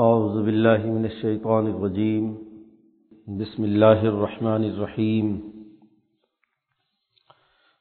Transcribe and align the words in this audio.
اعوذ 0.00 0.44
باللہ 0.44 0.86
من 0.86 1.04
الشیطان 1.04 1.66
الرجیم۔ 1.66 2.34
بسم 3.26 3.62
اللہ 3.62 4.02
الرحمن 4.02 4.62
الرحیم۔ 4.62 5.38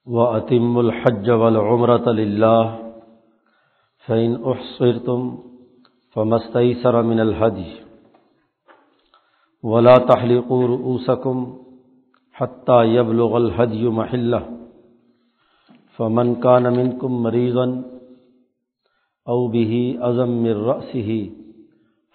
وَأَتِمُّ 0.06 0.78
الْحَجَّ 0.78 1.32
وَالْعُمْرَةَ 1.32 2.14
لِلَّهِ 2.14 2.68
فَإِنْ 4.08 4.40
أُحْصِرْتُمْ 4.40 5.36
فَمَا 6.14 6.36
اسْتَيْسَرَ 6.36 7.04
مِنَ 7.04 7.20
الْهَدْيِ۔ 7.20 7.64
وَلَا 9.64 9.98
تَحْلِقُوا 9.98 10.68
رُؤُوسَكُمْ 10.68 11.50
حَتَّى 12.42 12.88
يَبْلُغَ 12.88 13.36
الْهَدْيُ 13.36 13.92
مَحِلَّهُ۔ 13.92 14.56
فَمَنْ 15.98 16.42
كَانَ 16.44 16.70
مِنْكُمْ 16.70 17.10
مَرِيضًا 17.10 17.82
أَوْ 19.30 19.50
بِهِ 19.50 19.94
أَذًى 20.10 20.30
مِّن 20.30 20.56
رَّأْسِهِ 20.56 21.39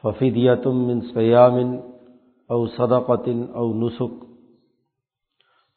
ففدیت 0.04 0.66
من 0.66 1.00
سیام 1.12 1.56
او 2.50 2.66
صدقۃ 2.66 3.28
او 3.54 3.66
نسخ 3.74 4.12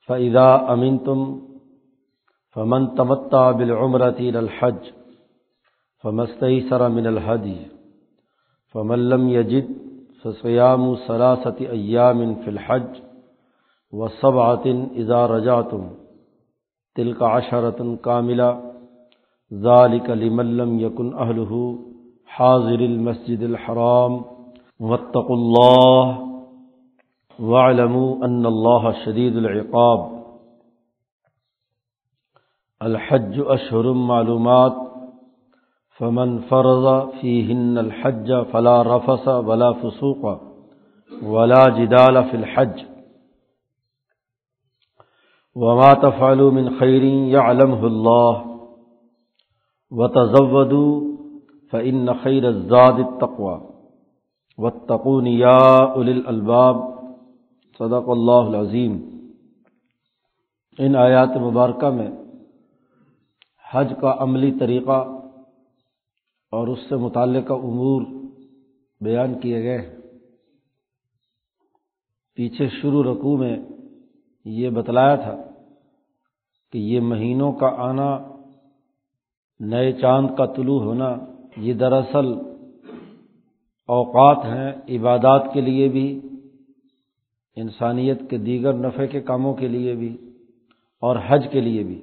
فعدا 0.10 0.50
امن 0.74 0.98
تم 0.98 1.24
فمن 2.56 2.88
تمتا 2.96 3.50
بالعمرتی 3.52 4.30
الحج 4.36 4.92
فمستعی 6.04 6.60
سر 6.70 6.88
من 6.90 7.08
الحدی 7.08 7.58
فملم 8.76 9.28
یجد 9.30 9.72
فسیام 10.24 10.94
سراست 11.08 11.62
ایام 11.62 12.24
فی 12.44 12.50
الحج 12.50 13.02
و 13.94 14.08
صبعطن 14.22 14.86
اذا 14.96 15.26
رجاتم 15.28 15.88
تلک 16.96 17.22
عشرۃ 17.24 17.84
کاملہ 18.02 18.52
ذالک 19.52 20.10
لملم 20.18 20.80
یکن 20.80 21.14
اہلہ 21.18 21.52
حاضر 22.28 22.80
المسجد 22.80 23.42
الحرام، 23.42 24.26
واتقوا 24.80 25.36
الله 25.36 26.28
واعلموا 27.40 28.26
أن 28.26 28.46
الله 28.46 29.06
شديد 29.06 29.36
العقاب. 29.38 30.24
الحج 32.82 33.40
أشهر 33.40 33.94
معلومات، 33.94 34.76
فمن 35.98 36.40
فرض 36.40 37.10
فيهن 37.10 37.78
الحج 37.78 38.44
فلا 38.52 38.98
رفس 38.98 39.28
ولا 39.28 39.74
فسوق 39.74 40.42
ولا 41.24 41.64
جدال 41.70 42.24
في 42.24 42.36
الحج. 42.38 42.86
وما 45.56 45.94
تفعلوا 45.94 46.52
من 46.52 46.80
خير 46.80 47.04
يعلمه 47.04 47.88
الله. 47.88 48.60
وتزودوا 49.92 51.17
فعن 51.72 52.14
خیر 52.24 52.52
زاد 52.52 53.20
تقوا 53.22 53.58
و 54.58 54.70
تقونیا 54.70 55.58
الباب 56.26 56.76
صدق 57.80 58.10
اللہ 58.10 58.48
العظیم 58.48 59.10
ان 60.80 60.96
آیات 60.96 61.30
مبارکہ 61.30 61.90
میں 61.90 62.10
حج 63.74 63.94
کا 64.02 64.16
عملی 64.20 64.52
طریقہ 64.60 65.04
اور 66.52 66.68
اس 66.68 66.80
سے 66.90 66.96
متعلقہ 66.96 67.54
امور 67.54 68.02
بیان 69.02 69.40
کیے 69.40 69.64
گئے 69.64 69.78
ہیں۔ 69.78 69.98
پیچھے 72.36 72.68
شروع 72.82 73.04
رقوع 73.04 73.38
میں 73.38 73.58
یہ 74.46 74.70
بتلایا 74.70 75.16
تھا 75.16 75.36
کہ 76.72 76.78
یہ 76.78 77.00
مہینوں 77.00 77.52
کا 77.52 77.68
آنا، 77.68 78.18
نئے 79.60 79.92
چاند 79.92 80.28
کا 80.38 80.46
طلوع 80.46 80.82
ہونا 80.82 81.16
یہ 81.58 81.74
دراصل 81.74 82.34
اوقات 83.88 84.46
ہیں 84.46 84.74
عبادات 84.90 85.42
کے 85.54 85.62
لیے 85.62 85.88
بھی، 85.88 86.22
انسانیت 87.56 88.20
کے 88.30 88.38
دیگر 88.38 88.74
نفع 88.74 89.06
کے 89.06 89.22
کاموں 89.22 89.54
کے 89.54 89.68
لیے 89.68 89.96
بھی 89.96 90.18
اور 91.02 91.16
حج 91.28 91.48
کے 91.52 91.62
لیے 91.62 91.84
بھی۔ 91.84 92.02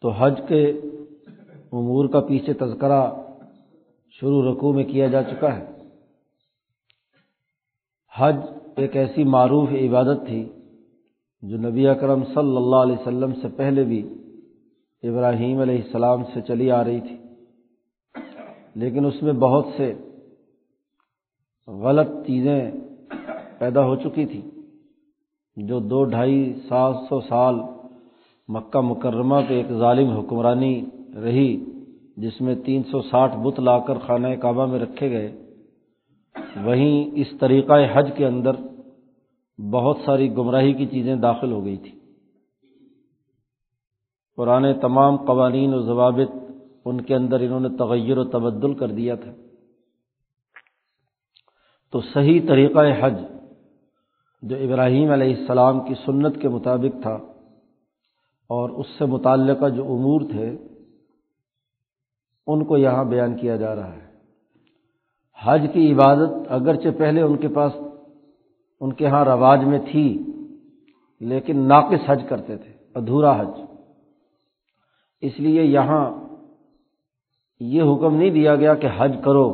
تو 0.00 0.10
حج 0.10 0.40
کے 0.48 0.70
امور 1.72 2.08
کا 2.08 2.20
پیچھے 2.20 2.52
تذکرہ 2.52 3.10
شروع 4.10 4.52
رقوع 4.52 4.72
میں 4.72 4.84
کیا 4.84 5.06
جا 5.06 5.22
چکا 5.22 5.56
ہے۔ 5.56 5.66
حج 8.14 8.36
ایک 8.76 8.96
ایسی 8.96 9.24
معروف 9.24 9.68
عبادت 9.68 10.26
تھی 10.26 10.48
جو 11.42 11.56
نبی 11.58 11.88
اکرم 11.88 12.24
صلی 12.24 12.56
اللہ 12.56 12.76
علیہ 12.76 12.96
وسلم 13.00 13.32
سے 13.34 13.48
پہلے 13.48 13.84
بھی 13.84 14.21
ابراہیم 15.02 15.58
علیہ 15.58 15.82
السلام 15.82 16.24
سے 16.34 16.40
چلی 16.40 16.70
آ 16.70 16.84
رہی 16.84 17.00
تھی۔ 17.00 17.16
لیکن 18.74 19.06
اس 19.06 19.22
میں 19.22 19.32
بہت 19.32 19.66
سے 19.76 19.94
غلط 21.68 22.08
چیزیں 22.26 22.70
پیدا 23.58 23.84
ہو 23.84 23.96
چکی 23.96 24.26
تھیں۔ 24.26 24.50
جو 25.56 25.80
دو 25.80 26.04
ڈھائی 26.04 26.54
سات 26.68 26.94
سو 27.08 27.20
سال 27.20 27.54
مکہ 28.48 28.80
مکرمہ 28.80 29.36
پہ 29.48 29.54
ایک 29.54 29.66
ظالم 29.72 30.08
حکمرانی 30.08 30.84
رہی، 31.22 31.64
جس 32.16 32.40
میں 32.40 32.54
تین 32.54 32.82
سو 32.82 33.02
ساٹھ 33.02 33.36
بت 33.36 33.60
لا 33.60 33.78
کر 33.78 33.98
خانہ 33.98 34.28
کعبہ 34.28 34.66
میں 34.66 34.78
رکھے 34.78 35.10
گئے، 35.10 35.32
وہیں 36.64 37.10
اس 37.14 37.26
طریقۂ 37.40 37.84
حج 37.92 38.10
کے 38.16 38.26
اندر 38.26 38.52
بہت 39.70 39.96
ساری 40.04 40.36
گمراہی 40.36 40.72
کی 40.72 40.86
چیزیں 40.86 41.16
داخل 41.16 41.52
ہو 41.52 41.64
گئی 41.64 41.76
تھیں۔ 41.76 42.01
پرانے 44.36 44.74
تمام 44.74 45.16
قوانین 45.16 45.74
و 45.74 45.80
ضوابط 45.80 46.52
ان 46.84 47.00
کے 47.00 47.14
اندر 47.14 47.40
انہوں 47.40 47.60
نے 47.60 47.68
تغیر 47.68 48.18
و 48.18 48.24
تبدل 48.24 48.74
کر 48.74 48.88
دیا 48.88 49.14
تھا۔ 49.14 49.32
تو 51.92 52.00
صحیح 52.00 52.40
طریقہ 52.48 52.78
حج 53.00 53.14
جو 54.42 54.56
ابراہیم 54.56 55.10
علیہ 55.10 55.36
السلام 55.36 55.80
کی 55.80 55.94
سنت 55.94 56.42
کے 56.42 56.48
مطابق 56.48 57.02
تھا 57.02 57.14
اور 58.48 58.70
اس 58.70 58.86
سے 58.98 59.04
متعلقہ 59.04 59.68
جو 59.68 59.84
امور 59.84 60.20
تھے، 60.20 60.56
ان 62.46 62.64
کو 62.64 62.76
یہاں 62.76 63.04
بیان 63.04 63.36
کیا 63.36 63.56
جا 63.56 63.74
رہا 63.74 63.92
ہے۔ 63.92 64.12
حج 65.42 65.66
کی 65.72 65.92
عبادت 65.92 66.30
اگرچہ 66.48 66.88
پہلے 66.98 67.22
ان 67.22 67.36
کے 67.36 67.48
پاس، 67.48 67.72
ان 68.80 68.92
کے 68.92 69.06
ہاں 69.06 69.24
رواج 69.24 69.64
میں 69.64 69.78
تھی، 69.78 70.24
لیکن 71.20 71.68
ناقص 71.68 72.10
حج 72.10 72.24
کرتے 72.28 72.56
تھے، 72.56 72.72
ادھورا 72.94 73.40
حج۔ 73.40 73.71
اس 75.22 75.40
لیے 75.40 75.62
یہاں 75.62 76.04
یہ 77.60 77.82
حکم 77.82 78.14
نہیں 78.14 78.30
دیا 78.30 78.56
گیا 78.56 78.74
کہ 78.74 78.88
حج 78.96 79.16
کرو، 79.24 79.48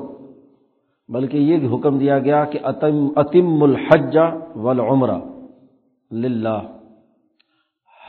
بلکہ 1.09 1.37
یہ 1.37 1.69
حکم 1.75 1.99
دیا 1.99 2.19
گیا 2.19 2.45
کہ 2.45 2.59
اتم 2.63 3.63
الحج 3.63 4.17
والعمرہ 4.57 5.19
للہ۔ 6.11 6.59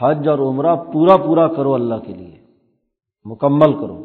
حج 0.01 0.27
اور 0.27 0.39
عمرہ 0.39 0.75
پورا 0.93 1.17
پورا 1.17 1.47
کرو 1.47 1.73
اللہ 1.73 1.95
کے 1.95 2.13
لیے، 2.13 2.37
مکمل 3.25 3.73
کرو، 3.73 3.97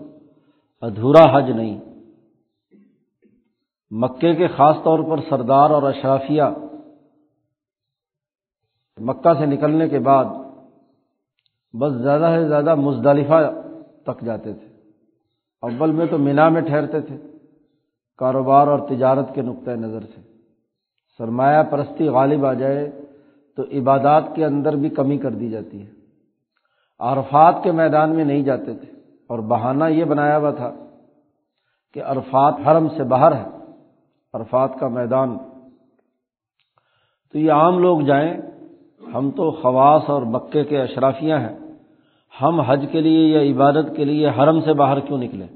ادھورا 0.83 1.25
حج 1.33 1.51
نہیں۔ 1.51 1.81
مکے 3.91 4.35
کے 4.35 4.47
خاص 4.47 4.77
طور 4.85 4.99
پر 4.99 5.21
سردار 5.29 5.71
اور 5.71 5.83
اشرافیہ، 5.83 6.43
مکہ 8.99 9.33
سے 9.39 9.47
نکلنے 9.47 9.89
کے 9.89 9.99
بعد 9.99 10.25
بس 11.81 11.93
زیادہ 11.93 12.37
سے 12.37 12.49
زیادہ 12.49 12.75
مزدلفہ 12.75 13.53
تک 14.03 14.25
جاتے 14.25 14.53
تھے۔ 14.55 14.67
اول 15.63 15.93
میں 15.93 16.07
تو 16.07 16.19
مینا 16.19 16.49
میں 16.49 16.61
ٹھہرتے 16.61 17.01
تھے۔ 17.01 17.17
کاروبار 18.19 18.67
اور 18.67 18.79
تجارت 18.89 19.35
کے 19.35 19.43
نقطۂ 19.43 19.71
نظر 19.71 20.01
سے۔ 20.01 20.21
سرمایہ 21.19 21.63
پرستی 21.63 22.09
غالب 22.09 22.47
آ 22.47 22.53
جائے 22.53 22.91
تو 23.57 23.63
عبادات 23.63 24.25
کے 24.35 24.45
اندر 24.45 24.77
بھی 24.77 24.89
کمی 24.89 25.19
کر 25.19 25.31
دی 25.31 25.51
جاتی 25.51 25.87
ہے۔ 25.87 25.91
عرفات 26.99 27.55
کے 27.63 27.73
میدان 27.73 28.17
میں 28.17 28.25
نہیں 28.25 28.43
جاتے 28.43 28.75
تھے۔ 28.75 28.93
اور 29.29 29.39
بہانہ 29.39 29.85
یہ 29.85 30.05
بنایا 30.05 30.39
ہوا 30.39 30.51
تھا 30.51 30.73
کہ 31.93 32.03
عرفات 32.03 32.55
حرم 32.67 32.89
سے 32.89 33.03
باہر 33.03 33.33
ہے۔ 33.33 33.45
عرفات 34.35 34.71
کا 34.81 34.89
میدان۔ 34.89 35.39
تو 37.33 37.39
یہ 37.39 37.53
عام 37.53 37.79
لوگ 37.79 38.01
جائیں۔ 38.01 38.37
ہم 39.15 39.31
تو 39.31 39.51
خواص 39.51 40.03
اور 40.07 40.23
مکے 40.23 40.65
کے 40.65 40.83
اشرافیاں 40.83 41.39
ہیں۔ 41.39 41.64
ہم 42.43 42.61
حج 42.61 42.87
کے 42.93 43.01
لیے 43.01 43.29
یا 43.29 43.53
عبادت 43.53 43.97
کے 43.97 44.05
لیے 44.05 44.29
حرم 44.29 44.61
سے 44.61 44.73
باہر 44.73 45.01
کیوں 45.01 45.19
نکلیں 45.19 45.47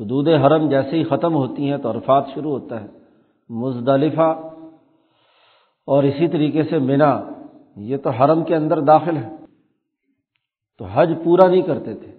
حدود 0.00 0.28
حرم 0.28 0.68
جیسے 0.68 0.98
ہی 0.98 1.04
ختم 1.04 1.34
ہوتی 1.34 1.70
ہیں 1.70 1.78
تو 1.78 1.90
عرفات 1.90 2.24
شروع 2.34 2.58
ہوتا 2.58 2.80
ہے۔ 2.80 2.86
مزدلفہ 3.48 4.40
اور 5.86 6.02
اسی 6.02 6.28
طریقے 6.28 6.62
سے 6.62 6.78
مینا، 6.78 7.22
یہ 7.76 7.96
تو 7.96 8.10
حرم 8.10 8.44
کے 8.44 8.56
اندر 8.56 8.80
داخل 8.80 9.16
ہے۔ 9.16 9.36
تو 10.78 10.84
حج 10.84 11.12
پورا 11.24 11.48
نہیں 11.48 11.62
کرتے 11.62 11.94
تھے۔ 11.94 12.12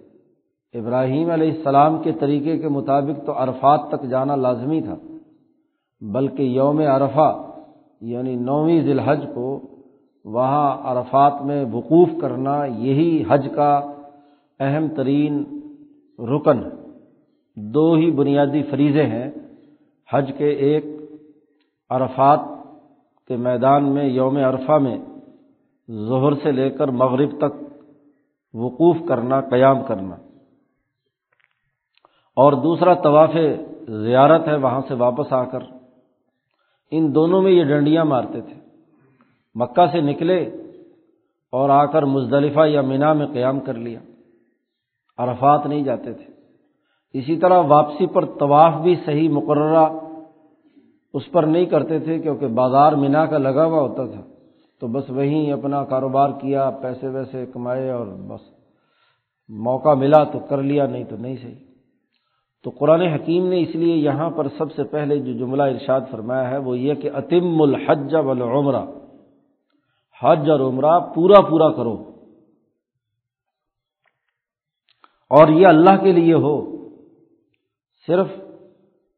ابراہیم 0.78 1.30
علیہ 1.30 1.52
السلام 1.52 2.02
کے 2.02 2.12
طریقے 2.12 2.58
کے 2.58 2.68
مطابق 2.68 3.26
تو 3.26 3.32
عرفات 3.32 3.80
تک 3.88 4.02
جانا 4.02 4.36
لازمی 4.36 4.80
تھا۔ 4.80 4.96
بلکہ 6.00 6.42
یوم 6.42 6.78
عرفہ 6.78 7.52
یعنی 8.00 8.34
نویں 8.34 8.80
ذی 8.80 8.90
الحج 8.90 9.24
کو 9.34 9.60
وہاں 10.24 10.78
عرفات 10.84 11.32
میں 11.42 11.64
وقوف 11.72 12.08
کرنا 12.20 12.64
یہی 12.64 13.24
حج 13.28 13.48
کا 13.54 13.92
اہم 14.60 14.88
ترین 14.88 15.60
رکن 16.18 16.62
دو 17.56 17.94
ہی 17.94 18.10
بنیادی 18.10 18.62
فریضے 18.62 19.02
ہیں۔ 19.02 19.30
حج 20.12 20.32
کے 20.38 20.48
ایک 20.48 20.84
عرفات 21.90 22.40
کے 23.28 23.36
میدان 23.36 23.84
میں، 23.84 24.04
یوم 24.04 24.36
عرفہ 24.36 24.72
میں 24.72 24.98
ظہر 25.90 26.32
سے 26.42 26.52
لے 26.52 26.70
کر 26.70 26.88
مغرب 26.88 27.30
تک 27.38 27.64
وقوف 28.54 28.96
کرنا، 29.08 29.40
قیام 29.40 29.82
کرنا۔ 29.82 30.16
اور 32.36 32.52
دوسرا 32.52 32.94
طواف 32.94 33.30
زیارت 33.88 34.48
ہے، 34.48 34.56
وہاں 34.56 34.80
سے 34.88 34.94
واپس 34.94 35.32
آ 35.32 35.44
کر۔ 35.44 35.60
ان 36.90 37.14
دونوں 37.14 37.42
میں 37.42 37.52
یہ 37.52 37.64
ڈنڈیاں 37.64 38.04
مارتے 38.04 38.40
تھے۔ 38.40 38.67
مکہ 39.58 39.86
سے 39.92 40.00
نکلے 40.00 40.50
اور 41.52 41.70
آ 41.70 41.84
کر 41.84 42.02
مزدلفہ 42.02 42.66
یا 42.66 42.80
مینا 42.80 43.12
میں 43.12 43.26
قیام 43.26 43.60
کر 43.60 43.74
لیا۔ 43.74 43.98
عرفات 45.18 45.66
نہیں 45.66 45.82
جاتے 45.82 46.12
تھے۔ 46.12 46.38
اسی 47.18 47.36
طرح 47.36 47.62
واپسی 47.68 48.06
پر 48.06 48.24
طواف 48.24 48.74
بھی 48.82 48.96
صحیح 49.06 49.28
مقررہ 49.28 49.86
اس 51.14 51.30
پر 51.32 51.42
نہیں 51.42 51.64
کرتے 51.64 51.98
تھے 51.98 52.18
کیونکہ 52.18 52.46
بازار 52.46 52.92
مینا 52.92 53.26
کا 53.26 53.38
لگا 53.38 53.64
ہوا 53.64 53.80
ہوتا 53.80 54.06
تھا۔ 54.06 54.20
تو 54.80 54.86
بس 54.86 55.10
وہیں 55.10 55.52
اپنا 55.52 55.84
کاروبار 55.84 56.30
کیا، 56.40 56.70
پیسے 56.70 57.08
ویسے 57.08 57.46
کمائے 57.46 57.90
اور 57.90 58.06
بس۔ 58.06 58.40
موقع 59.48 59.94
ملا 59.94 60.24
تو 60.24 60.38
کر 60.38 60.62
لیا، 60.62 60.86
نہیں 60.86 61.04
تو 61.04 61.16
نہیں 61.16 61.36
صحیح۔ 61.42 61.54
تو 62.64 62.70
قرآن 62.70 63.00
حکیم 63.00 63.46
نے 63.46 63.60
اس 63.60 63.74
لیے 63.74 63.96
یہاں 63.96 64.30
پر 64.30 64.48
سب 64.58 64.72
سے 64.72 64.84
پہلے 64.84 65.18
جو 65.18 65.32
جملہ 65.32 65.62
ارشاد 65.62 66.00
فرمایا 66.10 66.50
ہے 66.50 66.58
وہ 66.58 66.78
یہ 66.78 66.94
کہ 66.94 67.10
عتم 67.14 67.62
الحج 67.62 68.14
والعمرہ۔ 68.14 68.84
حج 70.22 70.50
اور 70.50 70.60
عمرہ 70.60 71.00
پورا 71.14 71.40
پورا 71.40 71.72
کرو۔ 71.72 72.04
اور 75.30 75.48
یہ 75.48 75.66
اللہ 75.66 76.02
کے 76.02 76.12
لیے 76.12 76.34
ہو۔ 76.34 76.88
صرف 78.06 78.26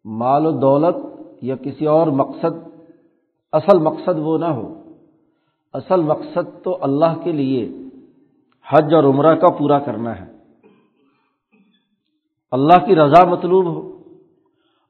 مال 0.04 0.46
و 0.46 0.50
دولت 0.50 0.96
یا 1.42 1.56
کسی 1.56 1.86
اور 1.86 2.06
مقصد، 2.06 2.68
اصل 3.52 3.78
مقصد 3.78 4.18
وہ 4.18 4.38
نہ 4.38 4.44
ہو۔ 4.44 4.82
اصل 5.72 6.02
مقصد 6.02 6.64
تو 6.64 6.78
اللہ 6.80 7.24
کے 7.24 7.32
لیے 7.32 7.68
حج 8.68 8.94
اور 8.94 9.04
عمرہ 9.04 9.34
کا 9.34 9.48
پورا 9.58 9.78
کرنا 9.78 10.20
ہے۔ 10.20 10.32
اللہ 12.52 12.86
کی 12.86 12.96
رضا 12.96 13.24
مطلوب 13.24 13.66
ہو۔ 13.66 14.02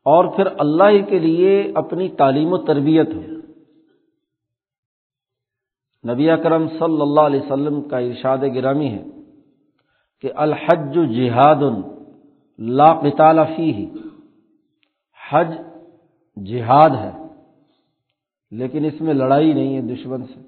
اور 0.03 0.25
پھر 0.25 0.47
اللہ 0.59 0.85
ہی 0.85 1.03
کے 1.03 1.19
لیے 1.19 1.73
اپنی 1.75 2.09
تعلیم 2.09 2.53
و 2.53 2.59
تربیت 2.59 3.09
ہو۔ 3.09 3.40
نبی 6.09 6.31
اکرم 6.31 6.69
صلی 6.69 7.01
اللہ 7.01 7.21
علیہ 7.21 7.41
وسلم 7.41 7.83
کا 7.83 7.99
ارشاد 7.99 8.39
گرامی 8.55 8.89
ہے 8.89 9.05
کہ 10.21 10.33
الحج 10.37 10.99
جہاد 11.17 11.63
لا 12.59 12.93
قتال 12.95 13.39
فی 13.57 13.87
حج 15.31 15.55
جہاد 16.47 16.91
ہے، 16.91 17.11
لیکن 18.51 18.85
اس 18.85 19.01
میں 19.01 19.15
لڑائی 19.15 19.53
نہیں 19.53 19.77
ہے 19.77 19.81
دشمن 19.81 20.25
سے۔ 20.25 20.41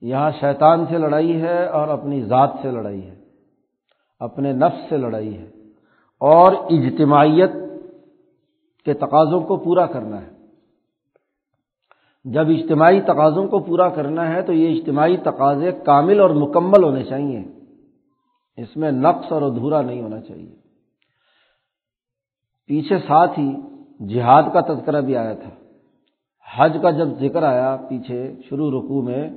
یہاں 0.00 0.30
شیطان 0.40 0.86
سے 0.86 0.98
لڑائی 0.98 1.42
ہے 1.42 1.66
اور 1.66 1.88
اپنی 1.88 2.22
ذات 2.22 2.50
سے 2.62 2.70
لڑائی 2.70 3.06
ہے، 3.06 3.14
اپنے 4.20 4.52
نفس 4.52 4.88
سے 4.88 4.96
لڑائی 4.96 5.38
ہے۔ 5.38 5.50
اور 6.20 6.52
اجتماعیت 6.52 7.50
کے 8.84 8.94
تقاضوں 8.94 9.40
کو 9.40 9.56
پورا 9.56 9.86
کرنا 9.86 10.22
ہے۔ 10.22 10.41
جب 12.24 12.48
اجتماعی 12.48 13.00
تقاضوں 13.00 13.48
کو 13.48 13.58
پورا 13.58 13.88
کرنا 13.88 14.28
ہے 14.28 14.42
تو 14.42 14.52
یہ 14.52 14.80
اجتماعی 14.80 15.16
تقاضے 15.16 15.72
کامل 15.72 16.20
اور 16.20 16.30
مکمل 16.30 16.84
ہونے 16.84 17.04
چاہیے۔ 17.04 17.44
اس 18.56 18.76
میں 18.76 18.92
نقص 18.92 19.32
اور 19.32 19.42
ادھورا 19.42 19.82
نہیں 19.82 20.02
ہونا 20.02 20.20
چاہیے۔ 20.20 20.56
پیچھے 22.66 22.98
ساتھ 22.98 23.38
ہی 23.38 23.56
جہاد 24.08 24.42
کا 24.52 24.60
تذکرہ 24.60 25.00
بھی 25.00 25.16
آیا 25.16 25.34
تھا۔ 25.34 25.50
حج 26.56 26.76
کا 26.82 26.90
جب 26.90 27.08
ذکر 27.20 27.42
آیا 27.42 27.76
پیچھے 27.88 28.36
شروع 28.48 28.70
رکوع 28.70 29.02
میں، 29.02 29.30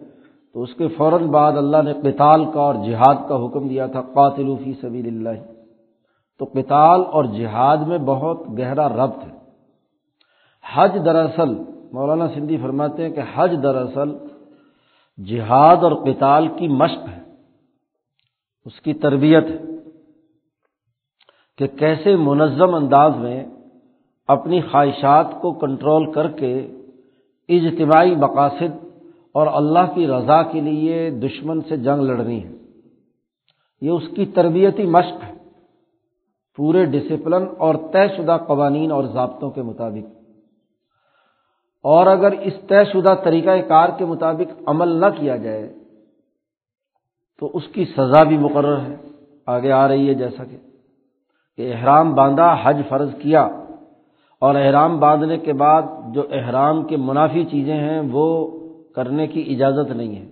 تو 0.54 0.62
اس 0.62 0.74
کے 0.74 0.88
فوراً 0.88 1.28
بعد 1.28 1.52
اللہ 1.52 1.78
نے 1.84 1.94
قتال 1.94 2.46
کا 2.46 2.62
اور 2.62 2.76
جہاد 2.76 3.16
کا 3.30 3.46
حکم 3.46 3.68
دیا 3.68 3.88
تھا 3.88 4.02
قاتل 4.02 4.56
فی 4.64 4.74
سبیل 4.82 5.08
اللہ 5.08 5.44
تو 6.40 6.46
قتال 6.46 7.02
اور 7.12 7.24
جہاد 7.24 7.78
میں 7.78 7.98
بہت 7.98 8.40
گہرا 8.60 8.90
ربط 8.90 9.26
ہے۔ 9.26 9.38
حج 10.76 10.98
دراصل 11.06 11.75
مولانا 11.94 12.28
سندھی 12.28 12.58
فرماتے 12.58 13.04
ہیں 13.04 13.10
کہ 13.10 13.22
حج 13.36 13.56
دراصل 13.64 14.10
جہاد 15.18 15.84
اور 15.84 15.92
قتال 15.92 16.48
کی 16.48 16.68
مشق 16.68 17.08
ہے، 17.10 17.22
اس 18.66 18.80
کی 18.82 18.94
تربیت 18.94 19.44
ہے 19.44 19.60
کہ 21.58 21.68
کیسے 21.68 22.16
منظم 22.16 22.74
انداز 22.76 23.16
میں 23.16 23.46
اپنی 24.30 24.62
خواہشات 24.62 25.28
کو 25.42 25.52
کنٹرول 25.54 26.12
کر 26.12 26.28
کے 26.32 26.54
اجتماعی 27.50 28.16
مقاصد 28.16 28.84
اور 29.36 29.48
اللہ 29.48 29.94
کی 29.96 30.08
رضا 30.08 30.42
کے 30.44 30.62
لیے 30.62 31.10
دشمن 31.10 31.62
سے 31.62 31.78
جنگ 31.78 32.02
لڑنی 32.02 32.44
ہے۔ 32.44 32.54
یہ 33.82 33.90
اس 33.90 34.04
کی 34.16 34.26
تربیتی 34.26 34.86
مشق 34.86 35.24
ہے، 35.24 35.34
پورے 36.58 36.86
ڈسپلن 36.86 37.46
اور 37.58 37.76
طے 37.94 38.08
شدہ 38.08 38.38
قوانین 38.48 38.92
اور 38.92 39.04
ضابطوں 39.04 39.50
کے 39.52 39.62
مطابق۔ 39.62 40.25
اور 41.86 42.08
اگر 42.08 42.32
اس 42.32 42.54
طے 42.68 42.84
شدہ 42.84 43.16
طریقہ 43.24 43.62
کار 43.68 43.90
کے 43.98 44.06
مطابق 44.06 44.62
عمل 44.66 44.88
نہ 44.88 45.06
کیا 45.20 45.38
جائے، 45.38 45.74
تو 47.40 47.52
اس 47.54 47.68
کی 47.68 47.86
سزا 47.86 48.24
بھی 48.24 48.38
مقرر 48.38 48.80
ہے۔ 48.80 48.96
آگے 49.46 49.72
آ 49.72 49.88
رہی 49.88 50.10
ہے 50.10 50.14
جیسا 50.14 50.44
کہ 50.44 50.58
کہ 51.58 51.74
احرام 51.74 52.16
باندھا، 52.16 52.58
حج 52.64 52.78
فرض 52.90 53.10
کیا 53.20 53.44
اور 54.40 54.56
احرام 54.56 55.00
باندھنے 55.00 55.38
کے 55.38 55.54
بعد 55.54 55.82
جو 56.14 56.24
احرام 56.32 56.84
کے 56.84 56.98
منافی 56.98 57.46
چیزیں 57.46 57.78
ہیں، 57.78 58.02
وہ 58.12 58.52
کرنے 58.96 59.28
کی 59.28 59.54
اجازت 59.54 59.92
نہیں 59.92 60.16
ہے۔ 60.16 60.30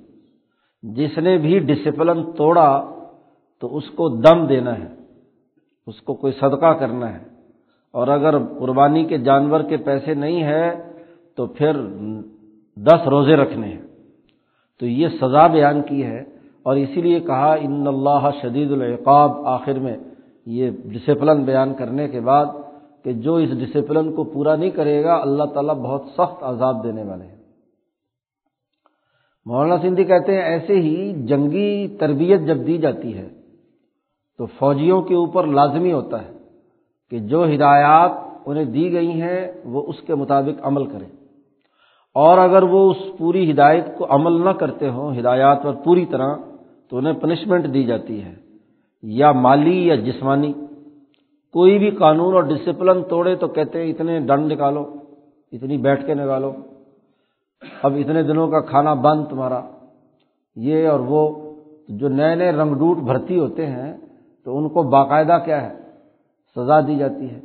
جس 0.84 1.18
نے 1.18 1.38
بھی 1.38 1.60
ڈسپلن 1.60 2.32
توڑا، 2.32 2.90
تو 3.60 3.78
اس 3.78 3.90
کو 3.90 4.10
دم 4.10 4.46
دینا 4.46 4.80
ہے، 4.80 4.88
اس 5.88 6.02
کو 6.02 6.14
کوئی 6.14 6.34
صدقہ 6.34 6.74
کرنا 6.74 7.14
ہے۔ 7.14 7.24
اور 7.92 8.08
اگر 8.08 8.40
قربانی 8.60 9.04
کے 9.04 9.18
جانور 9.18 9.62
کے 9.62 9.78
پیسے 9.78 10.14
نہیں 10.14 10.44
ہے 10.44 10.93
تو 11.36 11.46
پھر 11.46 11.82
دس 12.76 13.08
روزے 13.08 13.36
رکھنے 13.36 13.68
ہیں۔ 13.68 13.82
تو 14.80 14.86
یہ 14.86 15.08
سزا 15.22 15.48
بیان 15.48 15.82
کی 15.82 16.06
ہے 16.06 16.24
اور 16.64 16.76
اسی 16.76 17.02
لیے 17.02 17.20
کہا، 17.20 17.54
ان 17.54 17.88
اللہ 17.88 18.30
شدید 18.42 18.72
العقاب. 18.72 19.32
آخر 19.46 19.74
میں 19.74 19.98
یہ 20.46 20.72
ڈسپلن 20.86 21.44
بیان 21.44 21.74
کرنے 21.74 22.08
کے 22.08 22.20
بعد 22.20 22.46
کہ 23.04 23.14
جو 23.14 23.36
اس 23.36 23.50
ڈسپلن 23.50 24.14
کو 24.14 24.24
پورا 24.24 24.56
نہیں 24.56 24.70
کرے 24.70 25.04
گا، 25.04 25.16
اللہ 25.16 25.44
تعالیٰ 25.44 25.76
بہت 25.76 26.04
سخت 26.14 26.44
عذاب 26.44 26.84
دینے 26.84 27.04
والے 27.04 27.26
ہیں۔ 27.26 27.36
مولانا 29.46 29.82
سندھی 29.82 30.04
کہتے 30.04 30.36
ہیں، 30.36 30.42
ایسے 30.42 30.76
ہی 30.76 31.14
جنگی 31.26 31.88
تربیت 32.00 32.42
جب 32.42 32.68
دی 32.68 32.78
جاتی 32.78 33.18
ہے، 33.18 33.30
تو 34.38 34.46
فوجیوں 34.46 35.02
کے 35.02 35.16
اوپر 35.16 35.48
لازمی 35.48 35.94
ہوتا 35.94 36.22
ہے 36.22 36.32
کہ 37.10 37.20
جو 37.20 37.46
ہدایات 37.46 38.12
انہیں 38.46 38.66
دی 38.66 38.94
گئی 38.94 39.22
ہیں، 39.22 39.52
وہ 39.66 39.84
اس 39.88 40.02
کے 40.02 40.16
مطابق 40.16 40.60
عمل 40.64 40.86
کریں۔ 40.86 41.23
اور 42.14 42.38
اگر 42.38 42.64
وہ 42.64 42.92
اس 42.92 42.98
پوری 43.18 43.52
ہدایت 43.52 43.86
کو 43.98 44.06
عمل 44.10 44.46
نہ 44.46 44.50
کرتے 44.50 44.90
ہوں، 44.90 45.20
ہدایات 45.20 45.64
پر 45.64 45.72
پوری 45.72 46.06
طرح، 46.06 46.36
تو 46.90 46.98
انہیں 46.98 47.14
پنشمنٹ 47.14 47.74
دی 47.74 47.84
جاتی 47.84 48.24
ہے، 48.24 48.36
یا 49.04 49.32
مالی 49.32 49.88
یا 49.88 49.96
جسمانی۔ 49.96 50.54
کوئی 51.54 51.78
بھی 51.78 51.90
قانون 51.90 52.34
اور 52.34 52.44
ڈسپلن 52.44 53.04
توڑے 53.04 53.36
تو 53.36 53.48
کہتے 53.48 53.84
ہیں، 53.84 53.90
اتنے 53.90 54.20
ڈنڈ 54.20 54.52
نکالو، 54.52 54.94
اتنی 55.52 55.78
بیٹھ 55.78 56.06
کے 56.06 56.14
نکالو۔ 56.14 56.52
اب 57.84 57.94
اتنے 57.96 58.24
دنوں 58.24 58.48
کا 58.48 58.60
کھانا 58.60 58.94
بند 58.94 59.26
تمہارا۔ 59.26 59.62
یہ 60.56 60.88
اور 60.88 61.00
وہ 61.00 61.54
جو 61.90 62.08
نئے 62.08 62.36
نئے 62.36 62.52
رنگ 62.52 62.74
ڈوٹ 62.74 62.98
بھرتی 62.98 63.40
ہوتے 63.40 63.66
ہیں، 63.66 63.98
تو 64.44 64.58
ان 64.58 64.70
کو 64.70 64.84
باقاعدہ 64.84 65.38
کیا 65.46 65.70
ہے؟ 65.70 65.76
سزا 66.56 66.80
دی 66.80 66.96
جاتی 66.96 67.30
ہے۔ 67.30 67.40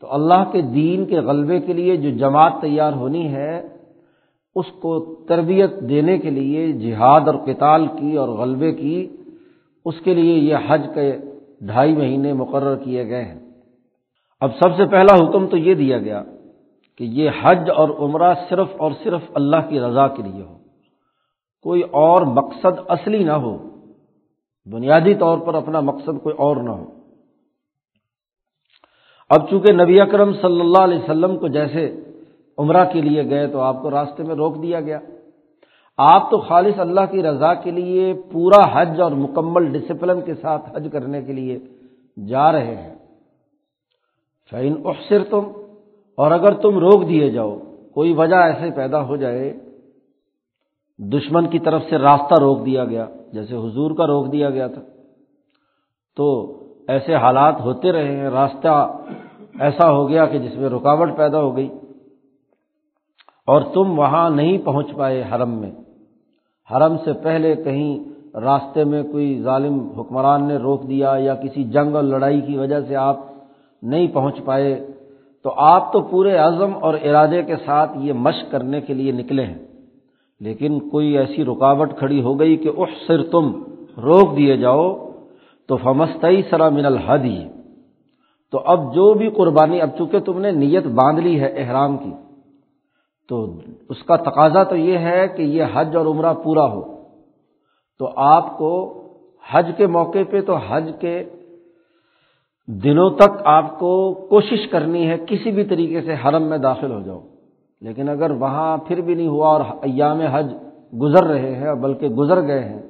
تو 0.00 0.14
اللہ 0.14 0.44
کے 0.52 0.60
دین 0.60 1.04
کے 1.04 1.20
غلبے 1.20 1.60
کے 1.60 1.72
لیے 1.72 1.96
جو 1.96 2.10
جماعت 2.10 2.52
تیار 2.60 2.92
ہونی 2.92 3.28
ہے 3.34 3.75
اس 4.56 4.66
کو 4.82 5.14
تربیت 5.28 5.70
دینے 5.88 6.18
کے 6.18 6.30
لیے 6.30 6.72
جہاد 6.72 7.20
اور 7.26 7.34
قتال 7.34 7.86
کی 7.86 8.16
اور 8.16 8.28
غلبے 8.28 8.72
کی، 8.72 9.16
اس 9.84 10.00
کے 10.04 10.14
لیے 10.14 10.34
یہ 10.34 10.56
حج 10.68 10.86
کے 10.94 11.18
ڈھائی 11.60 11.96
مہینے 11.96 12.32
مقرر 12.32 12.76
کیے 12.76 13.08
گئے 13.08 13.24
ہیں۔ 13.24 13.40
اب 14.40 14.50
سب 14.52 14.76
سے 14.76 14.84
پہلا 14.84 15.14
حکم 15.14 15.46
تو 15.46 15.56
یہ 15.56 15.74
دیا 15.74 15.98
گیا 15.98 16.22
کہ 16.98 17.04
یہ 17.04 17.30
حج 17.42 17.70
اور 17.76 17.88
عمرہ 17.88 18.34
صرف 18.48 18.68
اور 18.76 18.92
صرف 19.02 19.20
اللہ 19.34 19.56
کی 19.68 19.80
رضا 19.80 20.08
کے 20.08 20.22
لیے 20.22 20.42
ہو۔ 20.42 20.58
کوئی 21.62 21.82
اور 21.82 22.22
مقصد 22.22 22.80
اصلی 22.88 23.24
نہ 23.24 23.32
ہو، 23.32 23.56
بنیادی 24.72 25.14
طور 25.14 25.38
پر 25.38 25.54
اپنا 25.54 25.80
مقصد 25.80 26.22
کوئی 26.22 26.34
اور 26.38 26.56
نہ 26.56 26.70
ہو۔ 26.70 26.84
اب 29.30 29.50
چونکہ 29.50 29.72
نبی 29.72 30.00
اکرم 30.00 30.32
صلی 30.32 30.60
اللہ 30.60 30.82
علیہ 30.82 30.98
وسلم 30.98 31.36
کو 31.36 31.48
جیسے 31.48 32.05
عمرہ 32.58 32.84
کے 32.92 33.00
لیے 33.00 33.30
گئے 33.30 33.46
تو 33.46 33.60
آپ 33.60 33.82
کو 33.82 33.90
راستے 33.90 34.22
میں 34.22 34.34
روک 34.34 34.62
دیا 34.62 34.80
گیا۔ 34.80 34.98
آپ 35.98 36.30
تو 36.30 36.38
خالص 36.38 36.80
اللہ 36.80 37.00
کی 37.10 37.22
رضا 37.22 37.54
کے 37.54 37.70
لیے 37.70 38.14
پورا 38.32 38.68
حج 38.72 39.00
اور 39.00 39.12
مکمل 39.12 39.78
ڈسپلن 39.78 40.20
کے 40.20 40.34
ساتھ 40.34 40.76
حج 40.76 40.88
کرنے 40.92 41.22
کے 41.22 41.32
لیے 41.32 41.58
جا 42.28 42.52
رہے 42.52 42.76
ہیں۔ 42.76 42.94
فعین 44.50 44.82
اخسر 44.84 45.24
تم 45.30 45.40
اور 46.16 46.30
اگر 46.30 46.54
تم 46.54 46.78
روک 46.78 47.08
دیے 47.08 47.30
جاؤ، 47.30 47.58
کوئی 47.94 48.12
وجہ 48.12 48.36
ایسے 48.36 48.70
پیدا 48.76 49.02
ہو 49.02 49.16
جائے، 49.16 49.52
دشمن 50.98 51.46
کی 51.46 51.58
طرف 51.58 51.82
سے 51.90 51.98
راستہ 51.98 52.34
روک 52.40 52.66
دیا 52.66 52.84
گیا، 52.84 53.06
جیسے 53.32 53.56
حضور 53.56 53.90
کا 53.90 54.06
روک 54.06 54.32
دیا 54.32 54.50
گیا 54.50 54.66
تھا۔ 54.66 54.82
تو 56.16 56.54
ایسے 56.88 57.14
حالات 57.14 57.60
ہوتے 57.60 57.92
رہے 57.92 58.16
ہیں، 58.16 58.30
راستہ 58.30 58.98
ایسا 59.60 59.90
ہو 59.90 60.08
گیا 60.08 60.26
کہ 60.26 60.38
جس 60.38 60.56
میں 60.56 60.68
رکاوٹ 60.68 61.16
پیدا 61.16 61.40
ہو 61.40 61.56
گئی۔ 61.56 61.68
اور 63.46 63.62
تم 63.74 63.98
وہاں 63.98 64.30
نہیں 64.30 64.58
پہنچ 64.58 64.86
پائے 64.96 65.22
حرم 65.34 65.50
میں۔ 65.50 65.70
حرم 66.70 66.96
سے 67.04 67.12
پہلے 67.12 67.54
کہیں 67.56 67.98
راستے 68.38 68.84
میں 68.84 69.02
کوئی 69.02 69.42
ظالم 69.42 69.78
حکمران 70.00 70.44
نے 70.44 70.56
روک 70.56 70.88
دیا 70.88 71.14
یا 71.18 71.34
کسی 71.34 71.64
جنگ 71.64 71.94
اور 71.94 72.02
لڑائی 72.02 72.40
کی 72.40 72.58
وجہ 72.58 72.80
سے 72.88 72.96
آپ 72.96 73.16
نہیں 73.82 74.06
پہنچ 74.06 74.44
پائے، 74.44 74.86
تو 75.42 75.52
آپ 75.56 75.92
تو 75.92 76.00
پورے 76.00 76.36
عزم 76.36 76.72
اور 76.80 76.94
ارادے 76.94 77.42
کے 77.42 77.56
ساتھ 77.56 77.90
یہ 77.96 78.12
مشق 78.12 78.50
کرنے 78.50 78.80
کے 78.80 78.94
لیے 78.94 79.12
نکلے 79.12 79.44
ہیں۔ 79.44 79.58
لیکن 80.40 80.88
کوئی 80.88 81.18
ایسی 81.18 81.44
رکاوٹ 81.44 81.92
کھڑی 81.98 82.22
ہو 82.22 82.38
گئی 82.40 82.56
کہ 82.56 82.70
اح 82.76 82.92
سر 83.06 83.22
تم 83.22 83.62
روک 83.96 84.36
دیے 84.36 84.56
جاؤ، 84.56 85.10
تو 85.68 85.76
فمستئی 85.76 86.42
سرا 86.50 86.68
من 86.68 86.86
الحدی 86.86 87.38
تو 88.50 88.60
اب 88.64 88.94
جو 88.94 89.14
بھی 89.14 89.30
قربانی، 89.30 89.80
اب 89.80 89.90
چونکہ 89.98 90.18
تم 90.18 90.40
نے 90.40 90.50
نیت 90.50 90.86
باندھ 90.86 91.20
لی 91.20 91.40
ہے 91.40 91.46
احرام 91.46 91.96
کی 91.96 92.12
تو 93.28 93.58
اس 93.88 94.02
کا 94.02 94.16
تقاضا 94.16 94.62
تو 94.62 94.76
یہ 94.76 94.98
ہے 94.98 95.28
کہ 95.28 95.42
یہ 95.42 95.64
حج 95.74 95.96
اور 95.96 96.06
عمرہ 96.06 96.34
پورا 96.34 96.72
ہو۔ 96.72 97.02
تو 97.98 98.10
آپ 98.16 98.58
کو 98.58 99.02
حج 99.52 99.70
کے 99.76 99.86
موقع 99.86 100.18
پہ 100.30 100.40
تو 100.40 100.56
حج 100.56 100.90
کے 101.00 101.24
دنوں 102.66 103.10
تک 103.10 103.42
آپ 103.44 103.78
کو 103.78 104.14
کوشش 104.14 104.68
کرنی 104.68 105.10
ہے 105.10 105.16
کسی 105.26 105.50
بھی 105.50 105.64
طریقے 105.64 106.00
سے 106.00 106.14
حرم 106.14 106.42
میں 106.42 106.58
داخل 106.58 106.92
ہو 106.92 107.00
جاؤ۔ 107.00 107.20
لیکن 107.80 108.08
اگر 108.08 108.30
وہاں 108.30 108.76
پھر 108.76 109.00
بھی 109.00 109.14
نہیں 109.14 109.28
ہوا 109.28 109.48
اور 109.48 109.60
ایام 109.82 110.20
حج 110.20 110.54
گزر 111.02 111.24
رہے 111.24 111.54
ہیں 111.54 111.74
بلکہ 111.74 112.08
گزر 112.08 112.46
گئے 112.46 112.64
ہیں، 112.64 112.82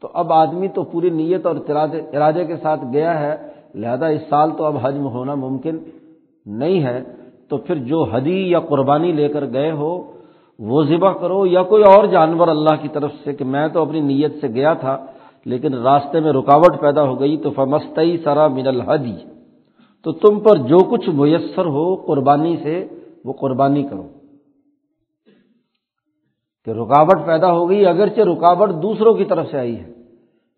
تو 0.00 0.08
اب 0.14 0.32
آدمی 0.32 0.68
تو 0.68 0.82
پوری 0.82 1.10
نیت 1.10 1.46
اور 1.46 1.56
ارادے 2.14 2.44
کے 2.44 2.56
ساتھ 2.56 2.80
گیا 2.92 3.20
ہے۔ 3.20 3.36
لہذا 3.74 4.06
اس 4.06 4.20
سال 4.30 4.50
تو 4.56 4.64
اب 4.64 4.76
حج 4.82 4.94
میں 4.94 5.10
ہونا 5.10 5.34
ممکن 5.34 5.78
نہیں 6.46 6.82
ہے۔ 6.82 7.00
تو 7.54 7.58
پھر 7.58 7.74
جو 7.74 8.02
حدی 8.02 8.50
یا 8.50 8.60
قربانی 8.60 9.12
لے 9.12 9.28
کر 9.28 9.44
گئے 9.52 9.70
ہو، 9.70 10.12
وہ 10.58 10.82
ذبح 10.82 11.12
کرو 11.12 11.46
یا 11.46 11.62
کوئی 11.62 11.82
اور 11.82 12.04
جانور 12.04 12.48
اللہ 12.48 12.82
کی 12.82 12.88
طرف 12.88 13.10
سے 13.24 13.32
کہ 13.32 13.44
میں 13.44 13.68
تو 13.68 13.82
اپنی 13.82 14.00
نیت 14.00 14.32
سے 14.40 14.48
گیا 14.48 14.74
تھا، 14.74 15.06
لیکن 15.44 15.74
راستے 15.74 16.20
میں 16.20 16.32
رکاوٹ 16.32 16.80
پیدا 16.80 17.02
ہو 17.02 17.20
گئی، 17.20 17.36
تو 17.36 17.50
فمستئی 17.50 18.16
سرا 18.18 18.48
من 18.48 18.66
الحدی 18.66 19.16
تو 20.02 20.12
تم 20.12 20.40
پر 20.40 20.56
جو 20.56 20.78
کچھ 20.78 21.08
میسر 21.08 21.66
ہو 21.66 21.96
قربانی 21.96 22.56
سے، 22.62 22.88
وہ 23.24 23.32
قربانی 23.32 23.82
کرو۔ 23.82 24.08
کہ 26.64 26.70
رکاوٹ 26.70 27.26
پیدا 27.26 27.52
ہو 27.52 27.68
گئی، 27.70 27.86
اگرچہ 27.86 28.20
رکاوٹ 28.20 28.70
دوسروں 28.82 29.14
کی 29.14 29.24
طرف 29.24 29.50
سے 29.50 29.58
آئی 29.58 29.78
ہے، 29.78 29.92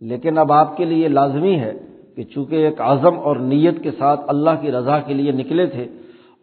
لیکن 0.00 0.38
اب 0.38 0.52
آپ 0.52 0.76
کے 0.76 0.84
لیے 0.84 1.08
لازمی 1.08 1.58
ہے 1.60 1.72
کہ 2.16 2.24
چونکہ 2.24 2.54
ایک 2.54 2.80
عزم 2.80 3.18
اور 3.18 3.36
نیت 3.36 3.82
کے 3.82 3.90
ساتھ 3.90 4.20
اللہ 4.26 4.50
کی 4.60 4.72
رضا 4.72 4.98
کے 4.98 5.14
لیے 5.14 5.32
نکلے 5.32 5.66
تھے 5.66 5.86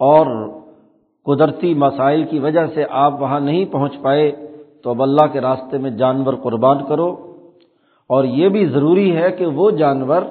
اور 0.03 0.49
قدرتی 1.25 1.73
مسائل 1.73 2.23
کی 2.23 2.39
وجہ 2.39 2.67
سے 2.73 2.85
آپ 2.89 3.21
وہاں 3.21 3.39
نہیں 3.39 3.65
پہنچ 3.65 3.93
پائے، 4.01 4.31
تو 4.83 4.89
اب 4.89 5.03
اللہ 5.03 5.27
کے 5.31 5.41
راستے 5.41 5.77
میں 5.77 5.89
جانور 5.89 6.33
قربان 6.33 6.85
کرو۔ 6.85 7.37
اور 8.07 8.23
یہ 8.23 8.49
بھی 8.49 8.65
ضروری 8.65 9.17
ہے 9.17 9.31
کہ 9.31 9.45
وہ 9.45 9.71
جانور 9.71 10.21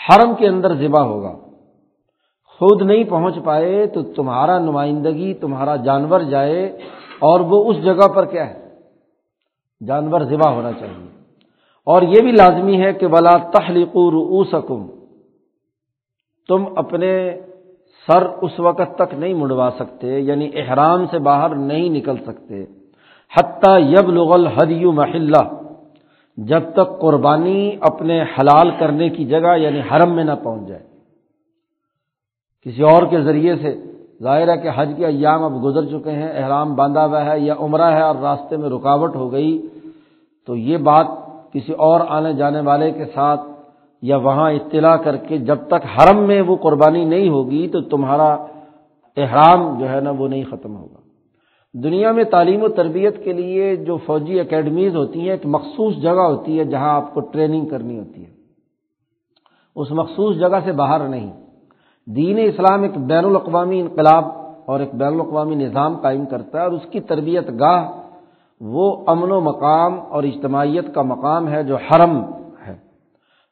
حرم 0.00 0.34
کے 0.34 0.48
اندر 0.48 0.74
ذبح 0.74 1.00
ہوگا۔ 1.00 1.34
خود 2.58 2.82
نہیں 2.82 3.04
پہنچ 3.04 3.34
پائے 3.44 3.86
تو 3.86 4.02
تمہارا 4.02 4.58
نمائندگی، 4.58 5.34
تمہارا 5.34 5.76
جانور 5.76 6.20
جائے، 6.20 6.78
اور 7.18 7.40
وہ 7.40 7.70
اس 7.70 7.84
جگہ 7.84 8.08
پر 8.08 8.24
کیا 8.24 8.50
ہے؟ 8.50 8.68
جانور 9.86 10.20
ذبح 10.20 10.50
ہونا 10.50 10.72
چاہیے۔ 10.72 11.06
اور 11.86 12.02
یہ 12.02 12.20
بھی 12.20 12.32
لازمی 12.32 12.82
ہے 12.82 12.92
کہ 12.92 13.06
بلا 13.06 13.36
تخلیق 13.36 13.96
رؤوسکم 13.96 14.86
تم 16.48 16.64
اپنے 16.76 17.40
سر 18.08 18.22
اس 18.40 18.58
وقت 18.60 18.94
تک 18.96 19.14
نہیں 19.14 19.34
مڑوا 19.34 19.70
سکتے 19.78 20.18
یعنی 20.20 20.50
احرام 20.54 21.04
سے 21.10 21.18
باہر 21.18 21.54
نہیں 21.54 21.88
نکل 21.88 22.16
سکتے۔ 22.26 22.64
حتیٰ 23.32 23.76
یب 23.80 24.08
لغل 24.10 24.46
حدیو 24.46 24.92
محلہ، 24.92 25.42
جب 26.38 26.62
تک 26.72 26.88
قربانی 27.00 27.60
اپنے 27.80 28.22
حلال 28.22 28.70
کرنے 28.78 29.08
کی 29.08 29.24
جگہ 29.24 29.56
یعنی 29.56 29.80
حرم 29.80 30.14
میں 30.16 30.24
نہ 30.24 30.36
پہنچ 30.42 30.68
جائے۔ 30.68 30.84
کسی 32.66 32.82
اور 32.82 33.02
کے 33.02 33.20
ذریعے 33.20 33.54
سے 33.56 33.70
ظاہر 34.22 34.48
ہے 34.48 34.56
کہ 34.56 34.70
حج 34.76 34.90
کے 34.96 35.06
ایام 35.06 35.42
اب 35.44 35.54
گزر 35.64 35.84
چکے 35.86 36.10
ہیں، 36.10 36.30
احرام 36.32 36.74
باندھا 36.74 37.04
ہوا 37.06 37.24
ہے 37.24 37.38
یا 37.40 37.54
عمرہ 37.58 37.90
ہے 37.96 38.02
اور 38.02 38.16
راستے 38.22 38.56
میں 38.56 38.68
رکاوٹ 38.68 39.14
ہو 39.16 39.30
گئی، 39.32 39.52
تو 40.48 40.56
یہ 40.56 40.76
بات 40.90 41.06
کسی 41.52 41.72
اور 41.86 42.00
آنے 42.08 42.32
جانے 42.32 42.60
والے 42.60 42.90
کے 42.90 43.04
ساتھ 43.14 43.40
یا 44.02 44.16
وہاں 44.16 44.52
اطلاع 44.52 44.96
کر 44.96 45.16
کے 45.16 45.38
جب 45.38 45.56
تک 45.66 45.86
حرم 45.96 46.18
میں 46.18 46.42
وہ 46.42 46.56
قربانی 46.56 47.04
نہیں 47.04 47.28
ہوگی 47.28 47.68
تو 47.68 47.80
تمہارا 47.80 48.36
احرام 49.16 49.78
جو 49.78 49.88
ہے 49.88 50.00
نا 50.00 50.10
وہ 50.10 50.28
نہیں 50.28 50.44
ختم 50.50 50.76
ہوگا۔ 50.76 51.00
دنیا 51.74 52.12
میں 52.12 52.24
تعلیم 52.24 52.62
و 52.62 52.68
تربیت 52.68 53.24
کے 53.24 53.32
لیے 53.32 53.76
جو 53.76 53.96
فوجی 53.96 54.40
اکیڈمیز 54.40 54.96
ہوتی 54.96 55.20
ہیں، 55.20 55.30
ایک 55.30 55.40
مخصوص 55.44 55.96
جگہ 55.96 56.20
ہوتی 56.20 56.58
ہے 56.58 56.64
جہاں 56.64 56.94
آپ 56.94 57.14
کو 57.14 57.20
ٹریننگ 57.20 57.66
کرنی 57.66 57.98
ہوتی 57.98 58.26
ہے۔ 58.26 58.30
اس 59.76 59.90
مخصوص 59.90 60.36
جگہ 60.36 60.58
سے 60.64 60.72
باہر 60.72 61.08
نہیں۔ 61.08 61.30
دین 62.06 62.38
اسلام 62.38 62.82
ایک 62.82 62.98
بین 62.98 63.24
الاقوامی 63.24 63.80
انقلاب 63.80 64.24
اور 64.66 64.80
ایک 64.80 64.94
بین 64.94 65.14
الاقوامی 65.14 65.54
نظام 65.54 65.96
قائم 65.96 66.26
کرتا 66.26 66.58
ہے 66.58 66.62
اور 66.62 66.72
اس 66.72 66.82
کی 66.90 67.00
تربیت 67.00 67.48
گاہ 67.60 67.88
وہ 68.60 69.04
امن 69.06 69.30
و 69.30 69.40
مقام 69.40 70.00
اور 70.08 70.22
اجتماعیت 70.22 70.94
کا 70.94 71.02
مقام 71.02 71.48
ہے 71.48 71.62
جو 71.62 71.76
حرم 71.76 72.22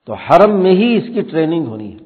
تو 0.09 0.15
حرم 0.25 0.53
میں 0.63 0.73
ہی 0.73 0.89
اس 0.97 1.09
کی 1.15 1.21
ٹریننگ 1.21 1.67
ہونی 1.67 1.93
ہے۔ 1.93 1.99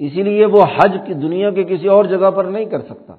اسی 0.00 0.22
لیے 0.22 0.46
وہ 0.46 0.62
حج 0.74 0.96
کی 1.06 1.14
دنیا 1.14 1.50
کے 1.50 1.64
کسی 1.64 1.88
اور 1.88 2.04
جگہ 2.04 2.30
پر 2.30 2.44
نہیں 2.44 2.64
کر 2.64 2.80
سکتا 2.80 3.14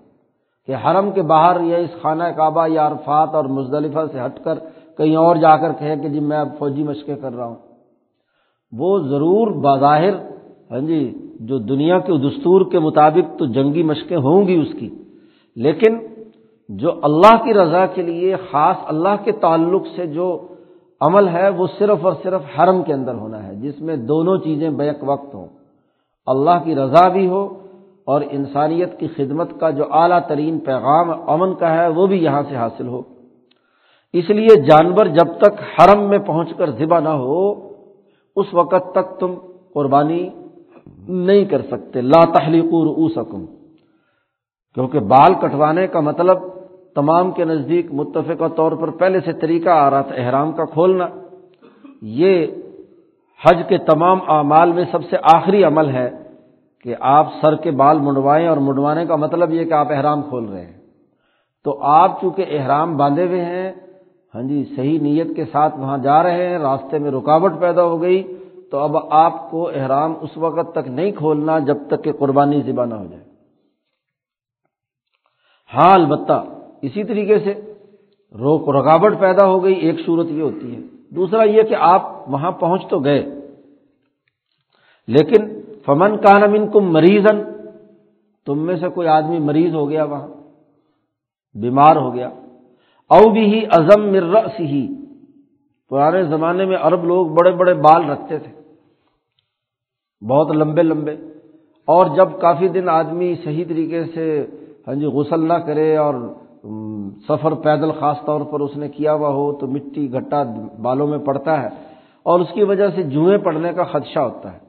کہ 0.68 0.76
حرم 0.84 1.12
کے 1.12 1.22
باہر 1.22 1.62
یا 1.62 1.78
اس 1.78 1.94
خانہ 2.02 2.24
کعبہ 2.38 2.68
یا 2.68 2.88
عرفات 2.88 3.36
اور 3.36 3.46
مزدلفہ 3.58 4.06
سے 4.12 4.20
ہٹ 4.20 4.44
کر 4.44 4.60
کہیں 4.98 5.16
اور 5.16 5.36
جا 5.36 5.56
کر 5.58 5.74
کہے 5.80 5.96
کہ 6.02 6.10
جی 6.10 6.20
میں 6.20 6.38
اب 6.38 6.50
فوجی 6.60 6.84
مشقیں 6.84 7.16
کر 7.16 7.34
رہا 7.36 7.46
ہوں۔ 7.46 7.56
وہ 8.74 8.98
ضرور 9.08 9.48
بظاہر 9.64 10.16
ہاں 10.72 10.80
جی 10.80 11.02
جو 11.40 11.58
دنیا 11.66 12.00
کے 12.00 12.18
دستور 12.20 12.62
کے 12.72 12.80
مطابق 12.80 13.38
تو 13.40 13.46
جنگی 13.54 13.84
مشقیں 13.84 14.18
ہوں 14.18 14.48
گی 14.48 14.56
اس 14.56 14.74
کی، 14.80 14.90
لیکن 15.58 15.98
جو 16.70 16.92
اللہ 17.04 17.36
کی 17.44 17.54
رضا 17.54 17.86
کے 17.86 18.02
لیے، 18.02 18.36
خاص 18.52 18.78
اللہ 18.86 19.16
کے 19.24 19.32
تعلق 19.42 19.88
سے 19.96 20.06
جو 20.08 20.28
عمل 21.06 21.28
ہے 21.28 21.50
وہ 21.50 21.68
صرف 21.80 22.06
اور 22.06 22.14
صرف 22.24 22.42
حرم 22.56 22.84
کے 22.84 22.94
اندر 22.94 23.14
ہونا 23.14 23.48
ہے، 23.48 23.56
جس 23.56 23.82
میں 23.82 23.96
دونوں 23.96 24.38
چیزیں 24.38 24.70
بیک 24.70 24.98
وقت 25.02 25.36
ہوں۔ 25.36 25.48
اللہ 26.28 26.64
کی 26.64 26.76
رضا 26.76 27.08
بھی 27.08 27.28
ہو 27.28 27.44
اور 28.06 28.22
انسانیت 28.32 29.00
کی 29.00 29.08
خدمت 29.08 29.50
کا 29.60 29.70
جو 29.70 29.94
اعلیٰ 29.94 30.20
ترین 30.28 30.60
پیغام 30.60 31.30
امن 31.30 31.54
کا 31.54 31.74
ہے، 31.74 31.88
وہ 31.88 32.08
بھی 32.08 32.24
یہاں 32.24 32.44
سے 32.50 32.56
حاصل 32.56 32.88
ہو۔ 32.88 33.02
اس 34.14 34.30
لیے 34.30 34.62
جانور 34.62 35.06
جب 35.06 35.28
تک 35.38 35.54
حرم 35.74 36.04
میں 36.04 36.18
پہنچ 36.18 36.54
کر 36.58 36.72
ذبح 36.72 37.00
نہ 37.00 37.10
ہو، 37.10 37.70
اس 38.36 38.54
وقت 38.54 38.92
تک 38.92 39.20
تم 39.20 39.34
قربانی 39.74 40.30
نہیں 41.08 41.46
کر 41.46 41.62
سکتے۔ 41.62 42.02
لا 42.02 42.26
تحلیق 42.26 42.66
او 42.66 43.10
سکم 43.10 43.46
کیونکہ 44.74 45.00
بال 45.00 45.34
کٹوانے 45.34 45.88
کا 45.88 46.00
مطلب 46.00 46.38
تمام 46.96 47.32
کے 47.32 47.46
نزدیک 47.46 47.94
متفقہ 47.94 48.48
طور 48.56 48.72
پر 48.72 48.90
پہلے 48.90 49.20
سے 49.20 49.34
طریقہ 49.34 49.70
آ 49.70 49.90
رہا 49.90 50.02
تھا 50.02 50.16
احرام 50.16 50.52
کا 50.52 50.66
کھولنا، 50.66 51.08
یہ 52.02 52.46
حج 53.42 53.62
کے 53.70 53.78
تمام 53.78 54.20
اعمال 54.28 54.72
میں 54.72 54.86
سب 54.92 55.04
سے 55.10 55.18
آخری 55.34 55.64
عمل 55.64 55.90
ہے 55.90 56.10
کہ 56.86 56.96
آپ 57.00 57.34
سر 57.42 57.56
کے 57.56 57.72
بال 57.72 58.00
منڈوائیں 58.00 58.48
اور 58.48 58.58
منڈوانے 58.58 59.06
کا 59.06 59.16
مطلب 59.16 59.54
یہ 59.54 59.66
کہ 59.66 59.74
آپ 59.74 59.92
احرام 59.92 60.22
کھول 60.22 60.46
رہے 60.46 60.66
ہیں۔ 60.66 60.80
تو 61.66 61.80
آپ 61.82 62.22
چونکہ 62.22 62.46
احرام 62.50 62.98
باندھے 62.98 63.26
ہوئے 63.28 63.44
ہیں 63.46 63.72
ہاں 64.34 64.42
جی 64.42 64.64
صحیح 64.76 65.00
نیت 65.00 65.36
کے 65.36 65.46
ساتھ 65.46 65.78
وہاں 65.80 65.98
جا 65.98 66.22
رہے 66.24 66.48
ہیں، 66.50 66.58
راستے 66.58 67.00
میں 67.00 67.12
رکاوٹ 67.12 67.60
پیدا 67.60 67.84
ہو 67.84 68.02
گئی، 68.02 68.24
تو 68.72 68.80
اب 68.80 68.98
آپ 68.98 69.52
کو 69.52 69.68
احرام 69.70 70.14
اس 70.22 70.38
وقت 70.38 70.72
تک 70.74 70.88
نہیں 70.88 71.12
کھولنا 71.12 71.60
جب 71.60 71.78
تک 71.88 72.04
کہ 72.04 72.12
قربانی 72.12 72.62
ذبح 72.62 72.86
نہ 72.86 72.96
ہو 72.96 73.06
جائے۔ 73.06 73.24
ہاں 75.72 75.94
البتہ 75.94 76.44
اسی 76.84 77.04
طریقے 77.04 77.40
سے 77.40 77.54
روک 78.34 78.70
رکاوٹ 78.70 79.20
پیدا 79.20 79.46
ہو 79.48 79.64
گئی، 79.64 79.74
ایک 79.74 80.00
صورت 80.06 80.28
یہ 80.30 80.42
ہوتی 80.42 80.76
ہے۔ 80.76 80.82
دوسرا 81.16 81.44
یہ 81.44 81.64
کہ 81.64 81.76
آپ 81.80 82.30
وہاں 82.30 82.52
پہنچ 82.52 82.82
تو 82.90 83.00
گئے، 83.00 83.22
لیکن 85.08 85.42
فمن 85.86 86.18
کا 86.18 86.38
نمن 86.40 86.72
کم 86.72 86.92
مریضن 86.92 87.42
تم 88.46 88.66
میں 88.66 88.76
سے 88.76 88.90
کوئی 88.90 89.08
آدمی 89.08 89.40
مریض 89.40 89.76
ہو 89.76 89.90
گیا 89.90 90.04
وہاں، 90.04 90.28
بیمار 91.56 91.96
ہو 91.96 92.14
گیا۔ 92.14 92.30
او 93.10 93.30
بھی 93.32 93.44
ہی 93.54 93.66
ازم 93.72 94.02
مرس 94.12 94.60
ہی 94.60 94.88
پرانے 95.90 96.24
زمانے 96.24 96.66
میں 96.66 96.78
عرب 96.82 97.04
لوگ 97.06 97.28
بڑے 97.28 97.52
بڑے 97.52 97.74
بال 97.74 98.10
رکھتے 98.10 98.38
تھے، 98.38 98.52
بہت 100.22 100.56
لمبے 100.56 100.84
لمبے۔ 100.84 101.16
اور 101.88 102.06
جب 102.16 102.28
کافی 102.42 102.68
دن 102.68 102.90
آدمی 102.90 103.36
صحیح 103.44 103.66
طریقے 103.68 104.04
سے 104.14 104.26
ہاں 104.88 104.96
جی 104.96 105.06
غسل 105.06 105.48
نہ 105.48 105.54
کرے 105.54 105.96
اور 105.98 106.14
سفر 107.28 107.54
پیدل 107.54 107.92
خاص 107.92 108.18
طور 108.26 108.42
پر 108.42 108.60
اس 108.60 108.78
نے 108.78 108.88
کیا 108.90 109.14
ہوا 109.14 109.30
ہو 109.30 109.52
تو 109.54 109.68
مٹی 109.68 110.14
گھٹا 110.14 110.44
بالوں 110.82 111.08
میں 111.08 111.18
پڑتا 111.18 111.64
ہے 111.64 111.68
اور 112.24 112.40
اس 112.40 112.48
کی 112.54 112.64
وجہ 112.64 112.88
سے 112.96 113.04
جوئیں 113.04 113.38
پڑنے 113.38 113.74
کا 113.74 113.84
خدشہ 113.84 114.20
ہوتا 114.20 114.54
ہے۔ 114.54 114.60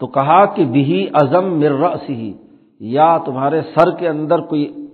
تو 0.00 0.06
کہا 0.06 0.44
کہ 0.44 0.64
بھی 0.64 1.08
ازم 1.12 1.58
مر 1.60 1.96
سی 2.06 2.32
یا 2.80 3.16
تمہارے 3.18 3.60
سر 3.74 3.90
کے 3.90 4.08
اندر 4.08 4.38
کوئی 4.40 4.86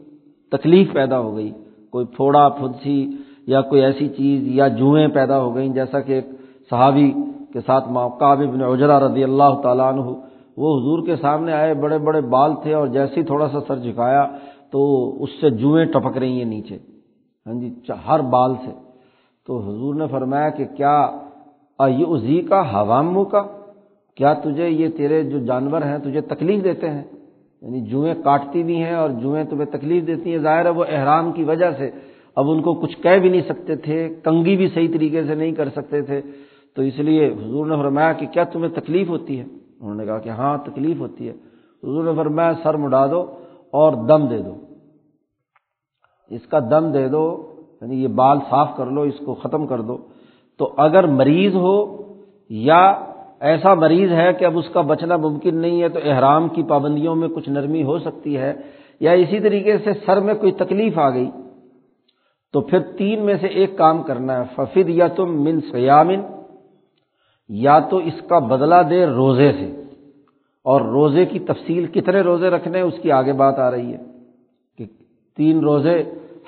تکلیف 0.52 0.92
پیدا 0.92 1.18
ہو 1.18 1.36
گئی، 1.36 1.50
کوئی 1.90 2.06
پھوڑا 2.06 2.48
پھدسی 2.48 3.00
یا 3.46 3.60
کوئی 3.60 3.82
ایسی 3.82 4.08
چیز 4.08 4.48
یا 4.48 4.68
جوئیں 4.68 5.08
پیدا 5.08 5.40
ہو 5.40 5.54
گئیں، 5.54 5.68
جیسا 5.68 6.00
کہ 6.00 6.12
ایک 6.12 6.26
صحابی 6.70 7.12
کے 7.52 7.60
ساتھ 7.60 7.88
ماقاب 7.88 8.40
ابن 8.40 8.62
اجرا 8.62 9.00
رضی 9.00 9.24
اللہ 9.24 9.60
تعالیٰ 9.62 9.92
عنہ، 9.92 10.04
وہ 10.56 10.78
حضور 10.78 11.06
کے 11.06 11.16
سامنے 11.16 11.52
آئے، 11.52 11.74
بڑے 11.74 11.98
بڑے 11.98 12.20
بال 12.20 12.54
تھے 12.62 12.74
اور 12.74 12.86
جیسے 12.86 13.20
ہی 13.20 13.26
تھوڑا 13.26 13.48
سا 13.48 13.58
سر 13.68 13.78
جھکایا 13.78 14.26
تو 14.72 15.12
اس 15.22 15.30
سے 15.40 15.50
جوئیں 15.50 15.86
ٹپک 15.86 16.18
رہی 16.18 16.38
ہیں 16.38 16.44
نیچے۔ 16.44 16.78
ہاں 17.46 17.54
جی 17.54 17.74
ہر 18.08 18.20
بال 18.20 18.54
سے۔ 18.54 18.70
تو 19.46 19.58
حضور 19.58 19.94
نے 19.94 20.04
فرمایا 20.10 20.48
کہ 20.48 20.64
کیا 20.76 21.10
ازی 21.78 22.40
کا 22.40 22.74
حواموں 22.74 23.24
کا 23.24 23.42
کیا 24.14 24.34
تجھے 24.34 24.68
یہ 24.68 24.88
تیرے 24.96 25.22
جو 25.22 25.38
جانور 25.38 25.82
ہیں 25.82 25.98
تجھے 25.98 26.20
تکلیف 26.20 26.64
دیتے 26.64 26.90
ہیں؟ 26.90 27.02
یعنی 27.62 27.80
جوئیں 27.80 28.14
کاٹتی 28.24 28.62
بھی 28.62 28.76
ہیں 28.76 28.94
اور 28.94 29.10
جوئیں 29.10 29.44
تمہیں 29.44 29.66
تکلیف 29.66 30.06
دیتی 30.06 30.30
ہیں۔ 30.30 30.38
ظاہر 30.38 30.64
ہے 30.64 30.70
وہ 30.70 30.84
احرام 30.88 31.32
کی 31.32 31.44
وجہ 31.44 31.70
سے۔ 31.78 31.90
اب 32.36 32.50
ان 32.50 32.62
کو 32.62 32.74
کچھ 32.74 33.02
کہہ 33.02 33.18
بھی 33.18 33.28
نہیں 33.28 33.40
سکتے 33.48 33.76
تھے 33.76 34.14
کنگی 34.24 34.56
بھی 34.56 34.68
صحیح 34.68 34.88
طریقے 34.92 35.24
سے 35.24 35.34
نہیں 35.34 35.52
کر 35.52 35.68
سکتے 35.68 36.02
تھے۔ 36.02 36.20
تو 36.76 36.82
اس 36.82 36.98
لیے 36.98 37.26
حضور 37.28 37.66
نے 37.66 37.76
فرمایا 37.76 38.12
کہ 38.12 38.26
کیا 38.26 38.44
تمہیں 38.44 38.80
تکلیف 38.80 39.08
ہوتی 39.08 39.38
ہے؟ 39.38 39.44
انہوں 39.80 39.94
نے 39.94 40.04
کہا 40.04 40.18
کہ 40.18 40.28
ہاں 40.28 40.58
تکلیف 40.58 41.00
ہوتی 41.00 41.28
ہے۔ 41.28 41.32
حضور 41.82 42.04
نے 42.04 42.10
فرمایا، 42.16 42.52
سر 42.62 42.76
مڈا 42.76 43.06
دو۔ 43.06 43.26
اور 43.72 43.92
دم 43.92 44.28
دے 44.28 44.38
دو۔ 44.38 44.54
اس 46.30 46.46
کا 46.46 46.58
دم 46.58 46.92
دے 46.92 47.08
دو 47.08 47.54
یعنی 47.80 48.02
یہ 48.02 48.08
بال 48.08 48.38
صاف 48.50 48.68
کر 48.76 48.86
لو، 48.86 49.00
اس 49.00 49.18
کو 49.24 49.34
ختم 49.34 49.66
کر 49.66 49.80
دو۔ 49.80 49.98
تو 50.58 50.74
اگر 50.76 51.06
مریض 51.06 51.54
ہو 51.54 51.96
یا 52.48 53.04
ایسا 53.40 53.74
مریض 53.74 54.12
ہے 54.12 54.32
کہ 54.32 54.44
اب 54.44 54.58
اس 54.58 54.68
کا 54.72 54.80
بچنا 54.80 55.16
ممکن 55.16 55.56
نہیں 55.56 55.82
ہے، 55.82 55.88
تو 55.88 55.98
احرام 56.04 56.48
کی 56.48 56.62
پابندیوں 56.62 57.14
میں 57.14 57.28
کچھ 57.28 57.48
نرمی 57.48 57.82
ہو 57.82 57.98
سکتی 57.98 58.36
ہے 58.36 58.52
یا 59.00 59.12
اسی 59.12 59.40
طریقے 59.40 59.78
سے 59.78 59.90
سر 60.06 60.20
میں 60.20 60.34
کوئی 60.34 60.52
تکلیف 60.52 60.98
آ 60.98 61.10
گئی، 61.10 61.30
تو 62.52 62.60
پھر 62.60 62.78
تین 62.78 63.24
میں 63.24 63.34
سے 63.40 63.46
ایک 63.46 63.78
کام 63.78 64.02
کرنا 64.02 64.38
ہے۔ 64.38 64.44
ففید 64.56 64.88
یا 64.88 65.06
تم 65.08 65.44
من 65.44 65.60
سیامن 65.60 66.20
یا 67.48 67.78
تو 67.78 67.96
اس 67.96 68.28
کا 68.28 68.38
بدلہ 68.38 68.74
دے 68.90 69.06
روزے 69.06 69.52
سے۔ 69.52 69.82
اور 70.66 70.80
روزے 70.80 71.26
کی 71.26 71.38
تفصیل 71.38 71.86
کتنے 71.86 72.20
روزے 72.20 72.50
رکھنے 72.50 72.80
اس 72.80 72.94
کی 73.02 73.12
آگے 73.12 73.32
بات 73.32 73.58
آ 73.58 73.70
رہی 73.70 73.94
ہے 73.94 74.02
کہ 74.78 74.84
تین 75.36 75.60
روزے 75.60 76.02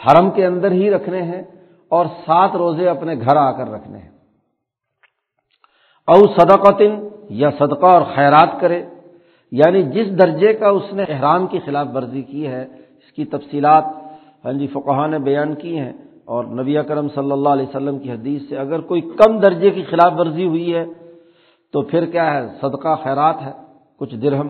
حرم 0.05 0.31
کے 0.31 0.47
اندر 0.47 0.71
ہی 0.71 0.91
رکھنے 0.91 1.23
ہیں 1.23 1.43
اور 1.89 2.07
سات 2.07 2.57
روزے 2.57 2.89
اپنے 2.89 3.15
گھر 3.15 3.37
آ 3.37 3.51
کر 3.51 3.71
رکھنے 3.71 3.99
ہیں۔ 3.99 4.11
او 6.07 6.27
صدقتن، 6.39 7.09
یا 7.29 7.51
صدقہ 7.51 7.87
اور 7.87 8.03
خیرات 8.15 8.49
کرے۔ 8.61 8.85
یعنی 9.53 9.83
جس 9.83 10.19
درجے 10.19 10.53
کا 10.53 10.69
اس 10.69 10.93
نے 10.93 11.05
احرام 11.09 11.47
کی 11.47 11.59
خلاف 11.59 11.87
ورزی 11.95 12.23
کی 12.23 12.47
ہے، 12.47 12.63
اس 12.97 13.13
کی 13.13 13.25
تفصیلات 13.25 13.85
ہاں 14.45 14.53
جی 14.53 14.67
فقہ 14.67 15.07
نے 15.07 15.19
بیان 15.19 15.55
کی 15.55 15.79
ہیں۔ 15.79 15.93
اور 16.25 16.45
نبی 16.45 16.77
کرم 16.89 17.09
صلی 17.09 17.33
اللہ 17.33 17.49
علیہ 17.49 17.67
وسلم 17.69 17.99
کی 17.99 18.13
حدیث 18.13 18.43
سے 18.49 18.57
اگر 18.57 18.81
کوئی 18.81 19.01
کم 19.01 19.41
درجے 19.41 19.71
کی 19.71 19.83
خلاف 19.83 20.13
ورزی 20.19 20.47
ہوئی 20.47 20.75
ہے، 20.75 20.85
تو 21.73 21.83
پھر 21.83 22.07
کیا 22.07 22.35
ہے؟ 22.35 22.49
صدقہ 22.61 22.95
خیرات 23.03 23.35
ہے۔ 23.43 23.68
کچھ 23.99 24.15
درہم۔ 24.15 24.49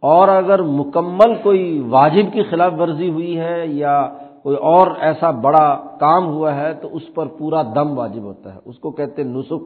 اور 0.00 0.28
اگر 0.28 0.62
مکمل 0.62 1.34
کوئی 1.42 1.84
واجب 1.88 2.32
کی 2.32 2.42
خلاف 2.42 2.72
ورزی 2.78 3.10
ہوئی 3.10 3.40
ہے 3.40 3.66
یا 3.66 4.08
کوئی 4.42 4.56
اور 4.56 4.86
ایسا 5.00 5.30
بڑا 5.30 5.82
کام 6.00 6.26
ہوا 6.26 6.54
ہے 6.54 6.74
تو 6.74 6.88
اس 6.92 7.02
پر 7.14 7.26
پورا 7.26 7.62
دم 7.62 7.98
واجب 7.98 8.22
ہوتا 8.22 8.54
ہے۔ 8.54 8.60
اس 8.64 8.78
کو 8.78 8.90
کہتے 8.90 9.22
ہیں 9.22 9.30
نسخ 9.30 9.62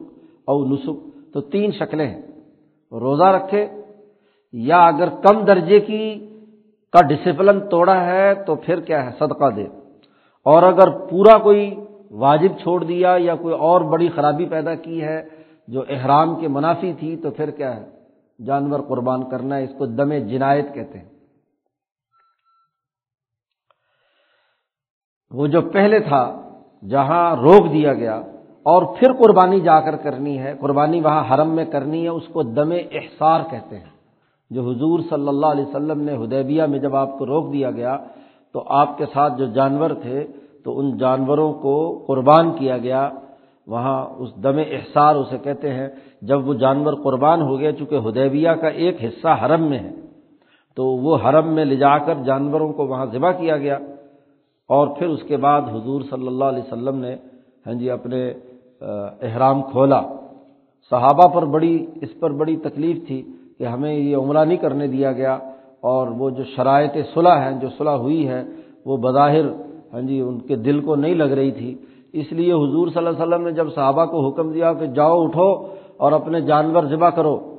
او 0.47 0.65
نسخ 0.65 1.17
تو 1.33 1.41
تین 1.41 1.71
شکلیں 1.71 2.07
ہیں۔ 2.07 2.21
روزہ 2.91 3.23
رکھے 3.23 3.67
یا 4.51 4.87
اگر 4.87 5.09
کم 5.09 5.45
درجے 5.45 5.79
کی 5.79 6.27
کا 6.91 7.07
ڈسپلن 7.07 7.69
توڑا 7.69 8.05
ہے 8.05 8.33
تو 8.33 8.55
پھر 8.55 8.79
کیا 8.79 9.05
ہے؟ 9.05 9.11
صدقہ 9.19 9.49
دے۔ 9.49 9.63
اور 10.45 10.63
اگر 10.63 10.89
پورا 10.89 11.37
کوئی 11.37 11.75
واجب 12.11 12.51
چھوڑ 12.61 12.83
دیا 12.83 13.15
یا 13.19 13.35
کوئی 13.35 13.55
اور 13.55 13.81
بڑی 13.81 14.09
خرابی 14.15 14.45
پیدا 14.45 14.75
کی 14.75 15.01
ہے 15.01 15.23
جو 15.67 15.83
احرام 15.89 16.35
کے 16.35 16.47
منافی 16.47 16.93
تھی 16.93 17.15
تو 17.15 17.31
پھر 17.31 17.51
کیا 17.51 17.75
ہے؟ 17.75 18.00
جانور 18.45 18.79
قربان 18.79 19.29
کرنا 19.29 19.57
ہے 19.57 19.63
اس 19.63 19.71
کو 19.77 19.85
دم 19.85 20.13
جنایت 20.13 20.73
کہتے 20.73 20.99
ہیں۔ 20.99 21.09
وہ 25.31 25.47
جو 25.47 25.61
پہلے 25.61 25.99
تھا، 25.99 26.49
جہاں 26.89 27.35
روک 27.35 27.73
دیا 27.73 27.93
گیا 27.93 28.15
اور 28.65 28.95
پھر 28.99 29.13
قربانی 29.13 29.59
جا 29.59 29.79
کر 29.79 29.95
کرنی 29.95 30.39
ہے، 30.39 30.53
قربانی 30.59 31.01
وہاں 31.01 31.33
حرم 31.33 31.49
میں 31.49 31.65
کرنی 31.65 32.03
ہے، 32.03 32.07
اس 32.07 32.23
کو 32.33 32.43
دم 32.43 32.71
احسار 32.71 33.41
کہتے 33.51 33.79
ہیں۔ 33.79 33.89
جو 34.49 34.61
حضور 34.61 34.99
صلی 35.09 35.27
اللہ 35.27 35.45
علیہ 35.45 35.65
وسلم 35.65 36.01
نے 36.01 36.15
ہدیبیہ 36.15 36.63
میں 36.63 36.79
جب 36.79 36.95
آپ 36.95 37.17
کو 37.19 37.25
روک 37.25 37.53
دیا 37.53 37.71
گیا، 37.71 37.97
تو 38.53 38.63
آپ 38.67 38.97
کے 38.97 39.05
ساتھ 39.13 39.33
جو 39.37 39.45
جانور 39.45 39.89
تھے، 39.89 40.27
تو 40.63 40.79
ان 40.79 40.97
جانوروں 40.97 41.53
کو 41.53 42.03
قربان 42.07 42.57
کیا 42.57 42.77
گیا۔ 42.77 43.09
وہاں 43.67 44.05
اس 44.17 44.29
دم 44.43 44.57
احسار 44.57 45.15
اسے 45.15 45.37
کہتے 45.37 45.73
ہیں، 45.73 45.87
جب 46.21 46.47
وہ 46.47 46.53
جانور 46.53 46.93
قربان 46.93 47.41
ہو 47.41 47.59
گیا، 47.59 47.71
چونکہ 47.71 47.95
ہدیبیہ 48.09 48.49
کا 48.49 48.67
ایک 48.67 49.03
حصہ 49.03 49.45
حرم 49.45 49.63
میں 49.63 49.79
ہے، 49.79 49.91
تو 50.75 50.85
وہ 50.85 51.17
حرم 51.25 51.47
میں 51.47 51.65
لے 51.65 51.75
جا 51.75 51.97
کر 51.97 52.15
جانوروں 52.25 52.73
کو 52.73 52.87
وہاں 52.87 53.05
ذبح 53.05 53.31
کیا 53.31 53.57
گیا۔ 53.57 53.77
اور 54.67 54.87
پھر 54.87 55.07
اس 55.07 55.23
کے 55.23 55.37
بعد 55.37 55.61
حضور 55.61 56.01
صلی 56.09 56.27
اللہ 56.27 56.45
علیہ 56.45 56.63
وسلم 56.63 56.95
نے 56.95 57.15
ہاں 57.67 57.73
جی 57.73 57.89
اپنے 57.89 58.33
احرام 59.21 59.61
کھولا۔ 59.61 60.01
صحابہ 60.89 61.27
پر 61.27 61.45
بڑی، 61.45 61.85
اس 62.01 62.19
پر 62.19 62.31
بڑی 62.31 62.55
تکلیف 62.57 63.07
تھی 63.07 63.21
کہ 63.57 63.63
ہمیں 63.63 63.93
یہ 63.93 64.15
عمرہ 64.15 64.45
نہیں 64.45 64.57
کرنے 64.57 64.87
دیا 64.87 65.11
گیا۔ 65.11 65.39
اور 65.81 66.07
وہ 66.07 66.29
جو 66.29 66.43
شرائط 66.43 66.97
صلح 67.13 67.37
ہیں، 67.37 67.59
جو 67.59 67.69
صلح 67.77 67.97
ہوئی 68.03 68.27
ہے 68.27 68.43
وہ 68.85 68.97
بظاہر 68.97 69.45
ہاں 69.93 70.01
جی 70.01 70.21
ان 70.21 70.39
کے 70.39 70.55
دل 70.55 70.79
کو 70.81 70.95
نہیں 70.95 71.15
لگ 71.15 71.23
رہی 71.23 71.51
تھی۔ 71.51 71.75
اس 72.13 72.31
لیے 72.31 72.53
حضور 72.53 72.87
صلی 72.87 72.97
اللہ 72.97 73.09
علیہ 73.09 73.21
وسلم 73.21 73.43
نے 73.43 73.51
جب 73.51 73.73
صحابہ 73.75 74.05
کو 74.05 74.27
حکم 74.27 74.51
دیا 74.51 74.73
کہ 74.73 74.85
جاؤ 74.85 75.23
اٹھو 75.23 75.67
اور 75.97 76.11
اپنے 76.11 76.41
جانور 76.41 76.83
ذبح 76.83 77.09
کرو، 77.09 77.55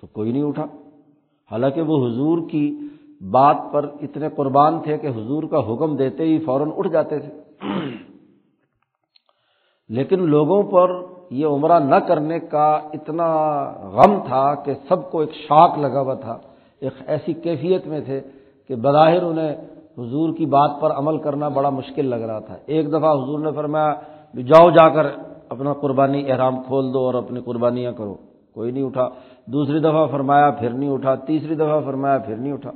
تو 0.00 0.06
کوئی 0.06 0.32
نہیں 0.32 0.42
اٹھا۔ 0.42 0.66
حالانکہ 1.50 1.82
وہ 1.82 2.06
حضور 2.06 2.38
کی 2.50 2.78
بات 3.30 3.56
پر 3.72 3.86
اتنے 4.00 4.28
قربان 4.36 4.78
تھے 4.78 4.98
کہ 4.98 5.06
حضور 5.06 5.42
کا 5.42 5.74
حکم 5.74 5.96
دیتے 5.96 6.24
ہی 6.24 6.38
فوراً 6.38 6.70
اٹھ 6.76 6.88
جاتے 6.88 7.18
تھے۔ 7.18 7.32
لیکن 9.88 10.28
لوگوں 10.28 10.62
پر 10.62 10.90
یہ 11.30 11.46
عمرہ 11.46 11.78
نہ 11.78 11.94
کرنے 11.94 12.40
کا 12.40 12.70
اتنا 12.70 13.26
غم 13.82 14.18
تھا 14.26 14.54
کہ 14.54 14.72
سب 14.88 15.10
کو 15.10 15.20
ایک 15.20 15.34
شاک 15.34 15.78
لگا 15.78 16.00
ہوا 16.00 16.14
تھا۔ 16.14 16.38
ایک 16.80 16.92
ایسی 17.06 17.32
کیفیت 17.32 17.86
میں 17.86 18.00
تھے 18.00 18.20
کہ 18.68 18.74
بظاہر 18.74 19.22
انہیں 19.22 19.56
حضور 19.98 20.34
کی 20.34 20.46
بات 20.46 20.70
پر 20.80 20.90
عمل 20.90 21.18
کرنا 21.18 21.48
بڑا 21.48 21.70
مشکل 21.70 22.06
لگ 22.06 22.14
رہا 22.14 22.38
تھا۔ 22.38 22.56
ایک 22.66 22.88
دفعہ 22.88 23.12
حضور 23.12 23.38
نے 23.38 23.50
فرمایا، 23.52 23.94
جاؤ 24.34 24.70
جا 24.70 24.88
کر 24.88 25.06
اپنا 25.48 25.72
قربانی 25.72 26.32
احرام 26.32 26.62
کھول 26.62 26.94
دو 26.94 26.98
اور 26.98 27.14
اپنی 27.14 27.40
قربانیاں 27.40 27.92
کرو۔ 27.92 28.14
کوئی 28.54 28.72
نہیں 28.72 28.84
اٹھا۔ 28.84 29.08
دوسری 29.46 29.78
دفعہ 29.78 30.06
فرمایا، 30.06 30.50
پھر 30.50 30.70
نہیں 30.70 30.90
اٹھا۔ 30.90 31.14
تیسری 31.14 31.54
دفعہ 31.54 31.80
فرمایا، 31.80 32.18
پھر 32.18 32.36
نہیں 32.36 32.52
اٹھا۔ 32.52 32.70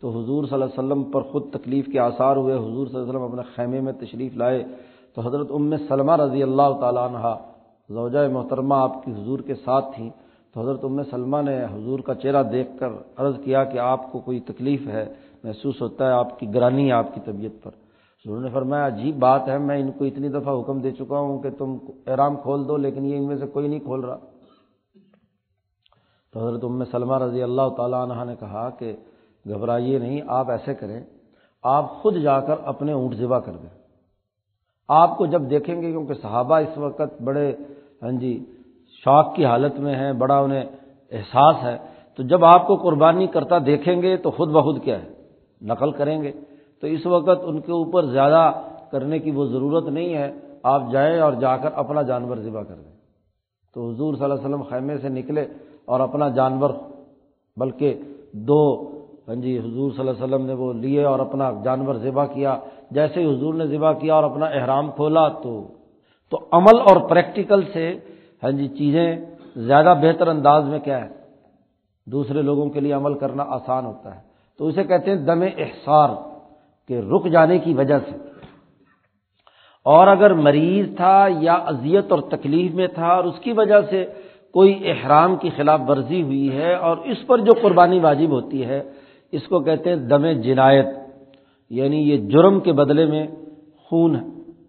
تو 0.00 0.08
حضور 0.10 0.44
صلی 0.44 0.52
اللہ 0.52 0.64
علیہ 0.64 0.78
وسلم 0.78 1.02
پر 1.02 1.20
خود 1.20 1.42
تکلیف 1.52 1.86
کے 1.86 1.98
آثار 1.98 2.36
ہوئے۔ 2.36 2.54
حضور 2.54 2.86
صلی 2.86 2.96
اللہ 2.96 3.10
علیہ 3.10 3.10
وسلم 3.10 3.22
اپنے 3.22 3.42
خیمے 3.56 3.80
میں 3.80 3.92
تشریف 3.92 4.36
لائے۔ 4.36 4.64
تو 5.14 5.20
حضرت 5.20 5.46
ام 5.50 5.76
سلمہ 5.76 6.12
رضی 6.12 6.42
اللہ 6.42 6.72
تعالیٰ 6.80 7.08
عنہ، 7.08 7.34
زوجہ 7.88 8.28
محترمہ 8.32 8.74
آپ 8.74 9.04
کی 9.04 9.12
حضور 9.12 9.38
کے 9.38 9.54
ساتھ 9.54 9.84
تھیں۔ 9.96 10.10
تو 10.54 10.60
حضرت 10.60 10.84
ام 10.84 11.02
سلمہ 11.02 11.36
نے 11.42 11.64
حضور 11.64 11.98
کا 11.98 12.14
چہرہ 12.14 12.42
دیکھ 12.42 12.78
کر 12.78 12.88
عرض 13.16 13.34
کیا 13.44 13.64
کہ 13.64 13.78
آپ 13.78 14.12
کو 14.12 14.18
کوئی 14.18 14.40
تکلیف 14.40 14.86
ہے۔ 14.86 15.12
محسوس 15.44 15.82
ہوتا 15.82 16.06
ہے 16.06 16.10
آپ 16.10 16.38
کی 16.38 16.54
گرانی 16.54 16.92
آپ 16.92 17.14
کی 17.14 17.20
طبیعت 17.24 17.62
پر۔ 17.62 17.70
حضور 18.24 18.40
نے 18.40 18.48
فرمایا، 18.48 18.86
عجیب 18.86 19.18
بات 19.18 19.48
ہے، 19.48 19.58
میں 19.58 19.78
ان 19.78 19.92
کو 19.92 20.04
اتنی 20.04 20.28
دفعہ 20.28 20.60
حکم 20.60 20.80
دے 20.80 20.90
چکا 20.90 21.18
ہوں 21.18 21.42
کہ 21.42 21.50
تم 21.50 21.76
احرام 22.06 22.36
کھول 22.36 22.68
دو، 22.68 22.76
لیکن 22.76 23.04
یہ 23.04 23.16
ان 23.16 23.26
میں 23.26 23.36
سے 23.36 23.46
کوئی 23.46 23.68
نہیں 23.68 23.80
کھول 23.80 24.00
رہا۔ 24.00 24.16
تو 26.32 26.48
حضرت 26.48 26.64
ام 26.64 26.84
سلمہ 26.84 27.18
رضی 27.18 27.42
اللہ 27.42 27.68
تعالیٰ 27.76 28.10
عنہ 28.10 28.24
نے 28.24 28.36
کہا 28.40 28.70
کہ، 28.70 28.96
گھبرائیے 29.48 29.98
نہیں، 29.98 30.20
آپ 30.26 30.50
ایسے 30.50 30.74
کریں، 30.74 31.04
آپ 31.62 31.90
خود 31.90 32.16
جا 32.16 32.40
کر 32.40 32.54
اپنے 32.64 32.92
اونٹ 32.92 33.14
ذبح 33.14 33.38
کر 33.38 33.52
دیں۔ 33.52 33.68
آپ 34.88 35.18
کو 35.18 35.26
جب 35.26 35.50
دیکھیں 35.50 35.82
گے، 35.82 35.90
کیونکہ 35.90 36.14
صحابہ 36.14 36.58
اس 36.58 36.78
وقت 36.78 37.22
بڑے 37.22 37.52
ہاں 38.02 38.12
جی 38.12 38.44
شوق 39.04 39.34
کی 39.34 39.44
حالت 39.44 39.78
میں 39.78 39.94
ہیں، 39.94 40.12
بڑا 40.12 40.38
انہیں 40.38 40.64
احساس 41.10 41.56
ہے۔ 41.62 41.78
تو 42.16 42.22
جب 42.22 42.44
آپ 42.44 42.66
کو 42.66 42.76
قربانی 42.76 43.26
کرتا 43.26 43.58
دیکھیں 43.66 44.02
گے 44.02 44.16
تو 44.16 44.30
خود 44.30 44.48
بخود 44.48 44.84
کیا 44.84 45.02
ہے؟ 45.02 45.21
نقل 45.62 45.92
کریں 45.92 46.22
گے۔ 46.22 46.32
تو 46.80 46.86
اس 46.86 47.06
وقت 47.06 47.40
ان 47.42 47.60
کے 47.60 47.72
اوپر 47.72 48.04
زیادہ 48.04 48.52
کرنے 48.90 49.18
کی 49.18 49.30
وہ 49.30 49.44
ضرورت 49.44 49.84
نہیں 49.84 50.14
ہے۔ 50.14 50.32
آپ 50.62 50.82
جائیں 50.92 51.20
اور 51.20 51.32
جا 51.32 51.56
کر 51.56 51.68
اپنا 51.74 52.02
جانور 52.02 52.36
ذبح 52.36 52.62
کر 52.62 52.74
دیں۔ 52.74 52.92
تو 53.74 53.90
حضور 53.90 54.14
صلی 54.14 54.24
اللہ 54.24 54.34
علیہ 54.34 54.44
وسلم 54.44 54.62
خیمے 54.62 54.98
سے 54.98 55.08
نکلے 55.08 55.46
اور 55.84 56.00
اپنا 56.00 56.28
جانور، 56.28 56.70
بلکہ 57.56 58.00
دو 58.32 58.88
ہاں 59.28 59.34
جی 59.34 59.58
حضور 59.58 59.90
صلی 59.90 60.08
اللہ 60.08 60.10
علیہ 60.10 60.24
وسلم 60.24 60.46
نے 60.46 60.52
وہ 60.52 60.72
لیے 60.72 61.04
اور 61.04 61.18
اپنا 61.18 61.50
جانور 61.64 61.94
ذبح 61.94 62.26
کیا۔ 62.26 62.58
جیسے 62.90 63.20
ہی 63.20 63.36
حضور 63.36 63.54
نے 63.54 63.66
ذبح 63.66 63.92
کیا 63.92 64.14
اور 64.14 64.24
اپنا 64.24 64.46
احرام 64.46 64.90
کھولا 64.90 65.28
تو 65.28 65.68
تو 66.30 66.38
عمل 66.52 66.80
اور 66.80 67.08
پریکٹیکل 67.08 67.62
سے 67.72 67.98
ہاں 68.42 68.50
جی 68.50 68.68
چیزیں 68.68 69.16
زیادہ 69.56 69.94
بہتر 70.02 70.26
انداز 70.26 70.64
میں 70.64 70.78
کیا 70.78 71.04
ہے؟ 71.04 71.08
دوسرے 72.06 72.42
لوگوں 72.42 72.70
کے 72.70 72.80
لیے 72.80 72.92
عمل 72.92 73.14
کرنا 73.14 73.44
آسان 73.48 73.86
ہوتا 73.86 74.14
ہے۔ 74.14 74.31
تو 74.62 74.68
اسے 74.68 74.84
کہتے 74.84 75.10
ہیں 75.10 75.18
دم 75.18 75.42
احسار 75.42 76.08
کے 76.88 77.00
رک 77.00 77.26
جانے 77.26 77.58
کی 77.58 77.74
وجہ 77.74 77.98
سے۔ 77.98 78.16
اور 79.84 80.06
اگر 80.06 80.34
مریض 80.34 80.96
تھا 80.96 81.26
یا 81.40 81.54
اذیت 81.54 82.12
اور 82.12 82.18
تکلیف 82.18 82.74
میں 82.74 82.86
تھا 82.86 83.06
اور 83.06 83.24
اس 83.24 83.38
کی 83.40 83.52
وجہ 83.52 83.74
سے 83.90 84.06
کوئی 84.52 84.90
احرام 84.90 85.36
کی 85.36 85.50
خلاف 85.56 85.80
ورزی 85.88 86.22
ہوئی 86.22 86.56
ہے 86.56 86.74
اور 86.74 86.96
اس 86.96 87.26
پر 87.26 87.38
جو 87.38 87.52
قربانی 87.62 87.98
واجب 87.98 88.30
ہوتی 88.30 88.64
ہے، 88.64 88.82
اس 89.32 89.48
کو 89.48 89.60
کہتے 89.60 89.88
ہیں 89.88 89.96
دم 89.96 90.26
جنایت۔ 90.30 90.86
یعنی 91.70 92.10
یہ 92.10 92.16
جرم 92.16 92.60
کے 92.60 92.72
بدلے 92.72 93.06
میں 93.06 93.26
خون 93.76 94.16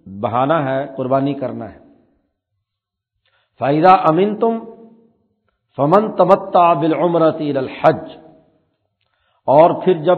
بہانا 0.06 0.69
ہے، 0.69 0.88
قربانی 0.97 1.34
کرنا 1.34 1.73
ہے۔ 1.73 1.79
فائدہ 3.60 3.89
امین 3.89 4.36
تم 4.36 4.60
فمن 5.77 6.12
تمتا 6.12 6.73
بالعمرتی 6.73 7.58
الحج۔ 7.58 8.22
اور 9.47 9.69
پھر 9.84 9.93
جب 9.93 10.17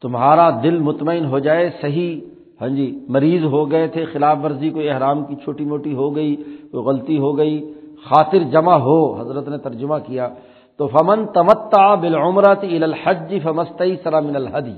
تمہارا 0.00 0.50
دل 0.62 0.78
مطمئن 0.78 1.24
ہو 1.24 1.38
جائے، 1.38 1.70
صحیح 1.80 2.20
ہاں 2.60 2.68
جی 2.68 3.06
مریض 3.08 3.44
ہو 3.44 3.70
گئے 3.70 3.88
تھے، 3.88 4.04
خلاف 4.04 4.38
ورزی، 4.42 4.70
کوئی 4.70 4.88
احرام 4.88 5.24
کی 5.24 5.34
چھوٹی 5.34 5.64
موٹی 5.64 5.94
ہو 5.94 6.16
گئی، 6.16 6.36
کوئی 6.70 6.84
غلطی 6.84 7.18
ہو 7.18 7.38
گئی، 7.38 7.74
خاطر 8.04 8.38
جمع 8.38 8.76
ہو، 8.76 9.20
حضرت 9.20 9.48
نے 9.48 9.58
ترجمہ 9.58 9.94
کیا، 10.06 10.28
تو 10.76 10.86
فمن 10.86 11.26
تمتا 11.26 11.94
بالعمرت 11.94 12.64
الحج 12.64 13.34
فمستی 13.42 13.96
سلام 14.02 14.26
الحدی 14.26 14.76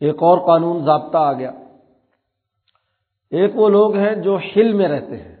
ایک 0.00 0.22
اور 0.22 0.38
قانون 0.38 0.84
ضابطہ 0.84 1.18
آ 1.18 1.32
گیا۔ 1.32 1.50
ایک 3.30 3.56
وہ 3.56 3.68
لوگ 3.68 3.96
ہیں 3.96 4.14
جو 4.14 4.36
ہل 4.36 4.72
میں 4.72 4.88
رہتے 4.88 5.16
ہیں 5.16 5.36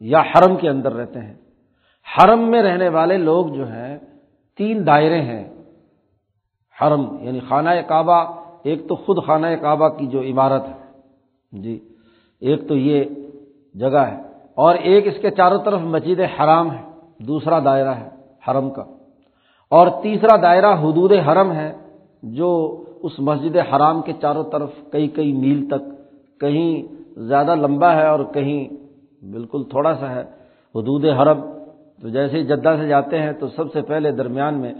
یا 0.00 0.20
حرم 0.20 0.56
کے 0.56 0.68
اندر 0.68 0.92
رہتے 0.92 1.20
ہیں۔ 1.20 1.34
حرم 2.06 2.50
میں 2.50 2.62
رہنے 2.62 2.88
والے 2.88 3.16
لوگ 3.16 3.46
جو 3.46 3.66
ہیں 3.66 3.98
تین 4.58 4.86
دائرے 4.86 5.20
ہیں۔ 5.20 5.48
حرم 6.80 7.16
یعنی 7.20 7.40
خانہ 7.40 7.70
کعبہ، 7.88 8.40
ایک 8.62 8.88
تو 8.88 8.94
خود 8.94 9.26
خانہ 9.26 9.46
کعبہ 9.62 9.88
کی 9.88 10.06
جو 10.06 10.20
عمارت 10.20 10.62
ہے۔ 10.68 10.88
جی 11.60 11.88
ایک 12.40 12.68
تو 12.68 12.76
یہ 12.76 13.04
جگہ 13.74 13.98
ہے۔ 13.98 14.22
اور 14.54 14.74
ایک 14.74 15.06
اس 15.06 15.22
کے 15.22 15.30
چاروں 15.30 15.58
طرف 15.64 15.80
مسجد 15.80 16.20
حرام 16.20 16.72
ہے، 16.72 16.82
دوسرا 17.18 17.58
دائرہ 17.64 17.94
ہے 17.94 18.08
حرم 18.48 18.70
کا۔ 18.70 18.84
اور 19.70 19.88
تیسرا 20.02 20.36
دائرہ 20.42 20.74
حدود 20.74 21.12
حرم 21.12 21.52
ہے، 21.52 21.76
جو 22.22 22.82
اس 23.02 23.12
مسجد 23.18 23.56
حرام 23.56 24.02
کے 24.02 24.12
چاروں 24.20 24.44
طرف 24.44 24.70
کئی 24.92 25.08
کئی 25.08 25.32
میل 25.32 25.68
تک، 25.68 26.10
کہیں 26.40 26.82
زیادہ 27.20 27.54
لمبا 27.54 27.94
ہے 27.94 28.06
اور 28.06 28.20
کہیں 28.24 28.68
بالکل 29.24 29.64
تھوڑا 29.64 29.94
سا 29.94 30.10
ہے۔ 30.10 30.20
حدود 30.74 31.04
حرم 31.04 31.57
تو 32.02 32.08
جیسے 32.08 32.42
جدہ 32.42 32.74
سے 32.80 32.88
جاتے 32.88 33.18
ہیں 33.18 33.32
تو 33.32 33.48
سب 33.48 33.72
سے 33.72 33.82
پہلے 33.82 34.12
درمیان 34.12 34.54
میں 34.54 34.72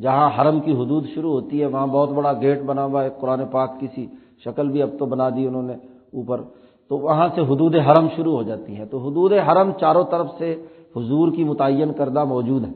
جہاں 0.00 0.30
حرم 0.40 0.60
کی 0.60 0.72
حدود 0.72 1.06
شروع 1.14 1.32
ہوتی 1.32 1.60
ہے، 1.60 1.66
وہاں 1.66 1.86
بہت 1.86 2.08
بڑا 2.08 2.32
گیٹ 2.32 2.62
بنا 2.62 2.84
ہوا 2.84 3.04
ہے 3.04 3.10
قرآن 3.20 3.46
پاک 3.50 3.80
کی 3.80 3.86
سی 3.94 4.06
شکل 4.44 4.68
بھی 4.68 4.82
اب 4.82 4.90
تو 4.98 5.06
بنا 5.06 5.30
دی 5.30 5.46
انہوں 5.46 5.62
نے 5.62 5.72
اوپر۔ 6.12 6.40
تو 6.88 6.98
وہاں 6.98 7.28
سے 7.34 7.40
حدود 7.40 7.76
حرم 7.76 8.06
شروع 8.16 8.36
ہو 8.36 8.42
جاتی 8.42 8.78
ہے 8.78 8.84
تو 8.84 8.98
حدود 8.98 9.32
حرم 9.32 9.72
چاروں 9.72 10.04
طرف 10.04 10.26
سے 10.38 10.66
حضور 10.96 11.32
کی 11.32 11.44
متعین 11.44 11.92
کردہ 11.92 12.24
موجود 12.24 12.64
ہے 12.64 12.72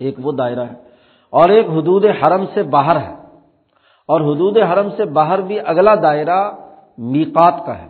ایک 0.00 0.14
وہ 0.22 0.32
دائرہ 0.32 0.60
ہے۔ 0.60 0.74
اور 1.30 1.48
ایک 1.48 1.66
حدود 1.66 2.04
حرم 2.04 2.44
سے 2.54 2.62
باہر 2.62 2.96
ہے۔ 2.96 3.14
اور 4.08 4.20
حدود 4.20 4.58
حرم 4.58 4.88
سے 4.96 5.04
باہر 5.04 5.40
بھی 5.40 5.60
اگلا 5.60 5.94
دائرہ 5.94 6.50
میقات 6.98 7.66
کا 7.66 7.78
ہے۔ 7.78 7.86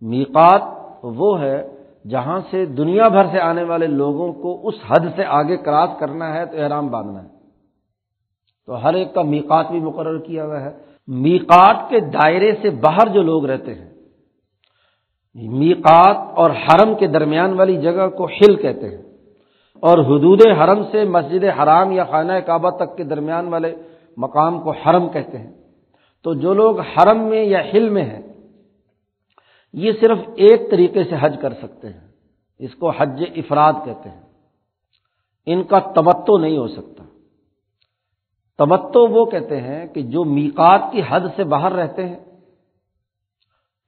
میقات 0.00 0.62
وہ 1.02 1.40
ہے 1.40 1.75
جہاں 2.10 2.40
سے 2.50 2.66
دنیا 2.66 3.08
بھر 3.08 3.26
سے 3.32 3.40
آنے 3.40 3.62
والے 3.62 3.86
لوگوں 3.86 4.32
کو 4.32 4.68
اس 4.68 4.74
حد 4.88 5.06
سے 5.16 5.24
آگے 5.24 5.56
کراس 5.56 5.90
کرنا 5.98 6.34
ہے 6.34 6.46
تو 6.46 6.62
احرام 6.62 6.88
باندھنا 6.88 7.22
ہے۔ 7.22 7.28
تو 8.66 8.84
ہر 8.84 8.94
ایک 8.94 9.14
کا 9.14 9.22
میقات 9.22 9.70
بھی 9.70 9.80
مقرر 9.80 10.18
کیا 10.18 10.44
ہوا 10.44 10.60
ہے۔ 10.60 10.70
میقات 11.06 11.90
کے 11.90 12.00
دائرے 12.00 12.52
سے 12.62 12.70
باہر 12.70 13.08
جو 13.08 13.22
لوگ 13.22 13.46
رہتے 13.46 13.74
ہیں، 13.74 13.90
میقات 15.34 16.16
اور 16.38 16.50
حرم 16.50 16.94
کے 16.94 17.06
درمیان 17.06 17.52
والی 17.52 17.76
جگہ 17.76 18.08
کو 18.08 18.26
ہل 18.26 18.56
کہتے 18.56 18.88
ہیں۔ 18.88 19.02
اور 19.80 19.98
حدود 19.98 20.46
حرم 20.46 20.82
سے 20.92 21.04
مسجد 21.04 21.44
حرام 21.44 21.92
یا 21.92 22.04
خانہ 22.04 22.32
کعبہ 22.32 22.70
تک 22.70 22.96
کے 22.96 23.04
درمیان 23.04 23.48
والے 23.48 23.74
مقام 24.16 24.60
کو 24.60 24.70
حرم 24.70 25.08
کہتے 25.08 25.38
ہیں۔ 25.38 25.52
تو 26.24 26.34
جو 26.34 26.54
لوگ 26.54 26.80
حرم 26.80 27.18
میں 27.18 27.44
یا 27.44 27.72
ہل 27.72 27.88
میں 27.88 28.04
ہیں 28.04 28.25
یہ 29.76 29.92
صرف 29.92 30.18
ایک 30.36 30.70
طریقے 30.70 31.04
سے 31.04 31.16
حج 31.20 31.36
کر 31.40 31.52
سکتے 31.52 31.88
ہیں، 31.88 32.08
اس 32.58 32.74
کو 32.74 32.90
حج 32.90 33.24
افراد 33.36 33.72
کہتے 33.84 34.08
ہیں۔ 34.10 34.22
ان 35.46 35.62
کا 35.62 35.78
تبتو 35.78 36.38
نہیں 36.38 36.58
ہو 36.58 36.68
سکتا۔ 36.68 37.04
تبتو 38.58 39.06
وہ 39.06 39.24
کہتے 39.24 39.60
ہیں 39.60 39.86
کہ 39.86 40.02
جو 40.02 40.24
میقات 40.24 40.80
کی 40.92 41.00
حد 41.08 41.20
سے 41.36 41.44
باہر 41.44 41.72
رہتے 41.72 42.08
ہیں، 42.08 42.24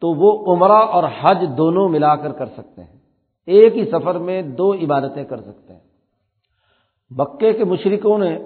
تو 0.00 0.14
وہ 0.14 0.56
عمرہ 0.56 0.72
اور 0.72 1.04
حج 1.20 1.44
دونوں 1.56 1.88
ملا 1.88 2.16
کر 2.16 2.32
کر 2.32 2.46
سکتے 2.46 2.84
ہیں۔ 2.84 2.98
ایک 3.46 3.76
ہی 3.76 3.90
سفر 3.90 4.18
میں 4.18 4.42
دو 4.42 4.74
عبادتیں 4.74 5.24
کر 5.24 5.40
سکتے 5.40 5.72
ہیں۔ 5.72 5.80
بکے 7.10 7.52
کے 7.52 7.64
مشرقوں 7.64 8.18
نے 8.18 8.38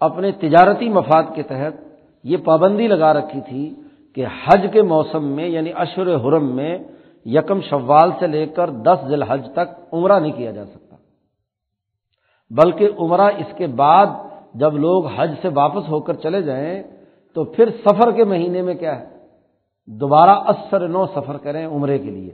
اپنے 0.00 0.32
تجارتی 0.32 0.88
مفاد 0.88 1.22
کے 1.34 1.42
تحت 1.42 1.74
یہ 2.22 2.36
پابندی 2.36 2.88
لگا 2.88 3.14
رکھی 3.14 3.40
تھی 3.40 3.74
کہ 4.16 4.26
حج 4.44 4.66
کے 4.72 4.82
موسم 4.82 5.24
میں 5.24 5.48
یعنی 5.48 5.72
اشر 5.74 6.16
حرم 6.16 6.56
میں 6.56 6.78
یکم 7.24 7.60
شوال 7.60 8.10
سے 8.18 8.26
لے 8.26 8.46
کر 8.46 8.70
دس 8.70 9.08
ذیل 9.08 9.22
حج 9.22 9.48
تک 9.52 9.94
عمرہ 9.94 10.20
نہیں 10.20 10.32
کیا 10.32 10.50
جا 10.50 10.64
سکتا۔ 10.64 10.96
بلکہ 12.50 12.88
عمرہ 12.98 13.28
اس 13.36 13.56
کے 13.56 13.66
بعد 13.66 14.06
جب 14.54 14.78
لوگ 14.78 15.06
حج 15.06 15.34
سے 15.42 15.48
واپس 15.48 15.88
ہو 15.88 16.00
کر 16.00 16.14
چلے 16.14 16.42
جائیں 16.42 16.82
تو 17.36 17.44
پھر 17.44 17.70
سفر 17.84 18.12
کے 18.12 18.24
مہینے 18.24 18.62
میں 18.62 18.74
کیا 18.74 19.00
ہے؟ 19.00 19.04
دوبارہ 19.86 20.30
اثر 20.30 20.88
نو 20.88 21.06
سفر 21.06 21.36
کریں 21.36 21.66
عمرے 21.66 21.98
کے 21.98 22.10
لیے۔ 22.10 22.32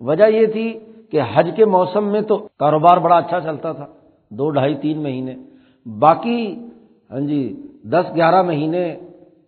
وجہ 0.00 0.24
یہ 0.24 0.46
تھی 0.46 0.78
کہ 1.10 1.20
حج 1.34 1.50
کے 1.56 1.64
موسم 1.64 2.04
میں 2.04 2.20
تو 2.20 2.48
کاروبار 2.58 2.96
بڑا 2.96 3.16
اچھا 3.16 3.40
چلتا 3.40 3.72
تھا، 3.72 3.86
دو 4.30 4.50
ڈھائی 4.50 4.74
تین 4.74 5.02
مہینے۔ 5.02 5.34
باقی 5.86 6.68
ہاں 7.10 7.20
جی 7.20 7.42
دس 7.84 8.06
گیارہ 8.16 8.42
مہینے 8.42 8.96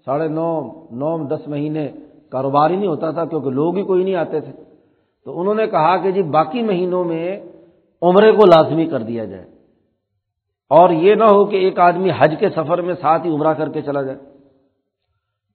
ساڑھے 0.06 0.28
نو 0.28 0.62
نو 0.90 1.24
دس 1.24 1.48
مہینے 1.48 1.88
کاروبار 2.30 2.70
ہی 2.70 2.76
نہیں 2.76 2.86
ہوتا 2.86 3.10
تھا 3.10 3.24
کیونکہ 3.24 3.50
لوگ 3.50 3.76
ہی 3.76 3.82
کوئی 3.82 4.04
نہیں 4.04 4.14
آتے 4.14 4.40
تھے۔ 4.40 4.52
تو 5.24 5.40
انہوں 5.40 5.54
نے 5.54 5.66
کہا 5.66 5.96
کہ 5.96 6.10
جی 6.10 6.22
باقی 6.22 6.62
مہینوں 6.62 7.04
میں 7.04 7.40
عمرے 8.02 8.32
کو 8.32 8.46
لازمی 8.46 8.86
کر 8.86 9.02
دیا 9.02 9.24
جائے۔ 9.24 9.44
اور 10.70 10.90
یہ 10.90 11.14
نہ 11.14 11.24
ہو 11.24 11.44
کہ 11.44 11.56
ایک 11.56 11.78
آدمی 11.78 12.10
حج 12.18 12.34
کے 12.38 12.48
سفر 12.48 12.80
میں 12.80 12.94
ساتھ 12.94 13.26
ہی 13.26 13.34
عمرہ 13.34 13.52
کر 13.52 13.68
کے 13.68 13.82
چلا 13.82 14.02
جائے۔ 14.02 14.18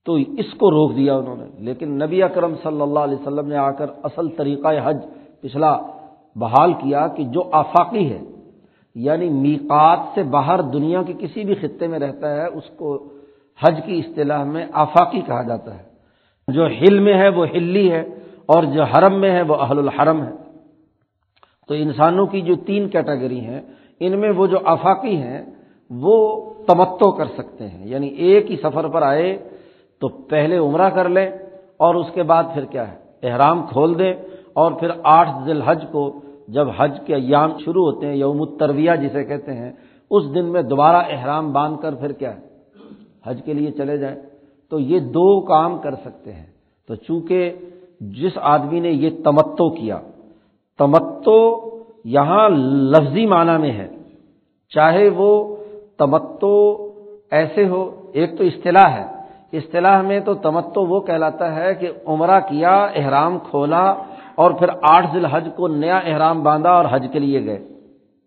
تو 0.06 0.14
اس 0.14 0.54
کو 0.58 0.72
روک 0.72 0.96
دیا 0.96 1.16
انہوں 1.16 1.36
نے۔ 1.36 1.46
لیکن 1.58 1.90
نبی 1.90 2.24
اکرم 2.24 2.54
صلی 2.64 2.82
اللہ 2.82 3.00
علیہ 3.00 3.18
وسلم 3.22 3.48
نے 3.48 3.56
آ 3.56 3.72
کر 3.72 3.86
اصل 4.04 4.30
طریقہ 4.30 4.68
حج 4.84 4.98
پچھلا 5.42 5.78
بحال 6.36 6.74
کیا 6.74 7.08
کہ 7.08 7.24
جو 7.24 7.50
آفاقی 7.52 8.14
ہے 8.14 8.20
یعنی 8.96 9.30
میقات 9.30 10.00
سے 10.16 10.24
باہر 10.24 10.62
دنیا 10.62 11.04
کے 11.04 11.14
کسی 11.20 11.44
بھی 11.44 11.56
خطے 11.56 11.88
میں 11.88 12.00
رہتا 12.00 12.36
ہے، 12.36 12.48
اس 12.48 12.64
کو 12.76 13.10
حج 13.64 13.80
کی 13.86 14.00
اصطلاح 14.00 14.44
میں 14.44 14.66
آفاقی 14.72 15.22
کہا 15.22 15.42
جاتا 15.42 15.78
ہے۔ 15.78 15.92
جو 16.48 16.68
ہل 16.68 17.00
میں 17.00 17.14
ہے 17.14 17.30
وہ 17.30 17.46
ہلی 17.48 17.92
ہے 17.92 18.02
اور 18.46 18.64
جو 18.64 18.84
حرم 18.84 19.22
میں 19.22 19.32
ہے 19.32 19.42
وہ 19.42 19.56
اہل 19.56 19.78
الحرم 19.78 20.24
ہے۔ 20.24 20.32
تو 21.68 21.74
انسانوں 21.74 22.26
کی 22.26 22.42
جو 22.42 22.56
تین 22.56 22.90
کیٹیگری 22.90 23.40
ہیں، 23.40 23.62
ان 24.00 24.20
میں 24.20 24.30
وہ 24.30 24.48
جو 24.48 24.58
آفاقی 24.66 25.16
ہیں، 25.16 25.46
وہ 25.90 26.54
تمتو 26.68 27.12
کر 27.12 27.26
سکتے 27.26 27.68
ہیں۔ 27.68 27.88
یعنی 27.88 28.08
ایک 28.08 28.52
ہی 28.52 28.56
سفر 28.58 28.88
پر 28.88 29.02
آئے 29.02 29.50
تو 30.02 30.08
پہلے 30.08 30.58
عمرہ 30.58 30.90
کر 30.90 31.10
لیں 31.10 31.32
اور 31.78 31.96
اس 31.96 32.08
کے 32.14 32.24
بعد 32.24 32.44
پھر 32.54 32.66
کیا 32.66 32.92
ہے، 32.92 32.98
احرام 33.24 33.68
کھول 33.68 34.00
دیں 34.00 34.14
اور 34.54 34.72
پھر 34.72 34.90
آٹھ 35.04 35.30
ذی 35.46 35.52
الحج 35.52 35.86
کو 35.92 36.20
جب 36.48 36.68
حج 36.78 37.00
کے 37.06 37.16
ایام 37.16 37.58
شروع 37.58 37.92
ہوتے 37.92 38.08
ہیں، 38.08 38.16
یوم 38.16 38.42
الترویہ 38.42 38.92
جسے 39.02 39.24
کہتے 39.24 39.54
ہیں، 39.54 39.72
اس 40.10 40.24
دن 40.36 40.46
میں 40.46 40.62
دوبارہ 40.62 40.96
احرام 40.96 41.54
باندھ 41.54 41.82
کر 41.82 41.96
پھر 41.96 42.12
کیا 42.12 42.36
ہے 42.36 42.51
حج 43.26 43.42
کے 43.46 43.54
لیے 43.54 43.72
چلے 43.72 43.98
جائیں 43.98 44.22
تو 44.70 44.80
یہ 44.80 45.00
دو 45.00 45.42
کام 45.42 45.78
کر 45.78 45.96
سکتے 45.96 46.34
ہیں۔ 46.34 46.46
تو 46.88 46.96
چونکہ 46.96 47.54
جس 48.00 48.32
آدمی 48.36 48.80
نے 48.80 48.90
یہ 48.90 49.10
تمتو 49.24 49.70
کیا، 49.70 50.00
تمتو 50.78 51.70
یہاں 52.06 52.50
لفظی 52.50 53.26
معنی 53.26 53.58
میں 53.58 53.72
ہے۔ 53.72 53.88
چاہے 54.70 55.10
وہ 55.10 55.56
تمتو 55.98 56.88
ایسے 57.32 57.68
ہو، 57.68 58.10
ایک 58.14 58.38
تو 58.38 58.44
اصطلاح 58.44 58.90
ہے۔ 58.90 59.06
اصطلاح 59.58 60.02
میں 60.02 60.20
تو 60.20 60.34
تمتو 60.34 60.86
وہ 60.86 61.00
کہلاتا 61.00 61.56
ہے 61.56 61.76
کہ 61.76 61.92
عمرہ 62.06 62.40
کیا، 62.40 62.86
احرام 62.96 63.38
کھولا 63.40 63.94
اور 64.36 64.52
پھر 64.52 64.68
آٹھ 64.82 65.08
ذیل 65.14 65.26
حج 65.26 65.50
کو 65.56 65.68
نیا 65.68 65.98
احرام 65.98 66.44
باندھا 66.44 66.72
اور 66.72 66.86
حج 66.92 67.08
کے 67.14 67.20
لیے 67.20 67.46
گئے۔ 67.46 67.68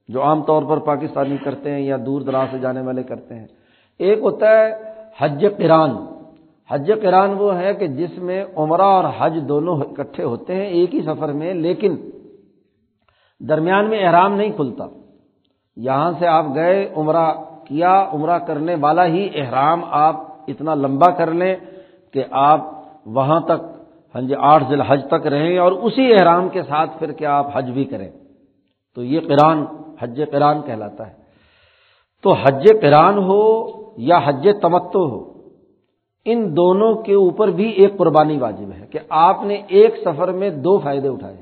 جو 0.09 0.23
عام 0.23 0.43
طور 0.43 0.63
پر 0.63 0.77
پاکستانی 0.77 1.37
کرتے 1.37 1.71
ہیں 1.71 1.81
یا 1.81 1.97
دور 2.07 2.21
دراز 2.21 2.49
سے 2.51 2.59
جانے 2.59 2.81
والے 2.81 3.03
کرتے 3.03 3.35
ہیں۔ 3.35 3.47
ایک 3.99 4.19
ہوتا 4.19 4.47
ہے 4.51 4.73
حج 5.19 5.47
قران 5.57 5.91
حج 6.71 6.93
قران 7.03 7.31
وہ 7.31 7.59
ہے 7.59 7.75
کہ 7.75 7.87
جس 7.87 8.19
میں 8.19 8.45
عمرہ 8.57 8.83
اور 8.83 9.05
حج 9.19 9.39
دونوں 9.49 9.81
اکٹھے 9.81 10.25
ہوتے 10.25 10.55
ہیں 10.55 10.67
ایک 10.67 10.95
ہی 10.95 11.03
سفر 11.03 11.33
میں، 11.33 11.55
لیکن 11.55 12.11
درمیان 13.41 13.89
میں 13.89 14.07
احرام 14.07 14.35
نہیں 14.35 14.51
کھلتا۔ 14.51 14.85
یہاں 15.77 16.13
سے 16.19 16.27
آپ 16.27 16.45
گئے، 16.55 16.93
عمرہ 16.97 17.33
کیا، 17.65 18.09
عمرہ 18.13 18.39
کرنے 18.39 18.75
والا 18.81 19.07
ہی 19.07 19.29
احرام 19.35 19.85
آپ 19.85 20.17
اتنا 20.49 20.75
لمبا 20.75 21.11
کر 21.11 21.31
لیں 21.31 21.57
کہ 22.13 22.25
آپ 22.31 22.61
وہاں 23.07 23.41
تک 23.41 23.75
ہاں 24.15 24.23
جی 24.23 24.35
آٹھ 24.39 24.65
ذیل 24.69 24.81
حج 24.81 25.01
تک 25.11 25.27
رہیں 25.27 25.59
اور 25.59 25.73
اسی 25.73 26.13
احرام 26.13 26.49
کے 26.49 26.63
ساتھ 26.63 26.99
پھر 26.99 27.13
کیا 27.13 27.35
آپ 27.35 27.47
حج 27.53 27.71
بھی 27.71 27.85
کریں۔ 27.85 28.11
تو 28.95 29.03
یہ 29.03 29.21
قرآن، 29.21 29.65
حج 30.01 30.21
قرآن 30.31 30.63
کہلاتا 30.63 31.07
ہے۔ 31.07 31.13
تو 32.23 32.33
حج 32.33 32.69
قرآن 32.81 33.19
ہو 33.19 33.65
یا 33.97 34.21
حج 34.25 34.49
تمتو 34.63 35.09
ہو۔ 35.09 35.35
ان 36.25 36.57
دونوں 36.57 36.95
کے 36.95 37.15
اوپر 37.15 37.49
بھی 37.49 37.69
ایک 37.69 37.97
قربانی 37.97 38.39
واجب 38.39 38.73
ہے 38.81 38.87
کہ 38.87 38.99
آپ 39.09 39.43
نے 39.43 39.63
ایک 39.69 39.95
سفر 40.05 40.33
میں 40.33 40.51
دو 40.51 40.79
فائدے 40.79 41.09
اٹھائے 41.09 41.37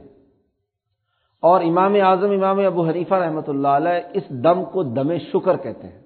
اور 1.42 1.60
امام 1.60 1.94
اعظم، 1.94 2.30
امام 2.30 2.58
ابو 2.58 2.86
حنیفہ 2.86 3.14
رحمۃ 3.14 3.48
اللہ 3.48 3.68
علیہ 3.68 4.00
اس 4.12 4.28
دم 4.28 4.64
کو 4.64 4.82
دم 4.82 5.18
شکر 5.32 5.56
کہتے 5.56 5.88
ہیں۔ 5.88 6.00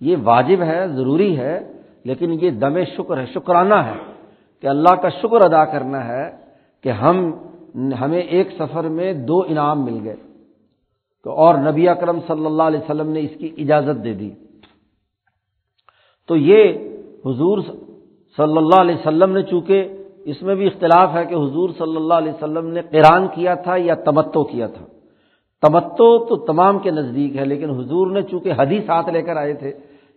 یہ 0.00 0.16
واجب 0.22 0.62
ہے، 0.62 0.88
ضروری 0.88 1.38
ہے، 1.38 1.72
لیکن 2.04 2.38
یہ 2.40 2.50
دم 2.50 2.84
شکر 2.96 3.18
ہے، 3.18 3.26
شکرانہ 3.26 3.74
ہے 3.74 4.12
کہ 4.60 4.66
اللہ 4.66 4.94
کا 4.94 5.08
شکر 5.08 5.40
ادا 5.44 5.64
کرنا 5.64 6.08
ہے 6.08 6.30
کہ 6.82 6.88
ہم، 6.88 7.32
ہمیں 8.00 8.20
ایک 8.20 8.48
سفر 8.58 8.84
میں 8.84 9.12
دو 9.12 9.40
انعام 9.40 9.84
مل 9.84 10.00
گئے۔ 10.04 10.16
تو 11.24 11.32
اور 11.32 11.54
نبی 11.54 11.88
اکرم 11.88 12.18
صلی 12.26 12.46
اللہ 12.46 12.62
علیہ 12.62 12.80
وسلم 12.80 13.10
نے 13.10 13.20
اس 13.20 13.30
کی 13.38 13.54
اجازت 13.58 14.04
دے 14.04 14.14
دی۔ 14.14 14.30
تو 16.28 16.36
یہ 16.36 16.72
حضور 17.26 17.58
صلی 18.38 18.56
اللہ 18.56 18.80
علیہ 18.80 18.94
وسلم 18.94 19.32
نے 19.32 19.42
چونکہ 19.42 19.88
اس 20.24 20.42
میں 20.42 20.54
بھی 20.54 20.66
اختلاف 20.66 21.14
ہے 21.14 21.24
کہ 21.24 21.34
حضور 21.34 21.70
صلی 21.78 21.96
اللہ 21.96 22.14
علیہ 22.14 22.32
وسلم 22.32 22.66
نے 22.66 22.82
قران 22.82 23.26
کیا 23.34 23.54
تھا 23.54 23.76
یا 23.76 23.94
تمتو 23.94 24.44
کیا 24.44 24.66
تھا۔ 24.66 24.84
تمتو 25.62 26.08
تو 26.24 26.36
تمام 26.36 26.78
کے 26.78 26.90
نزدیک 26.90 27.36
ہے، 27.36 27.44
لیکن 27.44 27.70
حضور 27.70 28.10
نے 28.10 28.22
چونکہ 28.22 28.52
حدیث 28.58 28.88
ہاتھ 28.88 29.08
لے 29.08 29.22
کر 29.22 29.36
آئے 29.36 29.52
تھے، 29.52 29.72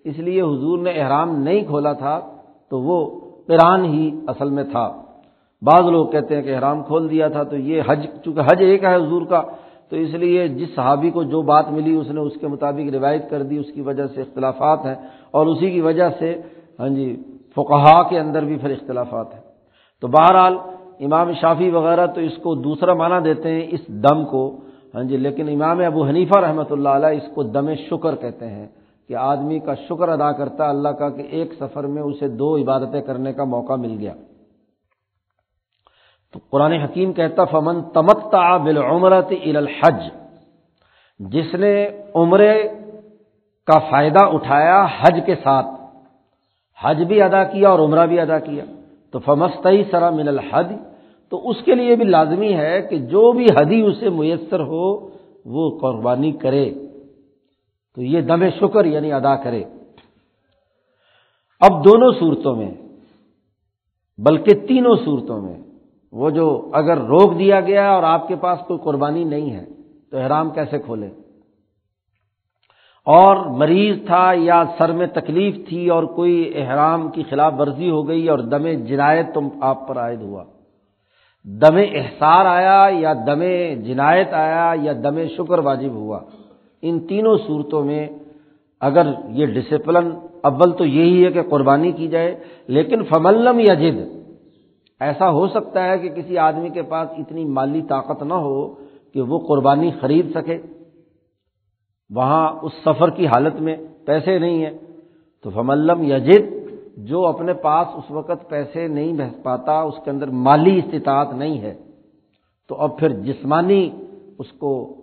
اس 0.05 0.17
لیے 0.17 0.41
حضور 0.41 0.77
نے 0.79 0.91
احرام 0.91 1.29
نہیں 1.43 1.61
کھولا 1.63 1.93
تھا، 1.93 2.19
تو 2.69 2.79
وہ 2.79 2.97
قران 3.47 3.85
ہی 3.85 4.11
اصل 4.27 4.49
میں 4.49 4.63
تھا۔ 4.63 4.87
بعض 5.61 5.89
لوگ 5.89 6.05
کہتے 6.07 6.35
ہیں 6.35 6.41
کہ 6.41 6.55
احرام 6.55 6.83
کھول 6.83 7.09
دیا 7.09 7.27
تھا، 7.27 7.43
تو 7.43 7.55
یہ 7.55 7.81
حج، 7.87 8.05
چونکہ 8.23 8.41
حج 8.41 8.63
ایک 8.63 8.83
ہے 8.83 8.95
حضور 8.95 9.21
کا 9.21 9.41
تو 9.91 9.95
اس 9.95 10.13
لیے 10.13 10.47
جس 10.47 10.69
صحابی 10.75 11.09
کو 11.09 11.23
جو 11.23 11.41
بات 11.41 11.69
ملی 11.71 11.95
اس 11.95 12.09
نے 12.11 12.19
اس 12.19 12.35
کے 12.41 12.47
مطابق 12.47 12.93
روایت 12.93 13.29
کر 13.29 13.43
دی، 13.43 13.57
اس 13.57 13.71
کی 13.73 13.81
وجہ 13.81 14.07
سے 14.07 14.21
اختلافات 14.21 14.85
ہیں 14.85 14.95
اور 15.31 15.45
اسی 15.47 15.71
کی 15.71 15.81
وجہ 15.81 16.09
سے 16.19 16.33
ہاں 16.79 16.89
جی 16.89 17.07
فقہا 17.55 18.01
کے 18.09 18.19
اندر 18.19 18.41
بھی 18.45 18.57
پھر 18.57 18.71
اختلافات 18.71 19.33
ہیں۔ 19.33 19.41
تو 20.03 20.07
بہرحال 20.07 20.55
امام 20.99 21.31
شافی 21.31 21.69
وغیرہ 21.69 22.05
تو 22.07 22.21
اس 22.21 22.37
کو 22.43 22.55
دوسرا 22.55 22.93
معنی 22.93 23.19
دیتے 23.23 23.51
ہیں، 23.51 23.65
اس 23.71 23.83
دم 23.87 24.25
کو 24.25 24.43
ہاں 24.95 25.03
جی 25.03 25.17
لیکن 25.17 25.49
امام 25.49 25.79
ابو 25.79 26.05
حنیفہ 26.05 26.39
رحمۃ 26.39 26.69
اللہ 26.69 26.89
علیہ 26.89 27.17
اس 27.17 27.27
کو 27.33 27.43
دم 27.43 27.73
شکر 27.89 28.15
کہتے 28.15 28.47
ہیں 28.49 28.67
کہ 29.09 29.15
آدمی 29.15 29.59
کا 29.59 29.73
شکر 29.87 30.09
ادا 30.09 30.31
کرتا 30.31 30.63
ہے 30.63 30.69
اللہ 30.69 30.93
کا 30.99 31.09
کہ 31.09 31.23
ایک 31.29 31.53
سفر 31.59 31.83
میں 31.87 32.01
اسے 32.01 32.27
دو 32.27 32.55
عبادتیں 32.57 33.01
کرنے 33.01 33.33
کا 33.33 33.43
موقع 33.43 33.75
مل 33.75 33.95
گیا۔ 33.99 34.13
تو 36.37 36.43
قرآن 36.49 36.71
حکیم 36.71 37.13
کہتا 37.13 37.45
فمن 37.45 37.81
تمتا 37.81 38.57
بالعمرت 38.57 39.31
الحج 39.45 40.01
جس 41.19 41.53
نے 41.53 41.89
عمرے 42.15 42.63
کا 43.67 43.79
فائدہ 43.79 44.25
اٹھایا 44.25 44.85
حج 44.99 45.19
کے 45.25 45.35
ساتھ، 45.35 45.67
حج 46.83 47.03
بھی 47.03 47.21
ادا 47.21 47.43
کیا 47.43 47.69
اور 47.69 47.79
عمرہ 47.79 48.05
بھی 48.05 48.19
ادا 48.19 48.39
کیا، 48.39 48.65
تو 49.11 49.19
فمست 49.19 49.67
سرا 49.91 50.09
من 50.09 50.27
الحد 50.27 50.73
تو 51.29 51.49
اس 51.49 51.57
کے 51.65 51.75
لیے 51.75 51.95
بھی 51.95 52.05
لازمی 52.05 52.53
ہے 52.53 52.81
کہ 52.81 52.97
جو 52.97 53.31
بھی 53.31 53.45
حدی 53.45 53.81
اسے 53.81 54.09
میسر 54.09 54.59
ہو، 54.59 55.09
وہ 55.45 55.79
قربانی 55.79 56.31
کرے۔ 56.31 56.69
تو 57.95 58.01
یہ 58.01 58.21
دم 58.21 58.49
شکر 58.49 58.85
یعنی 58.85 59.11
ادا 59.13 59.35
کرے۔ 59.35 59.63
اب 61.61 61.85
دونوں 61.85 62.11
صورتوں 62.11 62.55
میں، 62.55 62.71
بلکہ 64.17 64.67
تینوں 64.67 64.95
صورتوں 65.05 65.41
میں 65.41 65.66
وہ 66.11 66.29
جو 66.29 66.71
اگر 66.73 66.97
روک 66.97 67.39
دیا 67.39 67.59
گیا 67.61 67.91
اور 67.91 68.03
آپ 68.03 68.27
کے 68.27 68.35
پاس 68.35 68.59
کوئی 68.67 68.79
قربانی 68.83 69.23
نہیں 69.23 69.51
ہے، 69.51 69.65
تو 70.11 70.17
احرام 70.17 70.49
کیسے 70.49 70.79
کھولے؟ 70.79 71.07
اور 73.07 73.37
مریض 73.37 74.05
تھا 74.05 74.31
یا 74.33 74.63
سر 74.77 74.91
میں 74.91 75.07
تکلیف 75.07 75.55
تھی 75.69 75.89
اور 75.89 76.03
کوئی 76.03 76.51
احرام 76.55 77.07
کی 77.11 77.23
خلاف 77.29 77.53
ورزی 77.59 77.89
ہو 77.89 78.07
گئی 78.07 78.29
اور 78.29 78.39
دم 78.39 78.67
جنایت 78.85 79.33
تم 79.33 79.47
آپ 79.61 79.87
پر 79.87 79.97
عائد 79.97 80.21
ہوا۔ 80.21 80.43
دم 81.45 81.77
احسار 81.91 82.45
آیا 82.45 82.89
یا 82.91 83.13
دم 83.13 83.41
جنایت 83.83 84.33
آیا 84.33 84.73
یا 84.81 84.93
دم 85.03 85.19
شکر 85.37 85.59
واجب 85.59 85.91
ہوا؟ 85.91 86.19
ان 86.81 86.99
تینوں 87.07 87.37
صورتوں 87.47 87.83
میں 87.83 88.07
اگر 88.81 89.07
یہ 89.29 89.45
ڈسپلن 89.45 90.09
اول 90.43 90.71
تو 90.71 90.85
یہی 90.85 91.25
ہے 91.25 91.31
کہ 91.31 91.41
قربانی 91.41 91.91
کی 91.91 92.07
جائے، 92.07 92.35
لیکن 92.67 93.03
فملم 93.03 93.59
یا 93.59 93.73
جد 93.73 93.97
ایسا 94.99 95.29
ہو 95.29 95.47
سکتا 95.47 95.85
ہے 95.85 95.97
کہ 95.97 96.09
کسی 96.09 96.37
آدمی 96.37 96.69
کے 96.69 96.81
پاس 96.81 97.09
اتنی 97.17 97.45
مالی 97.45 97.81
طاقت 97.81 98.23
نہ 98.23 98.33
ہو 98.33 98.75
کہ 99.13 99.21
وہ 99.21 99.39
قربانی 99.39 99.91
خرید 99.91 100.31
سکے۔ 100.33 100.57
وہاں 102.09 102.51
اس 102.61 102.71
سفر 102.85 103.09
کی 103.09 103.27
حالت 103.27 103.61
میں 103.61 103.77
پیسے 104.05 104.39
نہیں 104.39 104.65
ہیں۔ 104.65 104.77
تو 105.43 105.49
فملم 105.49 106.03
یجد، 106.03 106.71
جو 106.97 107.25
اپنے 107.25 107.53
پاس 107.53 107.87
اس 107.93 108.11
وقت 108.11 108.49
پیسے 108.49 108.87
نہیں 108.87 109.13
بہ 109.13 109.43
پاتا، 109.43 109.81
اس 109.81 109.93
کے 110.03 110.11
اندر 110.11 110.27
مالی 110.27 110.81
استطاعت 110.85 111.33
نہیں 111.33 111.61
ہے، 111.61 111.75
تو 112.69 112.75
اب 112.75 112.99
پھر 112.99 113.09
جسمانی 113.09 113.91
اس 114.37 114.51
کو 114.51 114.93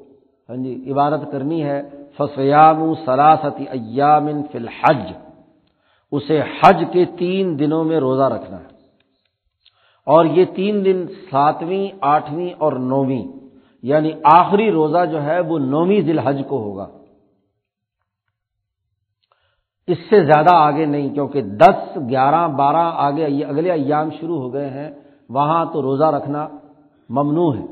ہاں 0.48 0.56
جی 0.56 0.92
عبادت 0.92 1.32
کرنی 1.32 1.64
ہے۔ 1.64 1.82
فسیام 2.16 2.94
سراستی 3.06 3.64
ایامن 3.64 4.42
فی 4.52 4.58
الحج۔ 4.58 5.12
اسے 6.12 6.40
حج 6.40 6.84
کے 6.92 7.04
تین 7.04 7.58
دنوں 7.58 7.84
میں 7.84 8.00
روزہ 8.00 8.22
رکھنا 8.22 8.60
ہے۔ 8.60 8.73
اور 10.06 10.24
یہ 10.24 10.44
تین 10.44 10.84
دن 10.84 11.06
ساتویں، 11.30 11.88
آٹھویں 12.00 12.50
اور 12.58 12.72
نویں 12.72 13.22
یعنی 13.82 14.12
آخری 14.24 14.70
روزہ 14.70 15.06
جو 15.10 15.22
ہے 15.22 15.40
وہ 15.40 15.58
نویں 15.58 16.00
ذی 16.00 16.10
الحج 16.10 16.42
کو 16.48 16.62
ہوگا۔ 16.62 16.88
اس 19.88 19.98
سے 20.10 20.24
زیادہ 20.24 20.54
آگے 20.54 20.84
نہیں، 20.84 21.14
کیونکہ 21.14 21.42
دس، 21.42 21.98
گیارہ، 22.10 22.48
بارہ، 22.48 22.90
آگے 22.94 23.44
اگلے 23.44 23.70
ایام 23.70 24.10
شروع 24.10 24.38
ہو 24.38 24.52
گئے 24.52 24.70
ہیں، 24.70 24.90
وہاں 25.28 25.64
تو 25.72 25.82
روزہ 25.82 26.04
رکھنا 26.04 26.48
ممنوع 27.08 27.54
ہے۔ 27.54 27.66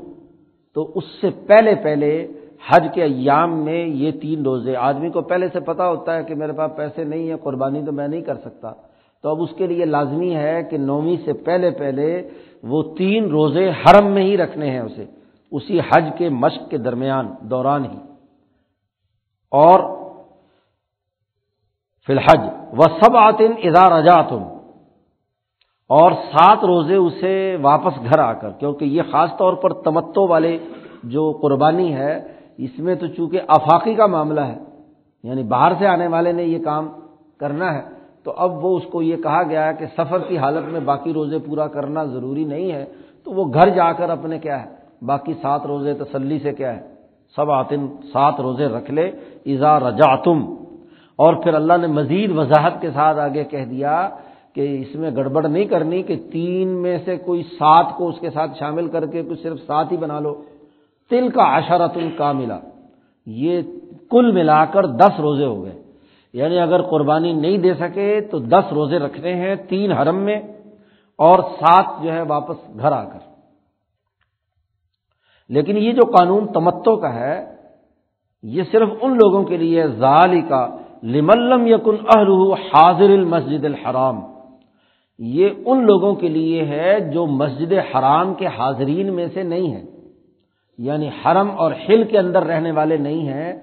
تو 0.73 0.91
اس 0.95 1.03
سے 1.21 1.29
پہلے 1.47 1.75
پہلے 1.75 2.27
حج 2.69 2.87
کے 2.93 3.03
ایام 3.03 3.57
میں 3.57 3.85
یہ 3.85 4.11
تین 4.11 4.43
روزے، 4.43 4.75
آدمی 4.75 5.09
کو 5.09 5.21
پہلے 5.21 5.47
سے 5.53 5.59
پتا 5.59 5.89
ہوتا 5.89 6.15
ہے 6.15 6.23
کہ 6.23 6.35
میرے 6.35 6.51
پاس 6.51 6.71
پیسے 6.75 7.03
نہیں 7.03 7.29
ہیں، 7.29 7.37
قربانی 7.43 7.83
تو 7.85 7.91
میں 7.91 8.07
نہیں 8.07 8.21
کر 8.21 8.35
سکتا۔ 8.35 8.71
تو 9.23 9.29
اب 9.29 9.41
اس 9.41 9.49
کے 9.57 9.67
لیے 9.67 9.85
لازمی 9.85 10.35
ہے 10.35 10.63
کہ 10.63 10.77
نومی 10.77 11.15
سے 11.25 11.33
پہلے 11.33 11.69
پہلے 11.71 12.07
وہ 12.63 12.81
تین 12.97 13.29
روزے 13.29 13.69
حرم 13.71 14.11
میں 14.11 14.23
ہی 14.23 14.37
رکھنے 14.37 14.69
ہیں 14.69 14.79
اسے، 14.79 15.05
اسی 15.51 15.79
حج 15.79 16.05
کے 16.17 16.29
مشق 16.29 16.69
کے 16.69 16.77
درمیان، 16.77 17.27
دوران 17.41 17.85
ہی۔ 17.85 17.97
اور 19.51 19.79
فی 22.07 22.13
الحج 22.13 22.43
وہ 22.71 22.85
سب 23.01 23.17
آتن 23.17 23.51
ادا 23.63 23.85
رجا 23.89 24.21
تم 24.21 24.43
اور 25.89 26.11
سات 26.11 26.63
روزے 26.63 26.95
اسے 26.95 27.35
واپس 27.61 27.93
گھر 28.03 28.19
آ 28.19 28.33
کر، 28.33 28.51
کیونکہ 28.51 28.85
یہ 28.85 29.01
خاص 29.11 29.29
طور 29.37 29.53
پر 29.53 29.73
تمتو 29.73 30.27
والے 30.27 30.57
جو 31.03 31.31
قربانی 31.41 31.93
ہے، 31.93 32.13
اس 32.57 32.79
میں 32.79 32.95
تو 32.95 33.07
چونکہ 33.07 33.39
آفاقی 33.47 33.93
کا 33.93 34.05
معاملہ 34.05 34.41
ہے 34.41 34.59
یعنی 35.23 35.43
باہر 35.43 35.73
سے 35.79 35.87
آنے 35.87 36.07
والے 36.07 36.31
نے 36.31 36.43
یہ 36.43 36.63
کام 36.63 36.87
کرنا 37.39 37.73
ہے 37.73 38.02
تو 38.25 38.33
اب 38.37 38.65
وہ 38.65 38.77
اس 38.77 38.83
کو 38.91 39.01
یہ 39.01 39.15
کہا 39.15 39.43
گیا 39.43 39.67
ہے 39.67 39.73
کہ 39.73 39.85
سفر 39.97 40.19
کی 40.19 40.37
حالت 40.37 40.65
میں 40.71 40.79
باقی 40.79 41.13
روزے 41.13 41.39
پورا 41.39 41.67
کرنا 41.67 42.03
ضروری 42.03 42.43
نہیں 42.43 42.71
ہے، 42.71 42.85
تو 43.23 43.31
وہ 43.31 43.43
گھر 43.53 43.69
جا 43.69 43.91
کر 43.91 44.09
اپنے 44.09 44.39
کیا 44.39 44.63
ہے، 44.63 44.69
باقی 45.05 45.33
سات 45.33 45.65
روزے 45.65 45.93
تسلی 45.93 46.39
سے 46.39 46.51
کیا 46.53 46.75
ہے 46.75 46.81
سب 47.35 47.51
آتن 47.51 47.87
سات 48.13 48.39
روزے 48.39 48.65
رکھ 48.65 48.91
لے 48.91 49.11
ایزا 49.43 49.79
رجا 49.79 50.15
تم 50.15 50.39
اور 51.15 51.33
پھر 51.33 51.53
اللہ 51.53 51.77
نے 51.77 51.87
مزید 51.87 52.31
وضاحت 52.37 52.81
کے 52.81 52.91
ساتھ 52.91 53.19
آگے 53.19 53.43
کہہ 53.43 53.65
دیا 53.65 54.09
کہ 54.55 54.63
اس 54.81 54.95
میں 54.95 55.11
گڑبڑ 55.15 55.47
نہیں 55.47 55.65
کرنی 55.65 56.01
کہ 56.03 56.15
تین 56.31 56.67
میں 56.67 56.97
سے 57.05 57.17
کوئی 57.17 57.43
سات 57.43 57.85
کو 57.97 58.09
اس 58.09 58.19
کے 58.19 58.29
ساتھ 58.29 58.51
شامل 58.59 58.87
کر 58.89 59.05
کے 59.05 59.23
کچھ 59.23 59.41
صرف 59.41 59.59
سات 59.65 59.91
ہی 59.91 59.97
بنا 59.97 60.19
لو۔ 60.19 60.33
تل 61.11 61.29
کا 61.29 61.43
اشارت 61.55 61.97
کا 62.17 62.31
ملا 62.31 62.59
یہ 63.27 63.61
کل 64.11 64.31
ملا 64.31 64.65
کر 64.65 64.85
دس 64.85 65.19
روزے 65.19 65.45
ہو 65.45 65.63
گئے۔ 65.63 65.82
یعنی 66.33 66.59
اگر 66.59 66.81
قربانی 66.81 67.33
نہیں 67.33 67.57
دے 67.57 67.73
سکے 67.73 68.21
تو 68.21 68.39
دس 68.39 68.73
روزے 68.73 68.99
رکھنے 68.99 69.35
ہیں 69.35 69.55
تین 69.55 69.91
حرم 69.91 70.15
میں 70.15 70.41
اور 71.17 71.39
سات 71.39 71.85
جو 72.03 72.13
ہے 72.13 72.21
واپس 72.21 72.55
گھر 72.79 72.91
آ 72.91 73.03
کر۔ 73.03 73.19
لیکن 75.49 75.77
یہ 75.77 75.91
جو 75.91 76.11
قانون 76.11 76.47
تمتو 76.53 76.95
کا 76.95 77.13
ہے، 77.13 77.45
یہ 78.43 78.63
صرف 78.71 78.89
ان 79.01 79.11
لوگوں 79.11 79.43
کے 79.43 79.57
لیے 79.57 79.87
ظالی 79.87 80.41
کا 80.41 80.77
لملم 81.03 81.67
یقن 81.67 81.95
اہل 82.15 82.53
حاضر 82.53 83.09
المسجد 83.09 83.65
الحرام۔ 83.65 84.21
یہ 85.19 85.49
ان 85.65 85.85
لوگوں 85.85 86.15
کے 86.15 86.27
لیے 86.27 86.65
ہے 86.65 86.99
جو 86.99 87.25
مسجد 87.25 87.73
حرام 87.73 88.33
کے 88.33 88.47
حاضرین 88.47 89.13
میں 89.13 89.27
سے 89.33 89.43
نہیں 89.43 89.75
ہے 89.75 89.83
یعنی 90.77 91.07
حرم 91.07 91.51
اور 91.51 91.71
حل 91.71 92.03
کے 92.03 92.17
اندر 92.17 92.43
رہنے 92.43 92.71
والے 92.71 92.97
نہیں 92.97 93.27
ہیں۔ 93.27 93.53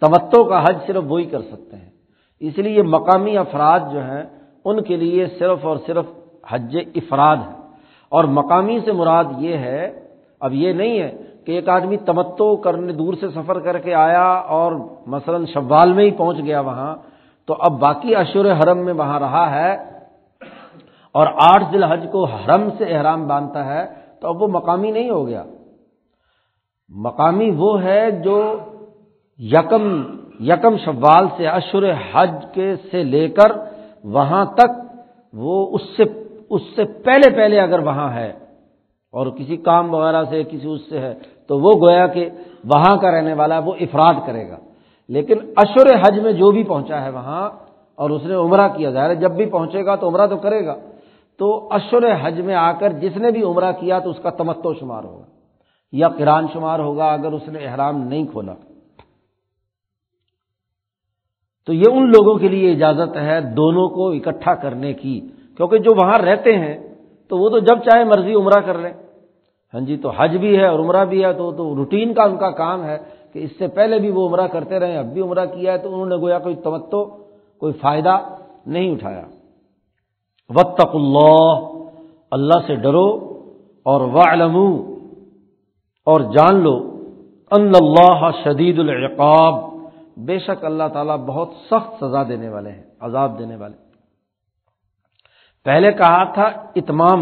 توتوں 0.00 0.44
کا 0.44 0.62
حج 0.62 0.76
صرف 0.86 1.02
وہی 1.06 1.24
کر 1.24 1.40
سکتے 1.40 1.76
ہیں۔ 1.76 1.90
اس 2.40 2.58
لیے 2.58 2.82
مقامی 2.82 3.36
افراد 3.38 3.80
جو 3.92 4.00
ہیں، 4.04 4.24
ان 4.64 4.82
کے 4.82 4.96
لیے 4.96 5.26
صرف 5.38 5.64
اور 5.66 5.76
صرف 5.86 6.06
حج 6.50 6.76
افراد 6.94 7.36
ہے 7.36 7.56
اور 8.12 8.24
مقامی 8.24 8.78
سے 8.84 8.92
مراد 8.92 9.24
یہ 9.38 9.56
ہے، 9.56 9.82
اب 10.40 10.54
یہ 10.54 10.72
نہیں 10.72 11.00
ہے 11.00 11.10
کہ 11.44 11.52
ایک 11.52 11.68
آدمی 11.68 11.96
تمتو 12.06 12.48
کرنے، 12.56 12.92
دور 12.92 13.14
سے 13.14 13.28
سفر 13.28 13.58
کر 13.60 13.78
کے 13.78 13.94
آیا 13.94 14.28
اور 14.56 14.72
مثلا 15.06 15.38
شوال 15.52 15.92
میں 15.92 16.04
ہی 16.04 16.10
پہنچ 16.10 16.38
گیا 16.44 16.60
وہاں، 16.60 16.94
تو 17.48 17.56
اب 17.60 17.78
باقی 17.80 18.14
اشور 18.14 18.44
حرم 18.60 18.84
میں 18.84 18.92
وہاں 18.92 19.18
رہا 19.20 19.46
ہے 19.50 19.72
اور 21.14 21.26
آٹھ 21.44 21.64
ذی 21.70 21.76
الحج 21.76 22.06
کو 22.12 22.24
حرم 22.24 22.68
سے 22.78 22.84
احرام 22.84 23.26
باندھتا 23.28 23.64
ہے، 23.66 23.82
تو 24.20 24.28
اب 24.28 24.42
وہ 24.42 24.48
مقامی 24.48 24.90
نہیں 24.90 25.10
ہو 25.10 25.26
گیا۔ 25.26 25.44
مقامی 26.90 27.50
وہ 27.56 27.70
ہے 27.82 28.10
جو 28.24 28.38
یکم 29.40 29.84
یکم 30.40 30.76
شوال 30.76 31.26
سے 31.36 31.48
اشر 31.48 31.92
حج 32.12 32.30
کے 32.54 32.76
سے 32.90 33.02
لے 33.02 33.28
کر 33.28 33.52
وہاں 34.04 34.44
تک 34.44 34.70
وہ 35.32 35.68
اس 35.74 35.80
سے 35.96 36.02
اس 36.50 36.62
سے 36.76 36.84
پہلے 36.84 37.30
پہلے 37.30 37.60
اگر 37.60 37.78
وہاں 37.78 38.14
ہے 38.14 38.32
اور 39.12 39.26
کسی 39.26 39.56
کام 39.56 39.94
وغیرہ 39.94 40.24
سے 40.30 40.42
کسی 40.42 40.68
اس 40.68 40.80
سے 40.88 40.98
ہے 40.98 41.14
تو 41.46 41.58
وہ 41.58 41.80
گویا 41.80 42.06
کہ 42.06 42.30
وہاں 42.64 42.96
کا 42.96 43.10
رہنے 43.10 43.34
والا 43.34 43.58
وہ 43.58 43.74
افراد 43.80 44.14
کرے 44.26 44.50
گا۔ 44.50 44.56
لیکن 45.08 45.38
اشر 45.56 45.94
حج 45.94 46.18
میں 46.18 46.32
جو 46.32 46.50
بھی 46.50 46.62
پہنچا 46.62 47.04
ہے 47.04 47.10
وہاں 47.10 47.50
اور 47.96 48.10
اس 48.10 48.24
نے 48.24 48.34
عمرہ 48.34 48.68
کیا، 48.68 48.90
ظاہر 48.90 49.14
جب 49.14 49.30
بھی 49.30 49.46
پہنچے 49.46 49.84
گا 49.84 49.96
تو 49.96 50.08
عمرہ 50.08 50.26
تو 50.26 50.36
کرے 50.36 50.66
گا۔ 50.66 50.74
تو 51.38 51.68
اشر 51.70 52.04
حج 52.22 52.40
میں 52.40 52.54
آ 52.54 52.72
کر 52.72 52.92
جس 52.92 53.16
نے 53.16 53.30
بھی 53.30 53.42
عمرہ 53.42 53.72
کیا 53.72 53.98
تو 53.98 54.10
اس 54.10 54.16
کا 54.22 54.30
تمتو 54.30 54.74
شمار 54.74 55.04
ہوگا 55.04 55.24
یا 55.92 56.08
کران 56.08 56.46
شمار 56.52 56.78
ہوگا 56.78 57.12
اگر 57.12 57.32
اس 57.32 57.48
نے 57.48 57.58
احرام 57.58 58.02
نہیں 58.02 58.26
کھولا۔ 58.26 58.54
تو 61.68 61.74
یہ 61.74 61.84
ان 61.92 62.08
لوگوں 62.08 62.34
کے 62.34 62.48
لیے 62.48 62.72
اجازت 62.72 63.16
ہے 63.16 63.40
دونوں 63.40 63.88
کو 63.88 64.10
اکٹھا 64.10 64.54
کرنے 64.54 64.92
کی۔ 64.92 65.20
کیونکہ 65.56 65.78
جو 65.78 65.90
وہاں 65.94 66.18
رہتے 66.18 66.58
ہیں، 66.58 66.78
تو 67.28 67.38
وہ 67.38 67.48
تو 67.48 67.58
جب 67.58 67.78
چاہے 67.78 68.04
مرضی 68.04 68.34
عمرہ 68.34 68.60
کر 68.60 68.78
لیں۔ 68.78 68.92
ہاں 69.74 69.80
جی 69.80 69.96
تو 69.96 70.10
حج 70.10 70.36
بھی 70.36 70.58
ہے 70.58 70.66
اور 70.66 70.78
عمرہ 70.78 71.04
بھی 71.04 71.24
ہے، 71.24 71.32
تو 71.32 71.52
تو 71.52 71.76
روٹین 71.76 72.14
کا 72.14 72.22
ان 72.22 72.36
کا 72.36 72.50
کام 72.50 72.84
ہے 72.84 72.98
کہ 73.32 73.38
اس 73.38 73.50
سے 73.58 73.66
پہلے 73.66 73.98
بھی 73.98 74.10
وہ 74.10 74.28
عمرہ 74.28 74.46
کرتے 74.46 74.78
رہے 74.78 74.96
اب 74.96 75.06
بھی 75.06 75.20
عمرہ 75.20 75.46
کیا 75.46 75.72
ہے، 75.72 75.78
تو 75.78 75.92
انہوں 75.92 76.06
نے 76.06 76.16
گویا 76.16 76.38
کوئی 76.38 76.54
توتو 76.54 77.04
کوئی 77.60 77.72
فائدہ 77.72 78.18
نہیں 78.66 78.90
اٹھایا۔ 78.90 79.22
وطق 80.50 80.94
اللہ 80.94 81.60
اللہ 82.30 82.66
سے 82.66 82.74
ڈرو 82.74 83.08
اور 83.82 84.00
وعلم 84.00 84.56
اور 86.06 86.20
جان 86.20 86.62
لو 86.62 86.76
ان 87.50 87.72
اللہ 87.80 88.30
شدید 88.44 88.78
العقاب۔ 88.78 89.67
بے 90.18 90.38
شک 90.38 90.64
اللہ 90.64 90.88
تعالیٰ 90.92 91.16
بہت 91.16 91.50
سخت 91.70 92.04
سزا 92.04 92.22
دینے 92.28 92.48
والے 92.48 92.70
ہیں، 92.70 92.82
عذاب 93.00 93.38
دینے 93.38 93.56
والے 93.56 93.76
پہلے 95.66 95.92
کہا 95.92 96.24
تھا، 96.24 96.46
اتمام 96.76 97.20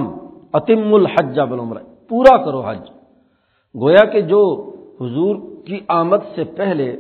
اتم 0.55 0.95
الحج 0.95 1.41
بلعمر 1.41 1.77
پورا 2.09 2.37
کرو 2.45 2.61
حج۔ 2.61 2.89
گویا 3.75 4.05
کہ 4.05 4.21
جو 4.21 4.43
حضور 5.01 5.37
کی 5.67 5.81
آمد 5.89 6.23
سے 6.35 6.45
پہلے 6.45 6.97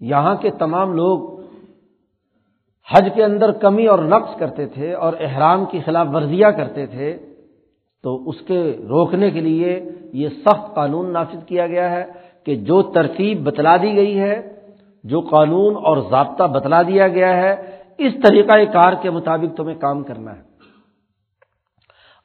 یہاں 0.00 0.34
کے 0.34 0.50
تمام 0.50 0.94
لوگ 0.94 1.18
حج 2.88 3.08
کے 3.14 3.24
اندر 3.24 3.52
کمی 3.52 3.86
اور 3.86 3.98
نقص 3.98 4.38
کرتے 4.38 4.66
تھے 4.66 4.92
اور 4.94 5.12
احرام 5.20 5.64
کی 5.64 5.78
خلاف 5.84 6.06
ورزیاں 6.12 6.50
کرتے 6.52 6.86
تھے، 6.86 7.16
تو 8.04 8.28
اس 8.28 8.40
کے 8.46 8.60
روکنے 8.88 9.30
کے 9.30 9.40
لیے 9.40 9.80
یہ 10.12 10.28
سخت 10.28 10.74
قانون 10.74 11.12
نافذ 11.12 11.44
کیا 11.46 11.66
گیا 11.66 11.90
ہے 11.90 12.04
کہ 12.44 12.56
جو 12.56 12.82
ترتیب 12.82 13.44
بتلا 13.44 13.76
دی 13.76 13.94
گئی 13.96 14.18
ہے 14.18 14.34
جو 15.04 15.20
قانون 15.20 15.76
اور 15.76 15.96
ضابطہ 16.10 16.44
بتلا 16.44 16.82
دیا 16.82 17.08
گیا 17.08 17.36
ہے، 17.36 17.78
اس 17.98 18.12
طریقہ 18.28 18.52
کار 18.72 18.92
کے 18.92 19.10
مطابق 19.10 19.56
تمہیں 19.56 19.78
کام 19.78 20.02
کرنا 20.02 20.36
ہے۔ 20.36 20.42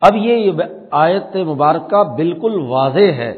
اب 0.01 0.15
یہ 0.15 0.51
آیت 0.91 1.35
مبارکہ 1.35 2.03
بالکل 2.03 2.61
واضح 2.67 3.11
ہے 3.17 3.33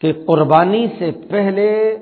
کہ 0.00 0.12
قربانی 0.26 0.86
سے 0.98 1.10
پہلے 1.30 1.96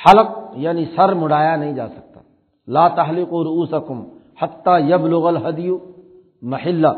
حلق 0.00 0.28
یعنی 0.52 0.84
سر 0.96 1.12
مڑایا 1.12 1.56
نہیں 1.56 1.72
جا 1.72 1.88
سکتا۔ 1.88 2.20
لا 2.66 2.88
تحلق 2.88 3.28
رؤوسکم 3.28 4.04
حتیٰ 4.42 4.80
یب 4.80 5.06
لغل 5.06 5.36
محلہ۔ 6.42 6.88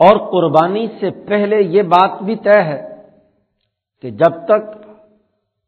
اور 0.00 0.16
قربانی 0.16 0.86
سے 1.00 1.10
پہلے 1.10 1.60
یہ 1.60 1.82
بات 1.82 2.22
بھی 2.22 2.36
طے 2.36 2.62
ہے 2.62 2.96
کہ 4.02 4.10
جب 4.10 4.44
تک 4.44 4.90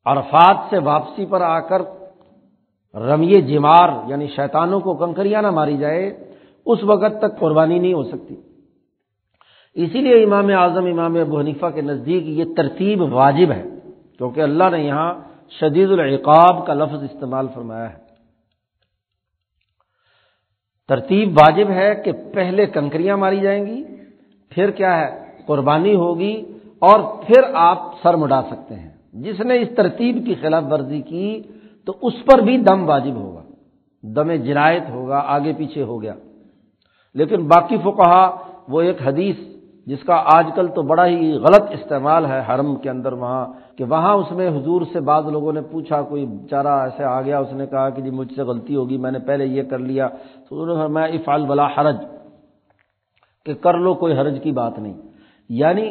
عرفات 0.04 0.56
سے 0.70 0.78
واپسی 0.78 1.26
پر 1.26 1.40
آ 1.40 1.60
کر 1.60 1.82
رمیے 2.94 3.40
جمار 3.40 3.88
یعنی 4.06 4.26
شیطانوں 4.26 4.80
کو 4.80 4.94
کنکریاں 4.94 5.42
نہ 5.42 5.50
ماری 5.50 5.76
جائے، 5.76 6.32
اس 6.66 6.78
وقت 6.82 7.18
تک 7.18 7.38
قربانی 7.38 7.78
نہیں 7.78 7.94
ہو 7.94 8.02
سکتی۔ 8.02 8.36
اسی 9.74 10.00
لیے 10.00 10.24
امام 10.24 10.46
اعظم، 10.48 10.86
امام 10.86 11.16
ابو 11.16 11.40
حنیفہ 11.40 11.66
کے 11.66 11.80
نزدیک 11.80 12.22
یہ 12.26 12.44
ترتیب 12.56 13.02
واجب 13.02 13.52
ہے، 13.52 13.62
کیونکہ 14.18 14.40
اللہ 14.40 14.64
نے 14.70 14.82
یہاں 14.84 15.14
شدید 15.60 15.90
العقاب 15.90 16.66
کا 16.66 16.74
لفظ 16.74 17.02
استعمال 17.02 17.46
فرمایا 17.54 17.92
ہے۔ 17.92 17.98
ترتیب 20.88 21.28
واجب 21.28 21.70
ہے 21.70 21.94
کہ 21.94 22.12
پہلے 22.34 22.66
کنکریاں 22.66 23.16
ماری 23.16 23.40
جائیں 23.40 23.66
گی، 23.66 23.84
پھر 24.50 24.70
کیا 24.70 25.00
ہے؟ 25.00 25.22
قربانی 25.46 25.94
ہوگی 25.94 26.42
اور 26.78 27.00
پھر 27.26 27.42
آپ 27.54 27.78
سر 28.02 28.14
مڈا 28.14 28.42
سکتے 28.42 28.74
ہیں۔ 28.74 28.90
جس 29.12 29.40
نے 29.40 29.62
اس 29.62 29.68
ترتیب 29.76 30.26
کی 30.26 30.34
خلاف 30.34 30.64
ورزی 30.70 31.02
کی 31.02 31.42
تو 31.86 31.92
اس 32.02 32.12
پر 32.26 32.38
بھی 32.38 32.58
دم 32.58 32.88
واجب 32.88 33.14
ہوگا۔ 33.14 33.42
دم 34.02 34.32
جنایت 34.32 34.82
ہوگا، 34.90 35.22
آگے 35.26 35.52
پیچھے 35.52 35.82
ہو 35.82 36.02
گیا۔ 36.02 36.14
لیکن 37.14 37.48
باقی 37.48 37.76
فقہا 37.76 38.36
وہ 38.68 38.80
ایک 38.80 38.96
حدیث 39.06 39.36
جس 39.86 39.98
کا 40.02 40.22
آج 40.34 40.46
کل 40.54 40.68
تو 40.68 40.82
بڑا 40.82 41.06
ہی 41.06 41.32
غلط 41.32 41.62
استعمال 41.70 42.26
ہے 42.26 42.42
حرم 42.48 42.76
کے 42.76 42.90
اندر 42.90 43.12
وہاں، 43.12 43.46
کہ 43.76 43.84
وہاں 43.84 44.14
اس 44.14 44.32
میں 44.32 44.48
حضور 44.48 44.82
سے 44.92 45.00
بعض 45.00 45.26
لوگوں 45.26 45.52
نے 45.52 45.60
پوچھا، 45.60 46.02
کوئی 46.02 46.26
بیچارہ 46.26 46.68
ایسے 46.68 47.04
آ 47.04 47.22
گیا، 47.22 47.38
اس 47.38 47.52
نے 47.52 47.66
کہا 47.66 47.90
کہ 47.90 48.02
جی 48.02 48.10
مجھ 48.10 48.34
سے 48.34 48.42
غلطی 48.42 48.76
ہوگی، 48.76 48.96
میں 48.96 49.10
نے 49.10 49.18
پہلے 49.18 49.46
یہ 49.46 49.62
کر 49.62 49.78
لیا۔ 49.78 50.08
تو 50.48 50.62
انہوں 50.62 50.76
نے 50.76 50.94
میں 50.94 51.08
افعال 51.08 51.46
بلا 51.46 51.66
حرج، 51.66 51.96
کہ 53.46 53.54
کر 53.54 53.74
لو، 53.74 53.94
کوئی 53.94 54.18
حرج 54.18 54.38
کی 54.42 54.52
بات 54.52 54.78
نہیں۔ 54.78 54.94
یعنی 55.48 55.90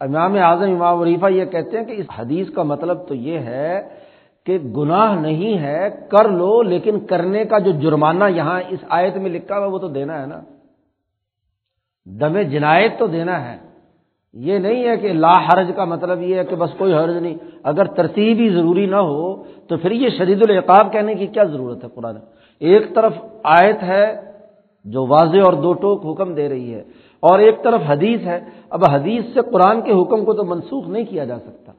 امام 0.00 0.34
اعظم 0.34 0.70
امام 0.70 1.00
وریفہ 1.00 1.26
یہ 1.26 1.44
کہتے 1.44 1.78
ہیں 1.78 1.84
کہ 1.84 1.92
اس 1.92 2.06
حدیث 2.18 2.50
کا 2.50 2.62
مطلب 2.62 3.08
تو 3.08 3.14
یہ 3.14 3.38
ہے 3.38 4.01
کہ 4.46 4.58
گناہ 4.58 5.20
نہیں 5.20 5.58
ہے، 5.58 5.88
کر 6.08 6.28
لو، 6.28 6.62
لیکن 6.62 7.00
کرنے 7.00 7.44
کا 7.44 7.58
جو 7.58 7.70
جرمانہ 7.72 8.24
یہاں 8.28 8.60
اس 8.68 8.78
آیت 8.88 9.16
میں 9.16 9.30
لکھا 9.30 9.58
ہوا 9.58 9.66
وہ 9.66 9.78
تو 9.78 9.88
دینا 9.88 10.20
ہے 10.20 10.26
نا۔ 10.26 10.40
دم 12.06 12.40
جنایت 12.40 12.98
تو 12.98 13.06
دینا 13.06 13.52
ہے۔ 13.52 13.56
یہ 14.34 14.58
نہیں 14.58 14.88
ہے 14.88 14.96
کہ 14.96 15.12
لا 15.12 15.32
حرج 15.32 15.70
کا 15.76 15.84
مطلب 15.84 16.20
یہ 16.22 16.36
ہے 16.36 16.44
کہ 16.44 16.56
بس 16.56 16.70
کوئی 16.78 16.94
حرج 16.94 17.16
نہیں۔ 17.16 17.36
اگر 17.62 17.84
ترتیب 17.84 18.38
ہی 18.38 18.48
ضروری 18.48 18.86
نہ 18.86 18.96
ہو، 18.96 19.44
تو 19.68 19.76
پھر 19.76 19.90
یہ 19.90 20.08
شدید 20.08 20.42
العقاب 20.48 20.92
کہنے 20.92 21.14
کی 21.14 21.26
کیا 21.26 21.44
ضرورت 21.44 21.84
ہے 21.84 21.88
قرآن؟ 21.94 22.16
ایک 22.60 22.94
طرف 22.94 23.12
آیت 23.44 23.82
ہے 23.82 24.06
جو 24.84 25.06
واضح 25.06 25.38
اور 25.44 25.52
دو 25.52 25.72
ٹوک 25.72 26.06
حکم 26.06 26.34
دے 26.34 26.48
رہی 26.48 26.74
ہے، 26.74 26.82
اور 27.22 27.38
ایک 27.38 27.62
طرف 27.64 27.80
حدیث 27.86 28.20
ہے۔ 28.26 28.38
اب 28.70 28.84
حدیث 28.90 29.24
سے 29.34 29.40
قرآن 29.50 29.80
کے 29.80 29.92
حکم 29.92 30.24
کو 30.24 30.32
تو 30.32 30.44
منسوخ 30.44 30.88
نہیں 30.88 31.04
کیا 31.04 31.24
جا 31.24 31.38
سکتا۔ 31.38 31.72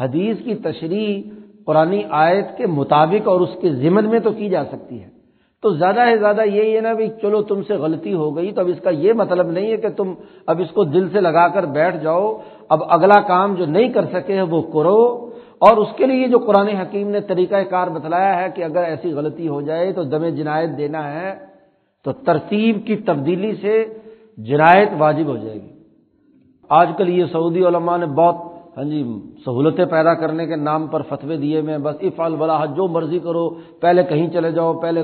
حدیث 0.00 0.36
کی 0.44 0.54
تشریح 0.54 1.22
قرآن 1.66 1.98
آیت 2.10 2.56
کے 2.56 2.66
مطابق 2.66 3.28
اور 3.28 3.40
اس 3.40 3.48
کے 3.60 3.74
ذمن 3.74 4.08
میں 4.08 4.18
تو 4.18 4.30
کی 4.30 4.48
جا 4.48 4.64
سکتی 4.64 5.02
ہے۔ 5.02 5.16
تو 5.62 5.70
زیادہ 5.70 6.00
سے 6.12 6.18
زیادہ 6.18 6.42
یہی 6.44 6.76
ہے 6.76 6.80
نا 6.80 6.92
بھائی 6.92 7.08
چلو 7.22 7.42
تم 7.42 7.62
سے 7.62 7.74
غلطی 7.74 8.14
ہو 8.14 8.36
گئی 8.36 8.52
تو 8.52 8.60
اب 8.60 8.68
اس 8.68 8.80
کا 8.80 8.90
یہ 8.90 9.12
مطلب 9.12 9.50
نہیں 9.50 9.70
ہے 9.70 9.76
کہ 9.76 9.88
تم 9.88 10.14
اب 10.46 10.60
اس 10.60 10.70
کو 10.70 10.84
دل 10.84 11.08
سے 11.08 11.20
لگا 11.20 11.48
کر 11.48 11.66
بیٹھ 11.66 11.96
جاؤ۔ 11.96 12.36
اب 12.68 12.82
اگلا 12.88 13.20
کام 13.20 13.54
جو 13.54 13.66
نہیں 13.66 13.88
کر 13.88 14.04
سکے 14.12 14.42
وہ 14.42 14.62
کرو۔ 14.62 15.30
اور 15.58 15.76
اس 15.76 15.88
کے 15.96 16.06
لیے 16.06 16.28
جو 16.28 16.38
قرآن 16.38 16.68
حکیم 16.68 17.10
نے 17.10 17.20
طریقہ 17.20 17.56
کار 17.70 17.88
بتلایا 17.88 18.42
ہے 18.42 18.48
کہ 18.54 18.64
اگر 18.64 18.82
ایسی 18.82 19.12
غلطی 19.12 19.48
ہو 19.48 19.60
جائے 19.60 19.92
تو 19.92 20.02
دم 20.02 20.28
جنایت 20.28 20.70
دینا 20.78 21.12
ہے 21.12 21.34
تو 22.04 22.12
ترتیب 22.12 22.86
کی 22.86 22.96
تبدیلی 22.96 23.54
سے 23.54 23.84
جنایت 24.38 24.88
واجب 24.98 25.26
ہو 25.26 25.36
جائے 25.36 25.54
گی۔ 25.54 25.68
آج 26.68 26.88
کل 26.96 27.08
یہ 27.08 27.24
سعودی 27.32 27.64
علماء 27.64 27.96
نے 27.96 28.06
بہت 28.06 28.55
ہاں 28.76 28.84
جی 28.84 29.02
سہولتیں 29.44 29.84
پیدا 29.84 30.14
کرنے 30.14 30.46
کے 30.46 30.56
نام 30.56 30.86
پر 30.86 31.02
فتوے 31.02 31.36
دیے 31.36 31.60
میں 31.60 31.78
بس 31.78 31.96
افعال 32.00 32.34
بلا 32.36 32.64
جو 32.64 32.86
مرضی 32.88 33.18
کرو، 33.18 33.48
پہلے 33.80 34.02
کہیں 34.02 34.28
چلے 34.30 34.50
جاؤ، 34.52 34.72
پہلے 34.80 35.02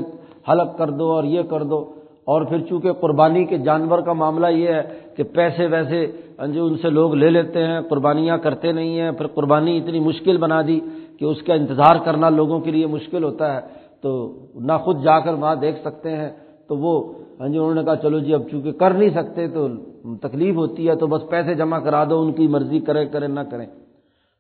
حلق 0.49 0.79
کر 0.79 0.91
دو 0.91 1.11
اور 1.11 1.25
یہ 1.25 1.43
کر 1.43 1.63
دو۔ 1.63 1.95
اور 2.25 2.43
پھر 2.43 2.59
چونکہ 2.59 2.93
قربانی 2.93 3.45
کے 3.45 3.59
جانور 3.59 3.99
کا 3.99 4.13
معاملہ 4.13 4.47
یہ 4.47 4.69
ہے 4.69 4.83
کہ 5.17 5.23
پیسے 5.23 5.67
ویسے 5.67 6.07
ہاں 6.39 6.47
جی 6.47 6.59
ان 6.59 6.77
سے 6.77 6.91
لوگ 6.91 7.15
لے 7.15 7.31
لیتے 7.31 7.67
ہیں، 7.67 7.81
قربانیاں 7.81 8.39
کرتے 8.39 8.73
نہیں 8.73 9.01
ہیں، 9.01 9.13
پھر 9.13 9.27
قربانی 9.27 9.79
اتنی 9.79 10.01
مشکل 10.01 10.37
بنا 10.37 10.63
دی 10.63 10.81
کہ 11.19 11.25
اس 11.25 11.43
کا 11.43 11.55
انتظار 11.55 11.97
کرنا 12.05 12.29
لوگوں 12.29 12.61
کے 12.61 12.71
لیے 12.71 12.87
مشکل 12.87 13.25
ہوتا 13.25 13.55
ہے۔ 13.55 13.61
تو 14.03 14.39
نہ 14.55 14.73
خود 14.73 15.03
جا 15.03 15.21
کر 15.21 15.35
وہاں 15.35 15.55
دیکھ 15.55 15.81
سکتے 15.81 16.17
ہیں، 16.17 16.31
تو 16.69 16.77
وہ 16.77 17.13
ہاں 17.41 17.49
جی 17.49 17.59
انہوں 17.59 17.75
نے 17.75 17.85
کہا 17.85 17.97
چلو 17.97 18.19
جی 18.19 18.35
اب 18.35 18.43
چونکہ 18.51 18.73
کر 18.73 18.91
نہیں 18.91 19.11
سکتے 19.11 19.49
تو 19.49 19.69
تکلیف 20.03 20.57
ہوتی 20.57 20.89
ہے 20.89 20.95
تو 20.95 21.07
بس 21.07 21.23
پیسے 21.31 21.55
جمع 21.55 21.79
کرا 21.79 22.05
دو، 22.11 22.21
ان 22.21 22.33
کی 22.33 22.47
مرضی 22.47 22.81
کرے 22.81 23.07
کرے 23.07 23.27
نہ 23.27 23.41
کریں۔ 23.41 23.67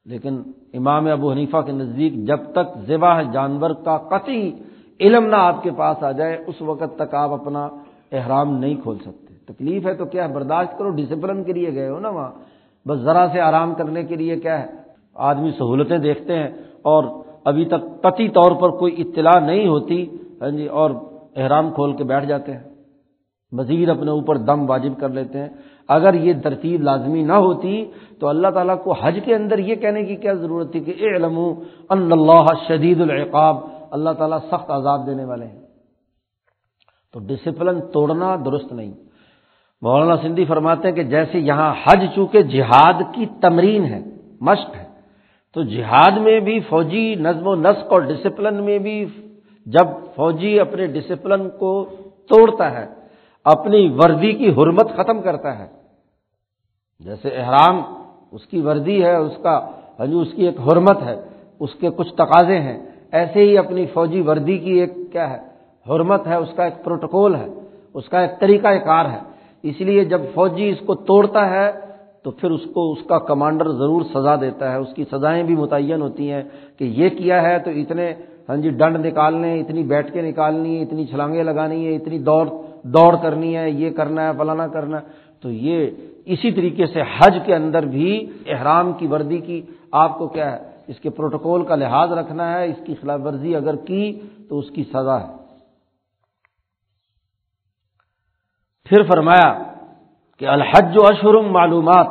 لیکن 0.04 0.42
امام 0.74 1.06
ابو 1.06 1.32
حنیفہ 1.32 1.56
کے 1.56 1.72
نزدیک 1.72 2.14
جب 2.14 2.38
تک 2.52 2.78
ذبح 2.86 3.22
جانور 3.22 3.70
کا 3.70 3.98
قطعی 3.98 4.52
علم 5.00 5.26
نہ 5.26 5.36
آپ 5.36 5.62
کے 5.62 5.70
پاس 5.70 6.02
آ 6.02 6.12
جائے، 6.12 6.44
اس 6.46 6.62
وقت 6.62 6.98
تک 6.98 7.14
آپ 7.14 7.30
اپنا 7.30 7.68
احرام 8.12 8.58
نہیں 8.58 8.74
کھول 8.82 8.98
سکتے۔ 8.98 9.34
تکلیف 9.52 9.86
ہے 9.86 9.94
تو 9.94 10.04
کیا 10.04 10.28
ہے؟ 10.28 10.34
برداشت 10.34 10.78
کرو 10.78 10.90
ڈسپلن 10.90 11.44
کے 11.44 11.52
لیے 11.52 11.74
گئے 11.74 11.88
ہو 11.88 11.98
نا 11.98 12.08
وہاں۔ 12.08 12.30
بس 12.88 12.98
ذرا 12.98 13.26
سے 13.32 13.40
آرام 13.40 13.74
کرنے 13.74 14.04
کے 14.04 14.16
لیے 14.16 14.36
کیا 14.36 14.60
ہے؟ 14.60 14.66
آدمی 15.14 15.50
سہولتیں 15.50 15.98
دیکھتے 15.98 16.36
ہیں 16.36 16.48
اور 16.82 17.04
ابھی 17.44 17.64
تک 17.64 18.02
قطعی 18.02 18.28
طور 18.28 18.52
پر 18.52 18.68
کوئی 18.68 19.00
اطلاع 19.00 19.40
نہیں 19.40 19.68
ہوتی 19.68 20.06
ہاں 20.40 20.50
جی 20.50 20.66
اور 20.66 20.90
احرام 21.36 21.70
کھول 21.70 21.92
کے 21.92 22.04
بیٹھ 22.04 22.26
جاتے 22.26 22.52
ہیں۔ 22.52 22.71
مزید 23.52 23.88
اپنے 23.88 24.10
اوپر 24.10 24.36
دم 24.36 24.70
واجب 24.70 24.92
کر 25.00 25.08
لیتے 25.08 25.38
ہیں۔ 25.38 25.48
اگر 25.88 26.14
یہ 26.14 26.32
ترتیب 26.42 26.82
لازمی 26.82 27.22
نہ 27.22 27.32
ہوتی 27.32 27.90
تو 28.20 28.28
اللہ 28.28 28.48
تعالیٰ 28.48 28.82
کو 28.84 28.92
حج 28.92 29.18
کے 29.24 29.34
اندر 29.34 29.58
یہ 29.58 29.74
کہنے 29.74 30.02
کی 30.02 30.16
کیا 30.16 30.32
ضرورت 30.32 30.72
تھی 30.72 30.80
کہ 30.80 30.94
اے 30.96 31.16
علم 31.16 31.38
اللہ 31.88 32.46
شدید 32.68 33.00
العقاب، 33.00 33.56
اللہ 33.90 34.10
تعالیٰ 34.10 34.38
سخت 34.50 34.70
عذاب 34.70 35.06
دینے 35.06 35.24
والے 35.24 35.46
ہیں۔ 35.46 35.60
تو 37.12 37.20
ڈسپلن 37.20 37.80
توڑنا 37.80 38.36
درست 38.44 38.72
نہیں۔ 38.72 38.92
مولانا 39.82 40.16
سندھی 40.16 40.44
فرماتے 40.44 40.88
ہیں 40.88 40.94
کہ 40.94 41.02
جیسے 41.02 41.38
یہاں 41.38 41.74
حج 41.84 42.06
چونکہ 42.14 42.42
جہاد 42.42 43.02
کی 43.14 43.26
تمرین 43.40 43.84
ہے، 43.84 44.00
مشق 44.40 44.76
ہے، 44.76 44.84
تو 45.54 45.62
جہاد 45.62 46.18
میں 46.18 46.40
بھی 46.40 46.60
فوجی 46.60 47.14
نظم 47.14 47.46
و 47.46 47.54
نسق 47.54 47.92
اور 47.92 48.00
ڈسپلن 48.00 48.64
میں 48.64 48.78
بھی 48.78 49.04
جب 49.66 49.86
فوجی 50.16 50.60
اپنے 50.60 50.86
ڈسپلن 50.86 51.50
کو 51.50 51.84
توڑتا 52.28 52.70
ہے 52.70 53.01
اپنی 53.44 53.88
وردی 53.88 54.32
کی 54.32 54.48
حرمت 54.48 54.88
ختم 54.96 55.22
کرتا 55.22 55.58
ہے۔ 55.58 55.66
جیسے 57.04 57.28
احرام، 57.28 57.82
اس 58.32 58.46
کی 58.46 58.60
وردی 58.60 59.04
ہے، 59.04 59.14
اس 59.16 59.36
کا 59.42 59.54
ہجو 60.00 60.20
اس 60.20 60.32
کی 60.36 60.46
ایک 60.46 60.60
حرمت 60.60 61.02
ہے، 61.02 61.20
اس 61.60 61.74
کے 61.74 61.88
کچھ 61.96 62.14
تقاضے 62.14 62.58
ہیں۔ 62.60 62.78
ایسے 63.12 63.40
ہی 63.40 63.58
اپنی 63.58 63.86
فوجی 63.86 64.20
وردی 64.20 64.58
کی 64.58 64.72
ایک 64.72 64.92
کیا 65.12 65.30
ہے، 65.30 65.38
حرمت 65.86 66.26
ہے، 66.26 66.34
اس 66.34 66.48
کا 66.56 66.64
ایک 66.64 66.84
پروٹوکول 66.84 67.34
ہے، 67.34 67.46
اس 67.94 68.08
کا 68.08 68.20
ایک 68.20 68.40
طریقہ 68.40 68.68
کار 68.84 69.04
ہے۔ 69.04 69.18
اس 69.62 69.80
لیے 69.80 70.04
جب 70.04 70.20
فوجی 70.34 70.68
اس 70.68 70.80
کو 70.86 70.94
توڑتا 70.94 71.50
ہے، 71.50 71.70
تو 72.22 72.30
پھر 72.30 72.50
اس 72.50 72.64
کو، 72.74 72.92
اس 72.92 73.02
کا 73.08 73.18
کمانڈر 73.18 73.68
ضرور 73.72 74.02
سزا 74.14 74.34
دیتا 74.36 74.72
ہے۔ 74.72 74.76
اس 74.76 74.94
کی 74.94 75.04
سزائیں 75.12 75.42
بھی 75.42 75.56
متعین 75.56 76.02
ہوتی 76.02 76.30
ہیں 76.30 76.42
کہ 76.78 76.84
یہ 76.84 77.08
کیا 77.08 77.42
ہے، 77.42 77.58
تو 77.58 77.70
اتنے 77.70 78.12
ہاں 78.48 78.56
جی 78.56 78.70
ڈنڈ 78.70 79.06
نکالنے، 79.06 79.60
اتنی 79.60 79.82
بیٹھ 79.82 80.12
کے 80.12 80.22
نکالنی 80.22 80.76
ہے 80.76 80.82
اتنی 80.82 81.06
چھلانگیں 81.06 81.44
لگانی 81.44 81.86
ہے 81.86 81.96
اتنی 81.96 82.18
دوڑ 82.18 82.48
دوڑ 82.82 83.16
کرنی 83.22 83.56
ہے، 83.56 83.70
یہ 83.70 83.90
کرنا 83.90 84.26
ہے 84.26 84.30
فلانا 84.38 84.66
کرنا 84.66 85.00
ہے۔ 85.00 85.22
تو 85.40 85.50
یہ 85.50 85.90
اسی 86.24 86.52
طریقے 86.52 86.86
سے 86.86 87.02
حج 87.02 87.38
کے 87.44 87.54
اندر 87.54 87.82
بھی 87.82 88.30
احرام 88.46 88.92
کی 88.92 89.06
وردی 89.06 89.38
کی 89.38 89.62
آپ 89.92 90.18
کو 90.18 90.28
کیا 90.28 90.52
ہے، 90.52 90.70
اس 90.86 91.00
کے 91.00 91.10
پروٹوکول 91.10 91.66
کا 91.66 91.74
لحاظ 91.74 92.12
رکھنا 92.12 92.52
ہے، 92.52 92.66
اس 92.66 92.80
کی 92.86 92.94
خلاف 92.94 93.20
ورزی 93.24 93.56
اگر 93.56 93.76
کی 93.76 94.20
تو 94.48 94.58
اس 94.58 94.70
کی 94.70 94.84
سزا 94.84 95.20
ہے۔ 95.20 95.32
پھر 98.84 99.02
فرمایا 99.02 99.62
کہ 100.38 100.48
الحج 100.48 100.96
و 100.96 101.04
اشرم 101.04 101.52
معلومات۔ 101.52 102.06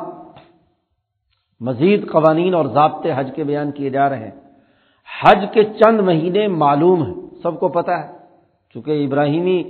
مزید 1.59 2.11
قوانین 2.11 2.53
اور 2.53 2.65
ضابطے 2.65 3.11
حج 3.15 3.32
کے 3.36 3.43
بیان 3.43 3.72
کیے 3.72 3.89
جا 3.89 4.09
رہے 4.09 4.30
ہیں۔ 4.30 4.41
حج 5.22 5.45
کے 5.53 5.63
چند 5.63 5.99
مہینے 5.99 6.47
معلوم 6.47 7.03
ہیں، 7.03 7.13
سب 7.43 7.59
کو 7.59 7.67
پتا 7.67 8.03
ہے۔ 8.03 8.17
چونکہ 8.74 9.05
ابراہیمی 9.05 9.63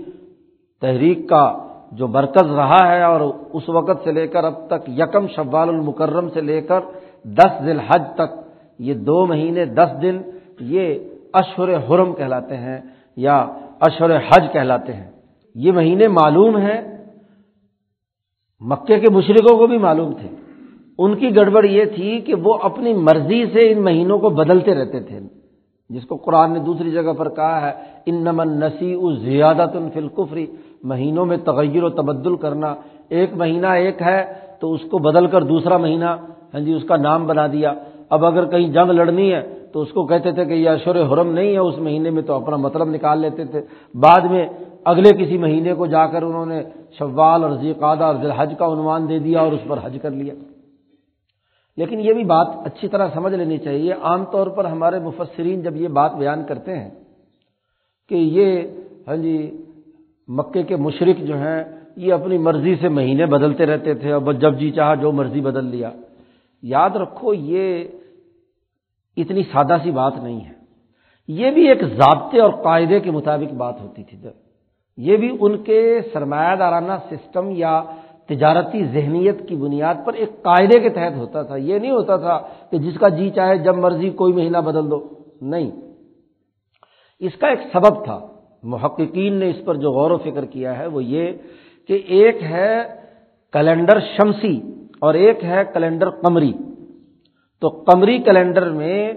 تحریک 0.82 1.29
کا 1.29 1.57
جو 1.91 2.07
مرکز 2.07 2.51
رہا 2.51 2.88
ہے 2.88 3.03
اور 3.03 3.21
اس 3.53 3.69
وقت 3.69 4.03
سے 4.03 4.11
لے 4.11 4.27
کر 4.27 4.43
اب 4.43 4.67
تک 4.67 4.89
یکم 4.89 5.27
شوال 5.27 5.69
المکرم 5.69 6.29
سے 6.29 6.41
لے 6.41 6.61
کر 6.61 6.79
دس 7.23 7.65
ذیل 7.65 7.79
حج 7.79 8.01
تک 8.15 8.32
یہ 8.79 8.93
دو 8.93 9.25
مہینے، 9.25 9.65
دس 9.65 10.01
دن 10.01 10.21
یہ 10.59 10.95
اشور 11.34 11.69
حرم 11.89 12.13
کہلاتے 12.13 12.57
ہیں 12.57 12.77
یا 13.15 13.38
اشور 13.79 14.09
حج 14.09 14.53
کہلاتے 14.53 14.93
ہیں۔ 14.93 15.11
یہ 15.55 15.71
مہینے 15.71 16.07
معلوم 16.07 16.57
ہیں، 16.57 16.82
مکے 18.59 18.99
کے 18.99 19.13
مشرقوں 19.13 19.57
کو 19.57 19.67
بھی 19.67 19.77
معلوم 19.77 20.13
تھے۔ 20.13 20.27
ان 20.97 21.15
کی 21.15 21.36
گڑبڑ 21.36 21.65
یہ 21.65 21.86
تھی 21.86 22.21
کہ 22.21 22.36
وہ 22.36 22.53
اپنی 22.61 22.93
مرضی 22.93 23.45
سے 23.45 23.71
ان 23.71 23.84
مہینوں 23.84 24.19
کو 24.19 24.29
بدلتے 24.29 24.75
رہتے 24.75 24.99
تھے۔ 24.99 25.19
جس 25.89 26.05
کو 26.05 26.15
قرآن 26.15 26.53
نے 26.53 26.59
دوسری 26.59 26.91
جگہ 26.91 27.13
پر 27.13 27.29
کہا 27.29 27.61
ہے 27.61 27.71
ان 28.05 28.15
نمن 28.15 28.59
نسی 28.59 28.93
اس 28.93 29.17
زیادہ 29.17 29.65
تن 29.73 29.89
فلقفری 29.93 30.45
مہینوں 30.84 31.25
میں 31.25 31.38
تغیر 31.38 31.84
و 31.84 31.89
تبدل 31.89 32.36
کرنا، 32.36 32.75
ایک 33.09 33.34
مہینہ 33.34 33.67
ایک 33.67 34.01
ہے 34.01 34.34
تو 34.59 34.73
اس 34.73 34.82
کو 34.91 34.97
بدل 34.97 35.27
کر 35.27 35.41
دوسرا 35.41 35.77
مہینہ 35.77 36.05
ہاں 36.53 36.59
جی 36.59 36.73
اس 36.73 36.84
کا 36.84 36.95
نام 36.97 37.27
بنا 37.27 37.47
دیا۔ 37.47 37.73
اب 38.09 38.25
اگر 38.25 38.45
کہیں 38.45 38.67
جنگ 38.67 38.89
لڑنی 38.89 39.34
ہے 39.34 39.41
تو 39.73 39.82
اس 39.82 39.91
کو 39.91 40.05
کہتے 40.05 40.32
تھے 40.32 40.45
کہ 40.45 40.53
یہ 40.53 40.69
اشور 40.69 40.95
حرم 40.95 41.32
نہیں 41.32 41.53
ہے، 41.53 41.57
اس 41.57 41.77
مہینے 41.77 42.09
میں 42.09 42.21
تو 42.21 42.34
اپنا 42.34 42.55
مطلب 42.55 42.89
نکال 42.89 43.19
لیتے 43.19 43.45
تھے۔ 43.45 43.61
بعد 43.93 44.21
میں 44.21 44.47
اگلے 44.86 45.09
کسی 45.13 45.38
مہینے 45.38 45.73
کو 45.73 45.86
جا 45.86 46.07
کر 46.07 46.21
انہوں 46.21 46.45
نے 46.45 46.63
شوال 46.99 47.43
اور 47.43 47.51
ذیقادہ 47.51 48.03
اور 48.03 48.15
حج 48.38 48.53
کا 48.57 48.65
عنوان 48.65 49.09
دے 49.09 49.19
دیا 49.19 49.39
اور 49.39 49.51
اس 49.51 49.59
پر 49.67 49.79
حج 49.84 49.97
کر 50.01 50.09
لیا۔ 50.09 50.34
لیکن 51.77 51.99
یہ 51.99 52.13
بھی 52.13 52.23
بات 52.23 52.47
اچھی 52.65 52.88
طرح 52.88 53.07
سمجھ 53.13 53.34
لینی 53.34 53.57
چاہیے۔ 53.57 53.93
عام 54.01 54.25
طور 54.25 54.47
پر 54.47 54.65
ہمارے 54.65 54.99
مفسرین 54.99 55.61
جب 55.61 55.75
یہ 55.75 55.88
بات 55.88 56.15
بیان 56.15 56.43
کرتے 56.47 56.79
ہیں 56.79 56.89
کہ 58.09 58.15
یہ 58.15 58.61
ہاں 59.07 59.15
جی 59.15 59.63
مکے 60.32 60.63
کے 60.63 60.75
مشرق 60.75 61.19
جو 61.19 61.38
ہیں، 61.38 61.63
یہ 61.95 62.13
اپنی 62.13 62.38
مرضی 62.38 62.75
سے 62.75 62.89
مہینے 62.89 63.25
بدلتے 63.25 63.65
رہتے 63.65 63.93
تھے، 63.93 64.11
اور 64.11 64.34
جب 64.34 64.59
جی 64.59 64.71
چاہا 64.71 64.95
جو 64.95 65.11
مرضی 65.11 65.41
بدل 65.41 65.65
لیا۔ 65.65 65.91
یاد 66.61 66.89
رکھو، 66.89 67.34
یہ 67.34 67.88
اتنی 69.17 69.43
سادہ 69.43 69.77
سی 69.84 69.91
بات 69.91 70.13
نہیں 70.23 70.45
ہے۔ 70.45 70.53
یہ 71.27 71.51
بھی 71.51 71.67
ایک 71.67 71.84
ضابطے 71.84 72.41
اور 72.41 72.49
قاعدے 72.49 72.99
کے 72.99 73.11
مطابق 73.11 73.53
بات 73.53 73.82
ہوتی 73.82 74.03
تھی۔ 74.03 74.17
جب 74.17 74.32
یہ 74.97 75.17
بھی 75.17 75.38
ان 75.39 75.63
کے 75.63 76.01
سرمایہ 76.13 76.55
دارانہ 76.55 76.91
سسٹم 77.09 77.49
یا 77.49 77.84
تجارتی 78.25 78.86
ذہنیت 78.86 79.47
کی 79.47 79.55
بنیاد 79.55 79.95
پر 80.05 80.13
ایک 80.13 80.29
قاعدے 80.41 80.79
کے 80.79 80.89
تحت 80.89 81.17
ہوتا 81.17 81.41
تھا۔ 81.41 81.55
یہ 81.55 81.79
نہیں 81.79 81.91
ہوتا 81.91 82.15
تھا 82.17 82.39
کہ 82.71 82.77
جس 82.77 82.99
کا 82.99 83.09
جی 83.09 83.29
چاہے، 83.29 83.57
جب 83.57 83.75
مرضی 83.77 84.09
کوئی 84.09 84.34
مہینہ 84.34 84.57
بدل 84.57 84.91
دو۔ 84.91 85.09
نہیں۔ 85.41 85.71
اس 87.19 87.32
کا 87.39 87.47
ایک 87.47 87.59
سبب 87.73 88.03
تھا۔ 88.05 88.30
محققین 88.64 89.34
نے 89.34 89.49
اس 89.49 89.66
پر 89.66 89.76
جو 89.76 89.91
غور 89.91 90.12
و 90.12 90.18
فکر 90.18 90.45
کیا 90.45 90.78
ہے 90.80 90.88
وہ 90.88 91.03
یہ 91.03 91.32
کہ 91.88 92.01
ایک 92.07 92.43
ہے 92.43 92.84
کیلنڈر 93.53 93.99
شمسی 93.99 94.62
اور 94.99 95.14
ایک 95.14 95.43
ہے 95.43 95.64
کیلنڈر 95.74 96.09
قمری۔ 96.09 96.51
تو 97.62 97.68
قمری 97.70 98.18
کیلنڈر 98.18 98.70
میں 98.70 99.14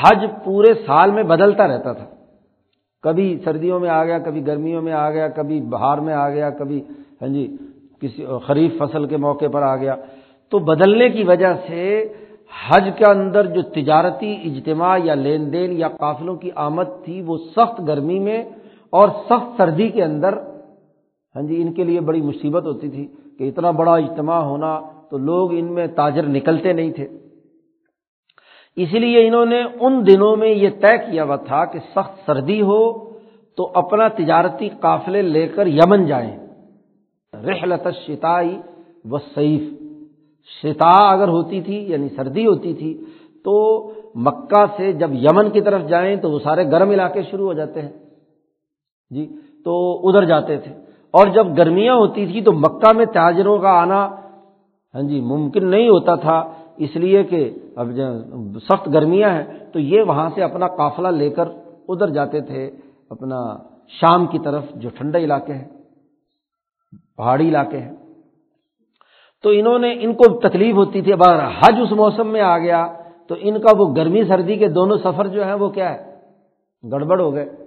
حج 0.00 0.26
پورے 0.44 0.74
سال 0.86 1.10
میں 1.10 1.22
بدلتا 1.22 1.68
رہتا 1.68 1.92
تھا۔ 1.92 2.06
کبھی 3.02 3.38
سردیوں 3.44 3.80
میں 3.80 3.90
آ 3.90 4.04
گیا، 4.04 4.18
کبھی 4.18 4.46
گرمیوں 4.46 4.82
میں 4.82 4.92
آ 4.92 5.10
گیا، 5.10 5.28
کبھی 5.28 5.60
بہار 5.60 5.98
میں 5.98 6.14
آ 6.14 6.30
گیا، 6.30 6.50
کبھی 6.50 6.82
ہاں 7.22 7.28
جی 7.28 7.56
کسی 8.00 8.26
خریف 8.46 8.72
فصل 8.78 9.06
کے 9.06 9.16
موقع 9.16 9.48
پر 9.52 9.62
آ 9.62 9.76
گیا۔ 9.76 9.94
تو 10.50 10.58
بدلنے 10.58 11.08
کی 11.08 11.22
وجہ 11.22 11.54
سے 11.68 12.08
حج 12.68 12.90
کے 12.96 13.04
اندر 13.10 13.46
جو 13.46 13.62
تجارتی 13.62 14.36
اجتماع 14.44 14.98
یا 15.04 15.14
لین 15.14 15.52
دین 15.52 15.72
یا 15.72 15.88
قافلوں 15.88 16.36
کی 16.36 16.50
آمد 16.54 17.04
تھی 17.04 17.22
وہ 17.22 17.36
سخت 17.38 17.80
گرمی 17.86 18.18
میں 18.18 18.44
اور 18.90 19.08
سخت 19.08 19.56
سردی 19.56 19.88
کے 19.88 20.04
اندر 20.04 20.34
ہاں 21.34 21.42
جی 21.42 21.62
ان 21.62 21.72
کے 21.72 21.84
لیے 21.84 22.00
بڑی 22.00 22.22
مصیبت 22.22 22.64
ہوتی 22.66 22.88
تھی 22.88 23.06
کہ 23.38 23.48
اتنا 23.48 23.70
بڑا 23.70 23.94
اجتماع 23.96 24.40
ہونا 24.40 24.80
تو 25.10 25.18
لوگ 25.18 25.52
ان 25.52 25.64
میں 25.64 25.86
تاجر 25.86 26.22
نکلتے 26.22 26.72
نہیں 26.72 26.90
تھے۔ 26.90 27.06
اسی 28.76 28.98
لیے 28.98 29.26
انہوں 29.26 29.46
نے 29.46 29.62
ان 29.80 30.06
دنوں 30.06 30.36
میں 30.36 30.48
یہ 30.48 30.68
طے 30.80 30.96
کیا 30.96 31.24
ہوا 31.24 31.36
تھا 31.36 31.64
کہ 31.64 31.78
سخت 31.78 32.26
سردی 32.26 32.60
ہو 32.62 33.04
تو 33.56 33.70
اپنا 33.74 34.08
تجارتی 34.08 34.68
قافلے 34.80 35.22
لے 35.22 35.48
کر 35.48 35.66
یمن 35.66 36.06
جائیں۔ 36.06 36.36
رحلت 37.46 37.88
شتائی 38.06 38.58
و 39.04 39.18
سیف 39.18 39.62
شتا 40.62 41.10
اگر 41.10 41.28
ہوتی 41.28 41.60
تھی 41.60 41.76
یعنی 41.76 42.08
سردی 42.08 42.46
ہوتی 42.46 42.74
تھی، 42.74 43.04
تو 43.44 43.54
مکہ 44.14 44.64
سے 44.76 44.92
جب 44.92 45.14
یمن 45.14 45.50
کی 45.50 45.60
طرف 45.60 45.88
جائیں 45.88 46.16
تو 46.16 46.30
وہ 46.30 46.38
سارے 46.38 46.70
گرم 46.70 46.90
علاقے 46.90 47.22
شروع 47.22 47.46
ہو 47.46 47.52
جاتے 47.52 47.82
ہیں۔ 47.82 48.05
جی 49.10 49.36
تو 49.64 50.08
ادھر 50.08 50.24
جاتے 50.24 50.56
تھے۔ 50.56 50.72
اور 51.10 51.26
جب 51.26 51.46
گرمیاں 51.58 51.94
ہوتی 51.94 52.26
تھی 52.26 52.40
تو 52.40 52.52
مکہ 52.52 52.92
میں 52.92 53.06
تاجروں 53.06 53.58
کا 53.58 53.68
آنا 53.68 54.16
ہاں 54.94 55.02
جی 55.02 55.20
ممکن 55.20 55.66
نہیں 55.66 55.88
ہوتا 55.88 56.14
تھا۔ 56.14 56.52
اس 56.76 56.96
لیے 56.96 57.22
کہ 57.24 57.50
اب 57.76 57.90
سخت 58.62 58.88
گرمیاں 58.92 59.30
ہیں، 59.30 59.44
تو 59.72 59.78
یہ 59.78 60.02
وہاں 60.02 60.30
سے 60.34 60.42
اپنا 60.42 60.68
قافلہ 60.68 61.08
لے 61.08 61.30
کر 61.30 61.48
ادھر 61.88 62.08
جاتے 62.08 62.40
تھے۔ 62.40 62.70
اپنا 63.10 63.56
شام 63.88 64.26
کی 64.26 64.38
طرف، 64.38 64.64
جو 64.74 64.88
ٹھنڈے 64.88 65.18
علاقے 65.18 65.52
ہیں، 65.52 65.68
پہاڑی 67.16 67.48
علاقے 67.48 67.78
ہیں۔ 67.78 67.92
تو 69.42 69.50
انہوں 69.50 69.78
نے، 69.78 69.94
ان 70.00 70.12
کو 70.14 70.48
تکلیف 70.48 70.76
ہوتی 70.76 71.02
تھی۔ 71.02 71.12
اب 71.12 71.22
حج 71.58 71.74
اس 71.82 71.92
موسم 71.92 72.26
میں 72.26 72.40
آ 72.40 72.58
گیا، 72.58 72.86
تو 73.28 73.34
ان 73.38 73.60
کا 73.60 73.76
وہ 73.78 73.94
گرمی 73.96 74.24
سردی 74.24 74.56
کے 74.56 74.68
دونوں 74.68 74.96
سفر 74.96 75.26
جو 75.26 75.44
ہیں، 75.44 75.54
وہ 75.54 75.68
کیا 75.68 75.94
ہے؟ 75.94 76.14
گڑبڑ 76.92 77.20
ہو 77.20 77.34
گئے۔ 77.34 77.65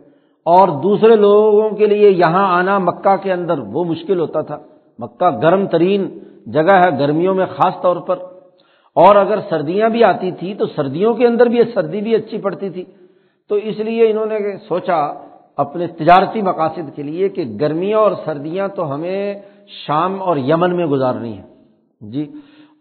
اور 0.49 0.67
دوسرے 0.67 1.15
لوگوں 1.15 1.69
کے 1.69 1.85
لیے 1.85 2.09
یہاں 2.09 2.57
آنا 2.57 2.77
مکہ 2.79 3.15
کے 3.15 3.33
اندر 3.33 3.59
وہ 3.59 3.83
مشکل 3.83 4.19
ہوتا 4.19 4.41
تھا۔ 4.41 4.57
مکہ 4.99 5.29
گرم 5.41 5.67
ترین 5.67 6.19
جگہ 6.45 6.75
ہے 6.75 6.99
گرمیوں 6.99 7.35
میں 7.35 7.45
خاص 7.45 7.73
طور 7.81 7.95
پر۔ 7.95 8.15
اور 8.95 9.15
اگر 9.15 9.39
سردیاں 9.49 9.89
بھی 9.89 10.03
آتی 10.03 10.31
تھی 10.31 10.53
تو 10.53 10.65
سردیوں 10.65 11.13
کے 11.13 11.27
اندر 11.27 11.45
بھی 11.45 11.61
سردی 11.73 12.01
بھی 12.01 12.15
اچھی 12.15 12.37
پڑتی 12.37 12.69
تھی۔ 12.69 12.83
تو 13.49 13.55
اس 13.55 13.79
لیے 13.79 14.09
انہوں 14.09 14.25
نے 14.25 14.37
سوچا 14.67 15.13
اپنے 15.57 15.87
تجارتی 15.87 16.41
مقاصد 16.41 16.95
کے 16.95 17.03
لیے 17.03 17.29
کہ 17.29 17.43
گرمیاں 17.61 17.99
اور 17.99 18.11
سردیاں 18.25 18.67
تو 18.67 18.93
ہمیں 18.93 19.35
شام 19.67 20.21
اور 20.21 20.37
یمن 20.37 20.75
میں 20.75 20.85
گزارنی 20.85 21.37
ہے 21.37 21.43
جی۔ 22.01 22.23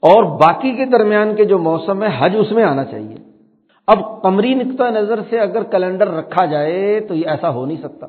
اور 0.03 0.25
باقی 0.25 0.73
کے 0.73 0.85
درمیان 0.85 1.35
کے 1.35 1.45
جو 1.45 1.59
موسم 1.59 2.03
ہے 2.03 2.09
حج 2.19 2.37
اس 2.39 2.53
میں 2.53 2.65
آنا 2.65 2.85
چاہیے۔ 2.85 3.28
اب 3.89 4.23
قمری 4.23 4.55
نقطۂ 4.55 4.91
نظر 4.93 5.21
سے 5.31 5.39
اگر 5.39 5.63
کیلنڈر 5.63 6.09
رکھا 6.09 6.45
جائے 6.45 7.01
تو 7.01 7.15
یہ 7.15 7.29
ایسا 7.29 7.51
ہو 7.51 7.67
نہیں 7.67 7.77
سکتا۔ 7.77 8.07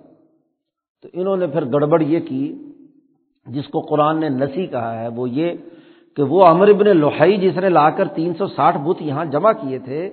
تو 1.01 1.07
انہوں 1.13 1.37
نے 1.37 1.47
پھر 1.47 1.65
گڑبڑ 1.65 2.01
یہ 2.01 2.19
کی، 2.19 2.55
جس 3.47 3.67
کو 3.67 3.79
قرآن 3.79 4.19
نے 4.19 4.29
نسی 4.29 4.65
کہا 4.65 4.99
ہے، 4.99 5.07
وہ 5.07 5.29
یہ 5.29 5.53
کہ 6.15 6.23
وہ 6.23 6.45
امر 6.45 6.67
ابن 6.67 6.97
لوہائی 6.97 7.37
جس 7.37 7.57
نے 7.57 7.69
لا 7.69 7.89
کر 7.89 8.07
تین 8.07 8.33
سو 8.33 8.47
ساٹھ 8.47 8.77
بت 8.77 9.01
یہاں 9.01 9.25
جمع 9.25 9.51
کیے 9.51 9.79
تھے، 9.79 10.09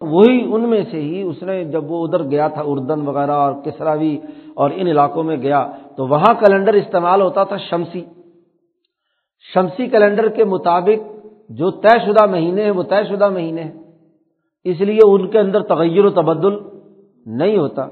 وہی 0.00 0.54
ان 0.54 0.68
میں 0.68 0.82
سے 0.90 1.00
ہی 1.00 1.22
اس 1.22 1.42
نے 1.42 1.64
جب 1.64 1.90
وہ 1.90 2.06
ادھر 2.06 2.22
گیا 2.30 2.48
تھا 2.48 2.62
اردن 2.64 3.00
وغیرہ 3.00 3.30
اور 3.30 3.52
کسراوی 3.64 4.18
اور 4.54 4.70
ان 4.74 4.86
علاقوں 4.86 5.22
میں 5.22 5.36
گیا، 5.36 5.70
تو 5.96 6.06
وہاں 6.06 6.34
کیلنڈر 6.34 6.74
استعمال 6.74 7.20
ہوتا 7.20 7.44
تھا 7.44 7.56
شمسی۔ 7.56 8.04
شمسی 9.54 9.86
کیلنڈر 9.86 10.28
کے 10.28 10.44
مطابق 10.44 10.98
جو 11.48 11.70
طے 11.70 11.98
شدہ 12.06 12.26
مہینے 12.26 12.64
ہیں، 12.64 12.70
وہ 12.70 12.82
طے 12.82 13.04
شدہ 13.04 13.30
مہینے 13.30 13.62
ہیں۔ 13.62 13.83
اس 14.64 14.80
لیے 14.80 14.98
ان 15.04 15.28
کے 15.28 15.38
اندر 15.38 15.62
تغیر 15.62 16.04
و 16.04 16.10
تبدل 16.10 16.54
نہیں 17.26 17.56
ہوتا۔ 17.56 17.86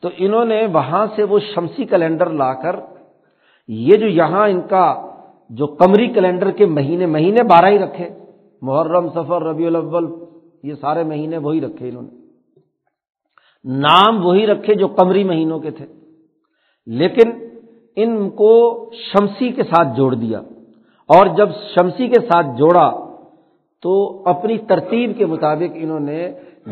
تو 0.00 0.08
انہوں 0.16 0.44
نے 0.44 0.66
وہاں 0.72 1.06
سے 1.16 1.22
وہ 1.22 1.38
شمسی 1.54 1.84
کیلنڈر 1.84 2.30
لا 2.30 2.54
کر، 2.54 2.76
یہ 3.68 3.92
جو 3.96 4.06
یہاں 4.06 4.48
ان 4.48 4.60
کا 4.60 5.10
جو 5.50 5.66
قمری 5.66 6.08
کیلنڈر 6.08 6.50
کے 6.50 6.66
مہینے 6.66 7.06
مہینے 7.06 7.42
بارہ 7.42 7.66
ہی 7.66 7.78
رکھے، 7.78 8.08
محرم 8.62 9.08
سفر 9.08 9.42
ربیع 9.42 9.66
الاول، 9.66 10.06
یہ 10.62 10.74
سارے 10.80 11.04
مہینے 11.04 11.38
وہی 11.38 11.60
رکھے 11.60 11.88
انہوں 11.88 12.02
نے۔ 12.02 12.24
نام 13.64 14.26
وہی 14.26 14.46
رکھے 14.46 14.74
جو 14.74 14.86
قمری 14.86 15.24
مہینوں 15.24 15.58
کے 15.58 15.70
تھے۔ 15.70 15.86
لیکن 16.86 17.30
ان 17.96 18.30
کو 18.30 18.90
شمسی 18.92 19.48
کے 19.48 19.62
ساتھ 19.62 19.96
جوڑ 19.96 20.14
دیا۔ 20.14 20.38
اور 21.08 21.26
جب 21.36 21.48
شمسی 21.50 22.08
کے 22.08 22.20
ساتھ 22.20 22.46
جوڑا 22.58 23.13
تو 23.84 24.22
اپنی 24.24 24.58
ترتیب 24.58 25.10
کے 25.18 25.26
مطابق 25.26 25.72
انہوں 25.74 26.00
نے 26.00 26.20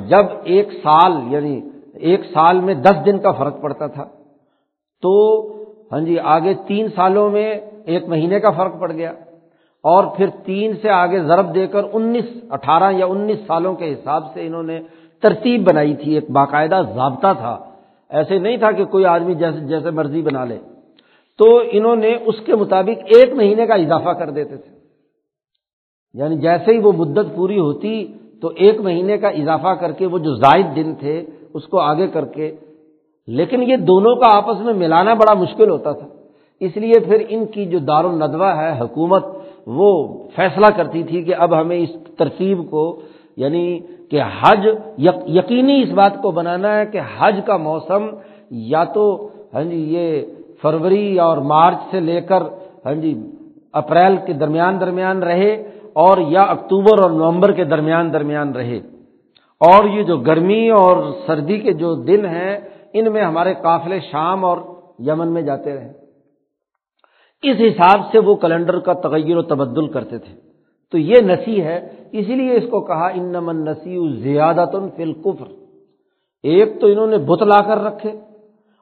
جب 0.09 0.27
ایک 0.45 0.69
سال 0.83 1.13
یعنی 1.29 1.61
ایک 1.95 2.21
سال 2.35 2.61
میں 2.61 2.75
دس 2.75 3.05
دن 3.07 3.19
کا 3.19 3.31
فرق 3.31 3.61
پڑتا 3.61 3.87
تھا، 3.87 4.05
تو 5.03 5.13
ہاں 5.93 6.01
جی 6.01 6.19
آگے 6.35 6.55
تین 6.67 6.89
سالوں 6.95 7.31
میں 7.31 7.49
ایک 7.85 8.09
مہینے 8.09 8.41
کا 8.41 8.51
فرق 8.51 8.81
پڑ 8.81 8.93
گیا 8.93 9.13
اور 9.85 10.05
پھر 10.17 10.27
تین 10.45 10.73
سے 10.83 10.89
آگے 10.89 11.21
ضرب 11.21 11.55
دے 11.55 11.67
کر 11.67 11.85
انیس، 11.93 12.29
اٹھارہ 12.51 12.93
یا 12.93 13.07
انیس 13.07 13.39
سالوں 13.47 13.75
کے 13.75 13.93
حساب 13.93 14.23
سے 14.35 14.47
انہوں 14.47 14.63
نے 14.63 14.81
ترتیب 15.23 15.69
بنائی 15.71 15.95
تھی، 15.97 16.15
ایک 16.15 16.31
باقاعدہ 16.31 16.83
ضابطہ 16.95 17.33
تھا۔ 17.39 17.55
ایسے 18.11 18.39
نہیں 18.39 18.57
تھا 18.57 18.71
کہ 18.71 18.85
کوئی 18.85 19.05
آدمی 19.07 19.35
جیسے 19.35 19.61
جیسے 19.61 19.91
مرضی 19.91 20.23
بنا 20.23 20.45
لے۔ 20.45 20.59
تو 21.39 21.47
انہوں 21.71 21.97
نے 21.97 22.17
اس 22.25 22.41
کے 22.47 22.55
مطابق 22.55 23.05
ایک 23.17 23.35
مہینے 23.35 23.67
کا 23.67 23.75
اضافہ 23.75 24.11
کر 24.11 24.31
دیتے 24.31 24.57
تھے۔ 24.57 24.72
یعنی 26.15 26.37
جیسے 26.37 26.73
ہی 26.73 26.79
وہ 26.79 26.93
مدت 26.93 27.35
پوری 27.37 27.59
ہوتی 27.59 27.93
تو 28.41 28.49
ایک 28.57 28.81
مہینے 28.81 29.17
کا 29.19 29.29
اضافہ 29.41 29.73
کر 29.81 29.93
کے 29.93 30.07
وہ 30.07 30.19
جو 30.19 30.35
زائد 30.35 30.75
دن 30.77 30.95
تھے 30.95 31.17
اس 31.55 31.65
کو 31.67 31.81
آگے 31.81 32.07
کر 32.07 32.25
کے، 32.25 32.51
لیکن 33.29 33.63
یہ 33.63 33.77
دونوں 33.89 34.15
کا 34.17 34.37
آپس 34.37 34.61
میں 34.61 34.75
ملانا 34.75 35.15
بڑا 35.15 35.35
مشکل 35.35 35.71
ہوتا 35.71 35.93
تھا۔ 35.93 36.07
اس 36.61 36.77
لیے 36.77 36.99
پھر 37.01 37.23
ان 37.29 37.45
کی 37.47 37.65
جو 37.67 37.79
دار 37.79 38.05
الدوا 38.05 38.51
ہے، 38.57 38.73
حکومت، 38.81 39.25
وہ 39.79 39.89
فیصلہ 40.37 40.67
کرتی 40.77 41.03
تھی 41.03 41.23
کہ 41.23 41.35
اب 41.35 41.61
ہمیں 41.61 41.79
اس 41.79 41.91
ترتیب 42.19 42.59
کو 42.71 42.85
یعنی 43.37 43.65
کہ 44.11 44.23
حج 44.41 44.67
یقینی 45.29 45.83
اس 45.83 45.93
بات 45.93 46.15
کو 46.23 46.31
بنانا 46.31 46.71
ہے 46.79 46.85
کہ 46.87 47.01
حج 47.19 47.41
کا 47.47 47.57
موسم 47.57 48.07
یا 48.71 48.83
تو 48.95 49.05
ہاں 49.55 49.65
جی 49.65 49.81
یہ 49.95 50.07
فروری 50.63 51.19
اور 51.19 51.39
مارچ 51.53 51.79
سے 51.91 52.01
لے 52.01 52.21
کر 52.21 52.43
ہاں 52.85 52.95
جی 52.95 53.13
اپریل 53.81 54.17
کے 54.27 54.33
درمیان 54.33 54.81
درمیان 54.81 55.23
رہے۔ 55.23 55.53
اور 55.95 56.19
یا 56.19 56.43
اکتوبر 56.43 57.03
اور 57.03 57.11
نومبر 57.11 57.53
کے 57.53 57.65
درمیان 57.65 58.13
درمیان 58.13 58.53
رہے۔ 58.53 58.79
اور 59.61 59.85
یہ 59.85 60.03
جو 60.03 60.17
گرمی 60.17 60.69
اور 60.69 60.97
سردی 61.27 61.59
کے 61.59 61.73
جو 61.73 61.95
دن 61.95 62.25
ہیں، 62.27 62.59
ان 62.93 63.13
میں 63.13 63.25
ہمارے 63.25 63.55
قافلے 63.55 64.01
شام 64.01 64.45
اور 64.45 64.59
یمن 64.99 65.29
میں 65.29 65.43
جاتے 65.43 65.75
رہے۔ 65.75 65.93
اس 67.43 67.57
حساب 67.61 68.01
سے 68.13 68.19
وہ 68.19 68.35
کیلنڈر 68.35 68.79
کا 68.79 68.93
تغیر 68.93 69.37
و 69.37 69.43
تبدل 69.43 69.87
کرتے 69.87 70.19
تھے۔ 70.19 70.35
تو 70.93 70.99
یہ 70.99 71.21
نسی 71.21 71.63
ہے 71.63 71.79
اسی 72.13 72.35
لیے 72.35 72.57
اس 72.57 72.65
کو 72.71 72.81
کہا 72.81 73.07
ان 73.07 73.25
نمن 73.25 73.65
نسی 73.65 74.23
زیادہ 74.23 74.65
تن 74.73 74.89
فلقفر 74.97 75.51
ایک 76.43 76.81
تو 76.81 76.87
انہوں 76.87 77.07
نے 77.07 77.19
بت 77.19 77.43
لا 77.43 77.61
کر 77.61 77.79
رکھے، 77.83 78.11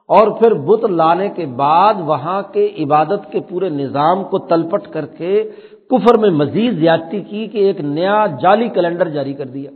اور 0.09 0.27
پھر 0.31 0.53
بت 0.53 0.85
لانے 0.85 1.29
کے 1.29 1.45
بعد 1.45 1.93
وہاں 2.05 2.41
کے 2.53 2.69
عبادت 2.79 3.31
کے 3.31 3.39
پورے 3.39 3.69
نظام 3.69 4.23
کو 4.23 4.37
تلپٹ 4.37 4.87
کر 4.93 5.05
کے 5.05 5.51
کفر 5.91 6.17
میں 6.17 6.29
مزید 6.29 6.79
زیادتی 6.79 7.21
کی 7.21 7.47
کہ 7.47 7.57
ایک 7.57 7.81
نیا 7.81 8.25
جعلی 8.41 8.69
کیلنڈر 8.69 9.09
جاری 9.09 9.33
کر 9.33 9.45
دیا۔ 9.45 9.71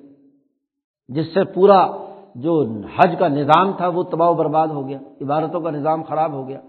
جس 1.07 1.26
سے 1.34 1.43
پورا 1.43 1.88
جو 2.36 2.66
حج 2.97 3.16
کا 3.20 3.28
نظام 3.28 3.72
تھا 3.78 3.88
وہ 3.88 4.03
تباہ 4.03 4.30
و 4.30 4.34
برباد 4.34 4.68
ہو 4.68 4.88
گیا، 4.88 4.97
عبادتوں 5.22 5.61
کا 5.61 5.72
نظام 5.72 6.03
خراب 6.03 6.34
ہو 6.34 6.47
گیا۔ 6.47 6.59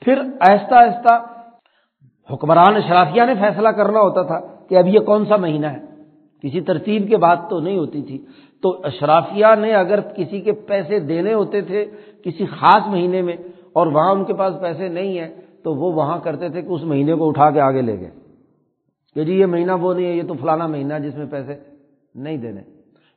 پھر 0.00 0.18
آہستہ 0.20 0.74
آہستہ 0.74 1.26
حکمران 2.32 2.76
اشرافیہ 2.76 3.22
نے 3.22 3.34
فیصلہ 3.34 3.68
کرنا 3.68 4.00
ہوتا 4.00 4.22
تھا 4.22 4.40
کہ 4.68 4.74
اب 4.74 4.86
یہ 4.86 5.00
کون 5.00 5.24
سا 5.26 5.36
مہینہ 5.36 5.66
ہے۔ 5.66 5.78
کسی 6.42 6.60
ترتیب 6.60 7.08
کے 7.08 7.16
بات 7.16 7.38
تو 7.50 7.60
نہیں 7.60 7.78
ہوتی 7.78 8.02
تھی۔ 8.02 8.26
تو 8.62 8.80
اشرافیہ 8.84 9.46
نے 9.58 9.74
اگر 9.74 10.00
کسی 10.00 10.40
کے 10.40 10.52
پیسے 10.52 10.98
دینے 10.98 11.34
ہوتے 11.34 11.60
تھے 11.60 11.84
کسی 12.24 12.46
خاص 12.46 12.86
مہینے 12.86 13.22
میں 13.22 13.36
اور 13.72 13.86
وہاں 13.86 14.12
ان 14.12 14.24
کے 14.24 14.34
پاس 14.34 14.54
پیسے 14.60 14.88
نہیں 14.88 15.18
ہیں، 15.18 15.34
تو 15.64 15.74
وہ 15.74 15.92
وہاں 15.92 16.18
کرتے 16.18 16.48
تھے 16.48 16.62
کہ 16.62 16.68
اس 16.68 16.82
مہینے 16.82 17.14
کو 17.14 17.28
اٹھا 17.28 17.50
کے 17.50 17.60
آگے 17.60 17.82
لے 17.82 18.00
گئے۔ 18.00 18.23
کہ 19.14 19.24
جی 19.24 19.32
یہ 19.32 19.46
مہینہ 19.46 19.72
وہ 19.72 19.94
نہیں 19.94 20.06
ہے، 20.06 20.12
یہ 20.12 20.22
تو 20.22 20.34
فلانا 20.34 20.66
مہینہ 20.66 20.94
جس 21.02 21.14
میں 21.14 21.26
پیسے 21.30 21.54
نہیں 22.14 22.36
دینے۔ 22.36 22.60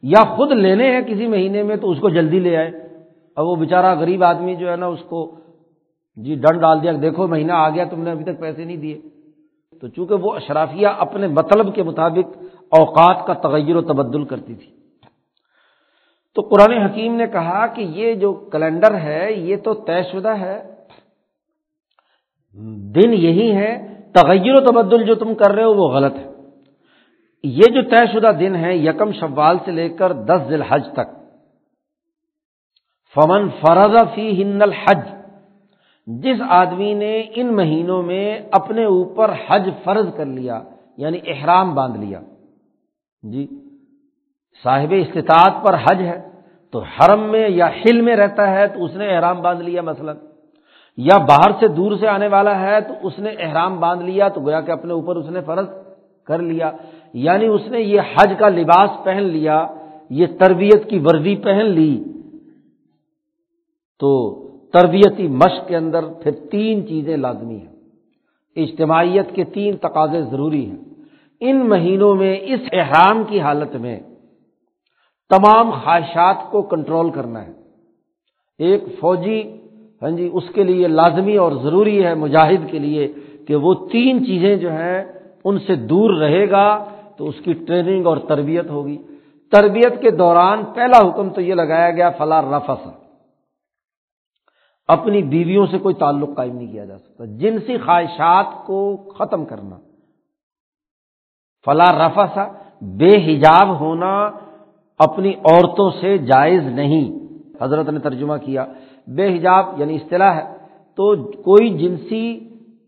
یا 0.04 0.36
خود 0.36 0.52
لینے 0.52 0.92
ہیں 0.92 1.02
کسی 1.02 1.28
مہینے 1.28 1.64
میں 1.64 1.76
تو 1.76 1.92
اس 1.92 2.00
کو 2.00 2.10
جلدی 2.10 2.40
لے 2.40 2.58
آئے۔ 2.58 2.68
اور 3.36 3.46
وہ 3.46 3.56
بیچارہ 3.56 4.00
غریب 4.00 4.24
آدمی 4.24 4.56
جو 4.56 4.72
ہے 4.72 4.76
نا، 4.76 4.86
اس 4.86 5.00
کو 5.10 5.36
جی 6.16 6.36
ڈنڈ 6.36 6.62
ڈال 6.62 6.82
دیا، 6.82 6.92
دیکھو 7.02 7.28
مہینہ 7.28 7.52
آ 7.52 7.70
گیا، 7.70 7.86
تم 7.86 8.02
نے 8.02 8.12
ابھی 8.12 8.24
تک 8.24 8.40
پیسے 8.40 8.64
نہیں 8.66 8.78
دیے۔ 8.78 9.02
تو 9.82 9.88
چونکہ 9.88 10.16
وہ 10.16 10.34
اشرافیہ 10.34 10.88
اپنے 10.88 11.28
مطلب 11.28 11.76
کے 11.76 11.84
مطابق 11.84 12.38
اوقات 12.70 13.28
کا 13.28 13.34
تغیر 13.34 13.76
و 13.76 13.82
تبدل 13.82 14.24
کرتی 14.24 14.56
تھی۔ 14.56 14.72
تو 16.36 16.42
قرآن 16.42 16.78
حکیم 16.78 17.16
نے 17.16 17.28
کہا 17.28 17.68
کہ 17.68 17.82
یہ 17.82 18.14
جو 18.14 18.34
کیلنڈر 18.34 18.96
ہے، 18.96 19.34
یہ 19.34 19.56
تو 19.56 19.74
طے 19.74 20.04
شدہ 20.04 20.40
ہے۔ 20.40 20.64
دن 22.96 23.14
یہی 23.14 23.56
ہے 23.56 23.97
تغیر 24.14 24.54
و 24.54 24.66
تبدل 24.66 25.04
جو 25.04 25.16
تم 25.16 25.36
کر 25.36 25.52
رہے 25.52 25.64
ہو 25.64 25.74
وہ 25.74 25.90
غلط 25.90 26.16
ہے۔ 26.16 26.28
یہ 27.44 27.74
جو 27.74 27.82
طے 27.82 28.06
شدہ 28.14 28.32
دن 28.40 28.56
ہے 28.56 28.76
یکم 28.76 29.12
شوال 29.12 29.58
سے 29.66 29.72
لے 29.72 29.90
کر 29.90 30.14
دس 30.14 30.50
ذیل 30.50 30.62
حج 30.62 30.88
تک۔ 30.94 31.08
فمن 33.16 33.50
فرض 33.50 33.96
فی 34.16 34.44
ہند 34.44 34.62
الحج، 34.62 35.00
جس 36.08 36.42
آدمی 36.50 36.94
نے 36.94 37.24
ان 37.36 37.56
مہینوں 37.56 38.04
میں 38.04 38.42
اپنے 38.52 38.84
اوپر 38.86 39.32
حج 39.48 39.70
فرض 39.84 40.08
کر 40.18 40.26
لیا 40.26 40.64
یعنی 40.98 41.20
احرام 41.28 41.76
باندھ 41.76 41.98
لیا۔ 41.98 42.20
جی 43.24 43.48
صاحب 44.64 44.94
استطاعت 44.98 45.66
پر 45.66 45.76
حج 45.76 46.02
ہے، 46.02 46.30
تو 46.72 46.80
حرم 46.80 47.32
میں 47.32 47.50
یا 47.50 47.70
ہل 47.70 48.02
میں 48.02 48.16
رہتا 48.16 48.52
ہے 48.52 48.68
تو 48.68 48.84
اس 48.84 48.96
نے 48.96 49.16
احرام 49.16 49.42
باندھ 49.42 49.62
لیا 49.64 49.82
مثلا۔ 49.82 50.14
یا 50.98 51.18
باہر 51.18 51.52
سے 51.60 51.68
دور 51.68 51.98
سے 52.00 52.08
آنے 52.08 52.28
والا 52.28 52.60
ہے 52.62 52.82
تو 52.82 52.94
اس 53.04 53.20
نے 53.20 53.30
احرام 53.30 53.80
باندھ 53.80 54.04
لیا 54.04 54.30
تو 54.30 54.42
گویا 54.42 54.62
کہ 54.62 54.72
اپنے 54.72 54.94
اوپر 54.94 55.16
اس 55.16 55.30
نے 55.30 55.42
فرض 55.42 55.66
کر 56.26 56.40
لیا۔ 56.40 56.72
یعنی 57.14 57.46
اس 57.46 57.62
نے 57.68 57.80
یہ 57.80 58.02
حج 58.02 58.34
کا 58.40 58.50
لباس 58.50 58.90
پہن 59.04 59.24
لیا، 59.24 59.68
یہ 60.10 60.26
تربیت 60.40 60.90
کی 60.90 61.00
وردی 61.00 61.36
پہن 61.36 61.66
لی۔ 61.66 62.04
تو 64.00 64.34
تربیتی 64.74 65.28
مشق 65.28 65.68
کے 65.68 65.76
اندر 65.76 66.00
پھر 66.24 66.32
تین 66.32 66.88
چیزیں 66.88 67.18
لازمی 67.18 67.58
ہیں۔ 67.58 67.76
اجتماعیت 68.56 69.36
کے 69.36 69.44
تین 69.44 69.78
تقاضے 69.78 70.22
ضروری 70.22 70.66
ہیں۔ 70.66 70.78
ان 71.40 71.70
مہینوں 71.70 72.16
میں، 72.16 72.38
اس 72.42 72.60
احرام 72.72 73.24
کی 73.24 73.40
حالت 73.40 73.76
میں 73.76 74.00
تمام 75.30 75.72
خواہشات 75.72 76.36
کو 76.52 76.62
کنٹرول 76.62 77.10
کرنا 77.10 77.48
ہے۔ 77.48 77.52
ایک 78.60 78.84
فوجی 79.00 79.67
ہاں 80.02 80.12
جی 80.12 80.30
اس 80.34 80.44
کے 80.54 80.64
لیے 80.64 80.88
لازمی 80.88 81.36
اور 81.36 81.52
ضروری 81.52 82.06
ہے 82.06 82.14
مجاہد 82.14 82.72
کے 82.72 82.80
لیے 82.80 83.14
کہ 83.48 83.56
وہ 83.56 83.74
تین 83.92 84.26
چیزیں 84.26 84.56
جو 84.56 84.72
ہیں 84.72 85.04
ان 85.44 85.60
سے 85.60 85.76
دور 85.76 86.18
رہے 86.18 86.50
گا 86.50 86.86
تو 87.18 87.28
اس 87.28 87.36
کی 87.44 87.54
ٹریننگ 87.54 88.06
اور 88.06 88.18
تربیت 88.18 88.70
ہوگی۔ 88.70 88.98
تربیت 89.52 90.02
کے 90.02 90.12
دوران 90.12 90.64
پہلا 90.66 91.10
حکم 91.10 91.30
تو 91.30 91.42
یہ 91.42 91.54
لگایا 91.54 91.92
گیا 91.92 92.10
فلاں 92.10 92.42
رفس 92.42 92.88
اپنی 94.88 95.22
بیویوں 95.22 95.66
سے 95.68 95.78
کوئی 95.78 95.96
تعلق 95.96 96.30
قائم 96.36 96.56
نہیں 96.56 96.72
کیا 96.72 96.86
جا 96.86 96.98
سکتا۔ 96.98 97.26
جنسی 97.26 97.78
خواہشات 97.78 98.46
کو 98.66 98.98
ختم 99.18 99.46
کرنا۔ 99.46 99.78
فلاں 101.66 101.94
رفس 101.94 102.38
بے 102.82 103.12
حجاب 103.18 103.80
ہونا 103.80 104.32
اپنی 105.00 105.34
عورتوں 105.34 105.90
سے 106.02 106.18
جائز 106.18 106.64
نہیں۔ 106.64 107.06
حضرت 107.62 107.90
نے 107.90 108.00
ترجمہ 108.00 108.38
کیا۔ 108.46 108.66
بے 109.08 109.38
حجاب 109.38 109.66
یعنی 109.78 109.96
اصطلاح 109.96 110.34
ہے، 110.36 110.58
تو 110.96 111.32
کوئی 111.32 111.70
جنسی 111.70 112.40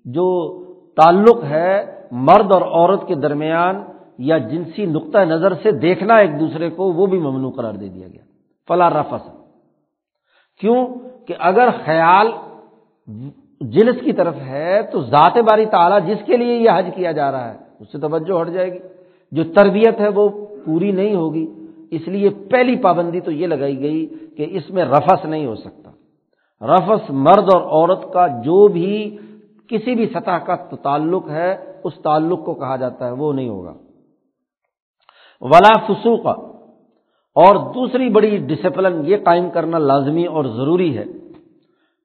جو 0.06 0.60
تعلق 0.96 1.44
ہے 1.44 1.86
مرد 2.12 2.52
اور 2.52 2.62
عورت 2.62 3.08
کے 3.08 3.16
درمیان 3.16 3.84
یا 4.18 4.38
جنسی 4.38 4.86
نقطۂ 4.86 5.20
نظر 5.20 5.54
سے 5.54 5.72
دیکھنا 5.72 6.16
ایک 6.16 6.40
دوسرے 6.40 6.70
کو، 6.70 6.94
وہ 6.94 7.06
بھی 7.06 7.20
ممنوع 7.20 7.52
قرار 7.52 7.74
دے 7.74 7.88
دیا 7.88 8.08
گیا۔ 8.08 8.22
فلاں 8.68 8.90
رفس۔ 8.90 9.30
کیوں؟ 10.60 10.88
کہ 11.28 11.34
اگر 11.40 11.70
خیال 11.86 12.28
جنس 13.62 14.02
کی 14.02 14.14
طرف 14.14 14.36
ہے، 14.36 14.82
تو 14.92 15.02
ذات 15.02 15.38
باری 15.38 15.66
تعالیٰ 15.66 16.08
جس 16.08 16.26
کے 16.26 16.38
لیے 16.38 16.56
یہ 16.56 16.70
حج 16.76 16.86
کیا 16.96 17.12
جا 17.12 17.32
رہا 17.32 17.54
ہے، 17.54 17.58
اس 17.80 17.92
سے 17.92 17.98
توجہ 17.98 18.42
ہٹ 18.42 18.50
جائے 18.50 18.74
گی۔ 18.74 18.80
جو 19.32 19.44
تربیت 19.44 20.00
ہے، 20.00 20.08
وہ 20.08 20.30
پوری 20.66 20.92
نہیں 20.92 21.16
ہوگی۔ 21.16 21.48
اس 21.92 22.08
لیے 22.08 22.30
پہلی 22.30 22.76
پابندی 22.76 23.20
تو 23.20 23.32
یہ 23.32 23.48
لگائی 23.48 23.80
گئی 23.80 24.08
کہ 24.38 24.46
اس 24.50 24.70
میں 24.70 24.86
رفس 24.86 25.26
نہیں 25.26 25.46
ہو 25.46 25.56
سکتا۔ 25.56 25.89
رفس 26.62 27.10
مرد 27.10 27.50
اور 27.54 27.62
عورت 27.62 28.14
کا 28.14 28.28
جو 28.28 28.68
بھی 28.68 29.18
کسی 29.68 29.96
بھی 29.96 30.08
سطح 30.08 30.32
کا 30.32 30.56
تعلق 30.56 31.30
ہے، 31.30 31.80
اس 31.84 31.94
تعلق 32.04 32.46
کو 32.46 32.54
کہا 32.54 32.76
جاتا 32.76 33.08
ہے، 33.08 33.12
وہ 33.12 33.34
نہیں 33.34 33.50
ہوگا۔ 33.50 33.74
ولا 35.42 35.86
فسوق۔ 35.88 36.26
اور 37.36 37.74
دوسری 37.74 38.10
بڑی 38.10 38.38
ڈسپلن 38.38 39.02
یہ 39.06 39.18
قائم 39.24 39.50
کرنا 39.50 39.78
لازمی 39.78 40.26
اور 40.26 40.46
ضروری 40.46 40.98
ہے 40.98 41.06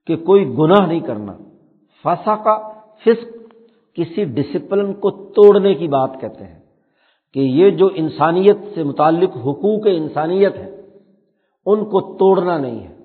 کہ 0.07 0.17
کوئی 0.17 0.57
گناہ 0.59 0.87
نہیں 0.87 1.01
کرنا۔ 1.01 1.33
فسا 2.03 2.37
کا 2.37 2.69
فسق۔ 3.01 3.35
کسی 3.95 4.25
ڈسپلن 4.25 4.95
کو 4.95 5.11
توڑنے 5.11 5.75
کی 5.75 5.89
بات 5.89 6.11
کہتے 6.21 6.45
ہیں 6.45 6.59
کہ 7.35 7.41
یہ 7.41 7.71
جو 7.71 7.89
انسانیت 7.95 8.57
سے 8.75 8.83
متعلق 8.83 9.37
حقوق 9.37 9.87
انسانیت 9.87 10.57
ہے 10.57 10.81
ان 11.67 11.85
کو 11.85 12.17
توڑنا 12.19 12.59
نہیں 12.59 12.85
ہے۔ 12.85 13.04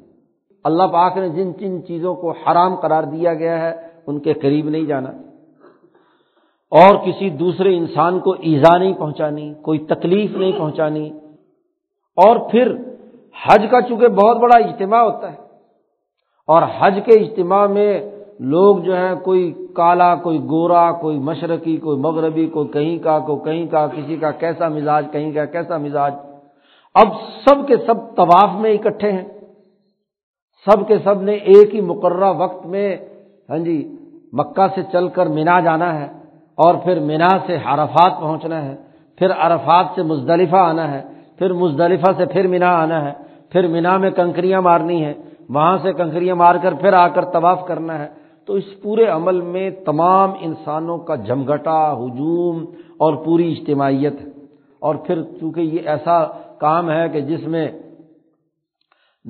اللہ 0.63 0.83
پاک 0.83 1.17
نے 1.17 1.29
جن 1.29 1.51
جن 1.51 1.85
چیزوں 1.85 2.15
کو 2.15 2.31
حرام 2.31 2.75
قرار 2.75 3.03
دیا 3.03 3.33
گیا 3.33 3.61
ہے، 3.61 3.87
ان 4.07 4.19
کے 4.19 4.33
قریب 4.33 4.69
نہیں 4.69 4.83
جانا۔ 4.83 5.09
اور 6.71 6.95
کسی 7.05 7.29
دوسرے 7.29 7.77
انسان 7.77 8.19
کو 8.19 8.31
ایزا 8.31 8.77
نہیں 8.77 8.93
پہنچانی، 8.93 9.53
کوئی 9.53 9.79
تکلیف 9.79 10.35
نہیں 10.35 10.51
پہنچانی۔ 10.57 11.09
اور 12.17 12.35
پھر 12.51 12.75
حج 13.45 13.65
کا 13.71 13.81
چونکہ 13.81 14.07
بہت 14.07 14.37
بڑا 14.37 14.57
اجتماع 14.57 15.01
ہوتا 15.01 15.31
ہے، 15.31 15.37
اور 16.47 16.61
حج 16.79 16.99
کے 17.05 17.19
اجتماع 17.19 17.67
میں 17.67 18.11
لوگ 18.39 18.77
جو 18.77 18.95
ہیں، 18.95 19.15
کوئی 19.15 19.67
کالا، 19.75 20.15
کوئی 20.15 20.39
گورا، 20.39 20.91
کوئی 20.91 21.19
مشرقی، 21.19 21.77
کوئی 21.77 21.97
مغربی، 21.99 22.45
کوئی 22.45 22.67
کہیں 22.67 23.03
کا، 23.03 23.19
کوئی 23.19 23.39
کہیں 23.45 23.67
کا، 23.67 23.87
کسی 23.87 24.15
کا 24.15 24.31
کیسا 24.31 24.67
مزاج، 24.67 25.05
کہیں 25.11 25.31
کا 25.33 25.45
کیسا 25.45 25.77
مزاج۔ 25.77 26.13
اب 26.93 27.07
سب 27.45 27.67
کے 27.67 27.77
سب 27.77 28.15
طواف 28.15 28.49
میں 28.55 28.73
اکٹھے 28.73 29.11
ہیں۔ 29.11 29.38
سب 30.65 30.87
کے 30.87 30.97
سب 31.03 31.21
نے 31.21 31.33
ایک 31.33 31.75
ہی 31.75 31.81
مقررہ 31.81 32.33
وقت 32.37 32.65
میں 32.65 32.97
ہاں 33.49 33.57
جی 33.57 33.95
مکہ 34.33 34.67
سے 34.75 34.81
چل 34.91 35.07
کر 35.07 35.25
مینا 35.25 35.59
جانا 35.59 35.99
ہے 35.99 36.07
اور 36.55 36.75
پھر 36.75 36.99
مینا 36.99 37.27
سے 37.45 37.57
عرفات 37.65 38.19
پہنچنا 38.19 38.65
ہے، 38.65 38.75
پھر 39.17 39.31
عرفات 39.37 39.85
سے 39.95 40.03
مزدلفہ 40.03 40.55
آنا 40.55 40.91
ہے، 40.91 41.01
پھر 41.37 41.53
مزدلفہ 41.53 42.11
سے 42.17 42.25
پھر 42.25 42.47
مینا 42.47 42.69
آنا 42.69 43.05
ہے، 43.05 43.13
پھر 43.49 43.67
مینا 43.67 43.97
میں 43.97 44.11
کنکریاں 44.11 44.61
مارنی 44.61 45.05
ہے 45.05 45.13
وہاں 45.49 45.77
سے 45.81 45.93
کنکریاں 45.93 46.35
مار 46.35 46.55
کر 46.55 46.73
پھر 46.73 46.93
آ 46.93 47.07
کر 47.07 47.25
طواف 47.25 47.67
کرنا 47.67 47.99
ہے۔ 47.99 48.07
تو 48.45 48.53
اس 48.53 48.63
پورے 48.81 49.05
عمل 49.05 49.41
میں 49.41 49.69
تمام 49.85 50.31
انسانوں 50.39 50.97
کا 50.97 51.15
جمگٹا 51.15 51.93
ہجوم 51.93 52.65
اور 52.97 53.13
پوری 53.13 53.51
اجتماعیت 53.51 54.21
ہے۔ 54.21 54.29
اور 54.79 54.95
پھر 54.95 55.23
چونکہ 55.39 55.61
یہ 55.61 55.79
ایسا 55.85 56.25
کام 56.57 56.91
ہے 56.91 57.09
کہ 57.09 57.21
جس 57.21 57.47
میں 57.47 57.67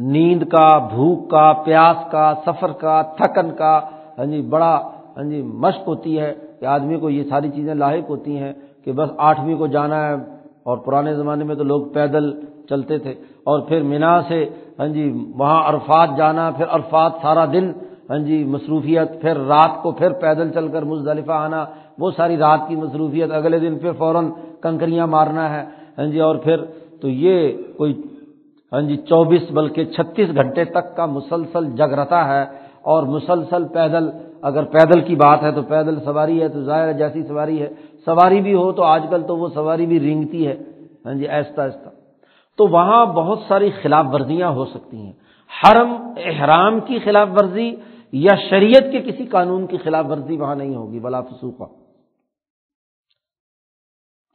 نیند 0.07 0.43
کا، 0.43 0.77
بھوک 0.95 1.29
کا، 1.29 1.51
پیاس 1.53 2.11
کا، 2.11 2.33
سفر 2.45 2.71
کا، 2.71 3.01
تھکن 3.01 3.51
کا 3.51 3.79
ہاں 4.17 4.25
جی 4.25 4.41
بڑا 4.41 4.75
ہاں 5.17 5.23
جی 5.23 5.41
مشق 5.41 5.87
ہوتی 5.87 6.19
ہے 6.19 6.33
کہ 6.59 6.65
آدمی 6.65 6.99
کو 6.99 7.09
یہ 7.09 7.23
ساری 7.29 7.49
چیزیں 7.49 7.73
لاحق 7.73 8.09
ہوتی 8.09 8.37
ہیں 8.37 8.53
کہ 8.85 8.91
بس 8.91 9.09
آٹھویں 9.17 9.55
کو 9.55 9.67
جانا 9.67 10.07
ہے 10.07 10.15
اور 10.63 10.77
پرانے 10.77 11.15
زمانے 11.15 11.43
میں 11.43 11.55
تو 11.55 11.63
لوگ 11.63 11.87
پیدل 11.87 12.31
چلتے 12.69 12.97
تھے 12.97 13.13
اور 13.43 13.59
پھر 13.59 13.81
مینا 13.81 14.21
سے 14.27 14.45
ہاں 14.79 14.87
جی 14.87 15.11
وہاں 15.37 15.61
عرفات 15.63 16.09
جانا، 16.17 16.49
پھر 16.51 16.65
عرفات 16.69 17.11
سارا 17.21 17.45
دن 17.45 17.71
ہاں 18.09 18.17
جی 18.17 18.43
مصروفیت، 18.43 19.21
پھر 19.21 19.37
رات 19.37 19.81
کو 19.83 19.91
پھر 19.91 20.11
پیدل 20.11 20.51
چل 20.53 20.67
کر 20.67 20.81
مزدلفہ 20.81 21.31
آنا، 21.31 21.65
وہ 21.97 22.11
ساری 22.11 22.37
رات 22.37 22.59
کی 22.67 22.75
مصروفیت، 22.75 23.31
اگلے 23.31 23.59
دن 23.59 23.77
پھر 23.79 23.91
فوراً 23.91 24.29
کنکریاں 24.61 25.07
مارنا 25.07 25.49
ہے 25.49 25.63
ہاں 25.97 26.05
جی 26.05 26.19
اور 26.19 26.35
پھر 26.35 26.65
تو 27.01 27.09
یہ 27.09 27.51
کوئی 27.77 28.01
ہاں 28.73 28.81
جی 28.81 28.97
چوبیس 28.97 29.51
بلکہ 29.51 29.85
چھتیس 29.85 30.29
گھنٹے 30.35 30.65
تک 30.65 30.95
کا 30.95 31.05
مسلسل 31.05 31.71
جگرتا 31.71 32.27
ہے 32.27 32.45
اور 32.81 33.03
مسلسل 33.03 33.67
پیدل، 33.67 34.09
اگر 34.41 34.63
پیدل 34.63 35.01
کی 35.01 35.15
بات 35.15 35.43
ہے 35.43 35.51
تو 35.51 35.61
پیدل 35.61 35.99
سواری 35.99 36.41
ہے، 36.41 36.47
تو 36.47 36.63
ظاہر 36.63 36.93
جیسی 36.93 37.23
سواری 37.23 37.61
ہے۔ 37.61 37.69
سواری 38.05 38.41
بھی 38.41 38.53
ہو 38.53 38.71
تو 38.71 38.83
آج 38.83 39.03
کل 39.09 39.23
تو 39.23 39.37
وہ 39.37 39.47
سواری 39.53 39.85
بھی 39.85 39.99
رینگتی 39.99 40.47
ہے۔ 40.47 40.55
ہاں 41.05 41.13
جی 41.13 41.27
ایستا 41.27 41.63
ایستا۔ 41.63 41.89
تو 42.57 42.67
وہاں 42.67 43.05
بہت 43.05 43.39
ساری 43.47 43.69
خلاف 43.81 44.05
ورزیاں 44.13 44.51
ہو 44.51 44.65
سکتی 44.65 44.97
ہیں۔ 44.97 45.13
حرم، 45.51 45.93
احرام 46.17 46.79
کی 46.79 46.99
خلاف 46.99 47.27
ورزی 47.31 47.75
یا 48.11 48.35
شریعت 48.49 48.91
کے 48.91 48.99
کسی 48.99 49.25
قانون 49.25 49.67
کی 49.67 49.77
خلاف 49.77 50.05
ورزی 50.09 50.37
وہاں 50.37 50.55
نہیں 50.55 50.75
ہوگی 50.75 50.99
بلا 50.99 51.21
فسوقہ 51.21 51.78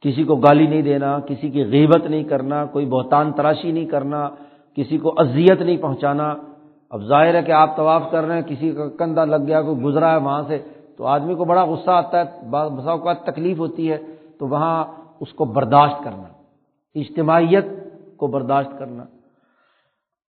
کسی 0.01 0.23
کو 0.23 0.35
گالی 0.35 0.67
نہیں 0.67 0.81
دینا، 0.81 1.19
کسی 1.19 1.49
کی 1.49 1.63
غیبت 1.63 2.05
نہیں 2.05 2.23
کرنا، 2.23 2.65
کوئی 2.65 2.85
بہتان 2.85 3.31
تراشی 3.31 3.71
نہیں 3.71 3.85
کرنا، 3.85 4.29
کسی 4.75 4.97
کو 4.97 5.13
اذیت 5.17 5.61
نہیں 5.61 5.77
پہنچانا۔ 5.77 6.35
اب 6.89 7.01
ظاہر 7.01 7.35
ہے 7.35 7.41
کہ 7.41 7.51
آپ 7.51 7.77
طواف 7.77 8.03
کر 8.11 8.23
رہے 8.23 8.35
ہیں، 8.35 8.41
کسی 8.41 8.71
کا 8.71 8.87
کندھا 8.89 9.25
لگ 9.25 9.41
گیا، 9.47 9.61
کوئی 9.61 9.81
گزرا 9.81 10.11
ہے 10.11 10.17
وہاں 10.17 10.43
سے، 10.47 10.57
تو 10.97 11.05
آدمی 11.05 11.35
کو 11.35 11.45
بڑا 11.45 11.63
غصہ 11.65 11.91
آتا 11.91 12.19
ہے 12.19 12.25
بسا 12.49 12.91
اوقات 12.91 13.23
تکلیف 13.23 13.59
ہوتی 13.59 13.91
ہے، 13.91 13.97
تو 14.39 14.47
وہاں 14.47 14.83
اس 15.19 15.33
کو 15.33 15.45
برداشت 15.45 16.03
کرنا، 16.03 16.27
اجتماعیت 16.95 17.65
کو 18.17 18.27
برداشت 18.27 18.79
کرنا۔ 18.79 19.03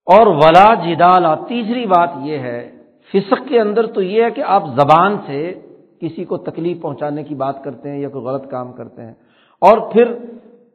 اور 0.07 0.27
ولا 0.27 0.75
جدالا 0.75 1.35
تیسری 1.35 1.87
بات 1.87 2.09
یہ 2.23 2.39
ہے، 2.39 2.71
فسق 3.13 3.49
کے 3.49 3.61
اندر 3.61 3.87
تو 3.87 4.03
یہ 4.03 4.25
ہے 4.25 4.31
کہ 4.31 4.43
آپ 4.47 4.63
زبان 4.67 5.17
سے 5.27 5.61
کسی 6.01 6.25
کو 6.25 6.37
تکلیف 6.37 6.83
پہنچانے 6.83 7.23
کی 7.23 7.35
بات 7.35 7.65
کرتے 7.65 7.91
ہیں 7.91 7.99
یا 7.99 8.09
کوئی 8.09 8.25
غلط 8.25 8.51
کام 8.51 8.73
کرتے 8.73 9.03
ہیں۔ 9.03 9.15
اور 9.67 9.79
پھر 9.93 10.19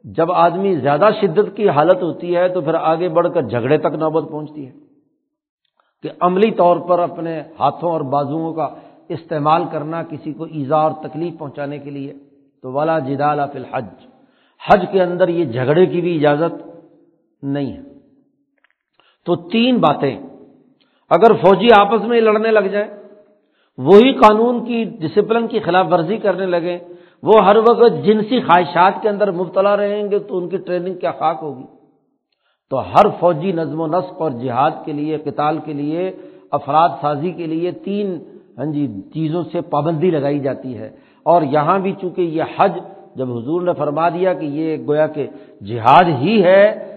جب 0.04 0.32
آدمی 0.32 0.74
زیادہ 0.76 1.08
شدت 1.20 1.56
کی 1.56 1.68
حالت 1.68 2.02
ہوتی 2.02 2.36
ہے 2.36 2.48
تو 2.48 2.60
پھر 2.60 2.74
آگے 2.74 3.08
بڑھ 3.08 3.28
کر 3.34 3.42
جھگڑے 3.42 3.78
تک 3.78 3.94
نوبت 3.94 4.30
پہنچتی 4.30 4.66
ہے 4.66 4.72
کہ 6.02 6.10
عملی 6.20 6.50
طور 6.50 6.76
پر 6.76 6.98
اپنے 6.98 7.42
ہاتھوں 7.60 7.90
اور 7.90 8.00
بازوؤں 8.00 8.54
کا 8.54 8.68
استعمال 9.08 9.62
کرنا 9.72 10.02
کسی 10.02 10.32
کو 10.32 10.44
ایزا 10.44 10.76
اور 10.76 10.90
تکلیف 11.02 11.38
پہنچانے 11.38 11.78
کے 11.78 11.90
لیے۔ 11.90 12.12
تو 12.62 12.72
والا 12.72 12.98
جدال 12.98 13.40
فی 13.52 13.58
الحج۔ 13.58 13.86
حج 14.60 14.84
کے 14.92 15.02
اندر 15.02 15.28
یہ 15.28 15.44
جھگڑے 15.44 15.86
کی 15.86 16.00
بھی 16.00 16.16
اجازت 16.16 16.68
نہیں 17.42 17.72
ہے۔ 17.72 17.82
تو 19.26 19.36
تین 19.36 19.76
باتیں۔ 19.76 20.20
اگر 21.10 21.34
فوجی 21.34 21.68
آپس 21.76 22.02
میں 22.02 22.20
لڑنے 22.20 22.50
لگ 22.50 22.66
جائیں، 22.72 22.88
وہی 23.78 24.12
قانون 24.12 24.64
کی 24.64 24.84
ڈسپلن 24.84 25.46
کی 25.46 25.60
خلاف 25.60 25.86
ورزی 25.90 26.16
کرنے 26.16 26.46
لگے 26.46 26.78
وہ 27.22 27.44
ہر 27.44 27.56
وقت 27.56 28.04
جنسی 28.04 28.40
خواہشات 28.40 28.92
کے 29.02 29.08
اندر 29.08 29.30
مبتلا 29.30 29.76
رہیں 29.76 30.10
گے 30.10 30.18
تو 30.18 30.38
ان 30.38 30.48
کی 30.48 30.56
ٹریننگ 30.56 30.94
کیا 30.94 31.10
خاک 31.10 31.38
ہوگی؟ 31.42 31.66
تو 32.70 32.80
ہر 32.80 33.06
فوجی 33.20 33.52
نظم 33.52 33.80
و 33.80 33.86
نسق 33.86 34.22
اور 34.22 34.30
جہاد 34.30 34.70
کے 34.84 34.92
لیے، 34.92 35.16
قتال 35.16 35.58
کے 35.64 35.72
لیے، 35.72 36.12
افراد 36.50 36.88
سازی 37.00 37.30
کے 37.32 37.46
لیے 37.46 37.70
تین 37.70 38.18
ہاں 38.58 38.64
جی 38.64 39.00
چیزوں 39.14 39.42
سے 39.52 39.60
پابندی 39.60 40.10
لگائی 40.10 40.38
جاتی 40.38 40.78
ہے۔ 40.78 40.90
اور 41.22 41.42
یہاں 41.42 41.78
بھی 41.78 41.92
چونکہ 42.00 42.22
یہ 42.22 42.42
حج، 42.56 42.78
جب 43.14 43.36
حضور 43.36 43.62
نے 43.62 43.72
فرما 43.72 44.08
دیا 44.08 44.34
کہ 44.34 44.44
یہ 44.44 44.76
گویا 44.86 45.06
کہ 45.06 45.26
جہاد 45.64 46.04
ہی 46.08 46.44
ہے، 46.44 46.96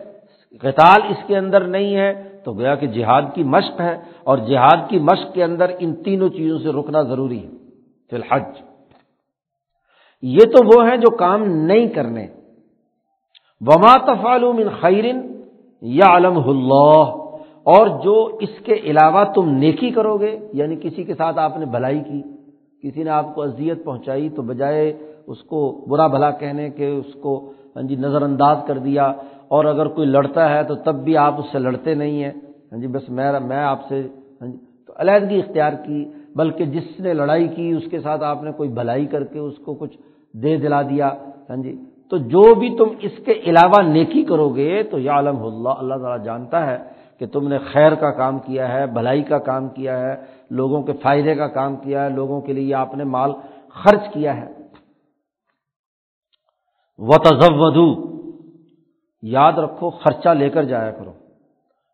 قتال 0.61 1.01
اس 1.09 1.17
کے 1.27 1.37
اندر 1.37 1.61
نہیں 1.61 1.95
ہے، 1.95 2.23
تو 2.43 2.53
گویا 2.53 2.75
کہ 2.75 2.87
جہاد 2.87 3.21
کی 3.33 3.43
مشق 3.43 3.81
ہے۔ 3.81 3.97
اور 4.23 4.37
جہاد 4.37 4.89
کی 4.89 4.99
مشق 4.99 5.33
کے 5.33 5.43
اندر 5.43 5.71
ان 5.79 5.95
تینوں 5.95 6.29
چیزوں 6.29 6.59
سے 6.59 6.69
رکنا 6.69 7.01
ضروری 7.01 7.43
ہے۔ 7.43 7.49
فی 8.09 8.15
الحج۔ 8.15 8.72
یہ 10.23 10.39
تو 10.39 10.65
وہ 10.65 10.89
ہیں 10.89 10.97
جو 10.97 11.09
کام 11.15 11.43
نہیں 11.43 11.87
کرنے۔ 11.87 12.27
وما 13.61 13.97
تفال 13.97 14.43
من 14.43 14.69
خیرن 14.81 15.21
یا 15.81 16.15
علم 16.17 16.37
اللہ 16.45 17.03
اور 17.63 17.87
جو 18.03 18.37
اس 18.41 18.49
کے 18.65 18.73
علاوہ 18.73 19.23
تم 19.23 19.49
نیکی 19.49 19.89
کرو 19.89 20.17
گے 20.17 20.37
یعنی 20.53 20.75
کسی 20.75 21.03
کے 21.03 21.13
ساتھ 21.13 21.37
آپ 21.37 21.57
نے 21.57 21.65
بھلائی 21.65 21.99
کی، 21.99 22.21
کسی 22.83 23.03
نے 23.03 23.09
آپ 23.09 23.35
کو 23.35 23.41
اذیت 23.41 23.83
پہنچائی 23.83 24.29
تو 24.29 24.41
بجائے 24.41 24.93
اس 25.27 25.43
کو 25.43 25.85
برا 25.89 26.07
بھلا 26.07 26.31
کہنے 26.31 26.69
کے، 26.69 26.87
اس 26.87 27.13
کو 27.13 27.51
ہاں 27.75 27.83
جی 27.83 27.95
نظر 27.95 28.21
انداز 28.21 28.57
کر 28.67 28.77
دیا۔ 28.77 29.13
اور 29.47 29.65
اگر 29.65 29.87
کوئی 29.87 30.07
لڑتا 30.07 30.49
ہے 30.49 30.63
تو 30.63 30.75
تب 30.75 30.95
بھی 30.95 31.17
آپ 31.17 31.33
اس 31.39 31.45
سے 31.51 31.59
لڑتے 31.59 31.93
نہیں 31.93 32.23
ہیں۔ 32.23 32.31
ہاں 32.71 32.79
جی 32.79 32.87
بس 32.87 33.09
میں 33.09 33.39
میں 33.39 33.63
آپ 33.63 33.79
سے 33.89 34.01
ہاں 34.41 34.47
جی 34.47 34.57
تو 34.87 34.93
علیحدگی 34.97 35.39
اختیار 35.39 35.73
کی۔ 35.73 36.11
بلکہ 36.35 36.65
جس 36.65 36.99
نے 36.99 37.13
لڑائی 37.13 37.47
کی، 37.47 37.71
اس 37.71 37.83
کے 37.91 37.99
ساتھ 37.99 38.23
آپ 38.23 38.43
نے 38.43 38.51
کوئی 38.51 38.69
بھلائی 38.69 39.05
کر 39.05 39.23
کے 39.23 39.39
اس 39.39 39.57
کو 39.65 39.73
کچھ 39.73 39.97
دے 40.33 40.57
دلا 40.57 40.81
دیا۔ 40.81 41.13
ہاں 41.49 41.57
جی۔ 41.57 41.85
تو 42.09 42.17
جو 42.17 42.55
بھی 42.55 42.77
تم 42.77 42.87
اس 43.01 43.11
کے 43.25 43.31
علاوہ 43.31 43.81
نیکی 43.81 44.23
کرو 44.23 44.49
گے، 44.49 44.83
تو 44.83 44.99
یا 44.99 45.13
عالم 45.13 45.43
اللہ 45.43 45.69
اللہ 45.69 45.93
تعالیٰ 45.93 46.25
جانتا 46.25 46.65
ہے 46.65 46.77
کہ 47.19 47.25
تم 47.25 47.47
نے 47.47 47.57
خیر 47.57 47.95
کا 47.95 48.11
کام 48.11 48.39
کیا 48.39 48.73
ہے، 48.73 48.87
بھلائی 48.87 49.23
کا 49.23 49.37
کام 49.37 49.69
کیا 49.69 49.99
ہے، 49.99 50.15
لوگوں 50.49 50.81
کے 50.83 50.93
فائدے 50.93 51.35
کا 51.35 51.47
کام 51.47 51.75
کیا 51.75 52.03
ہے، 52.03 52.09
لوگوں 52.09 52.41
کے 52.41 52.53
لیے 52.53 52.73
آپ 52.73 52.95
نے 52.95 53.03
مال 53.03 53.31
خرچ 53.69 54.13
کیا 54.13 54.37
ہے۔ 54.37 54.47
و 56.99 57.11
تضو 57.17 58.13
یاد 59.21 59.53
رکھو، 59.53 59.89
خرچہ 59.89 60.29
لے 60.29 60.49
کر 60.49 60.63
جایا 60.63 60.91
کرو۔ 60.91 61.11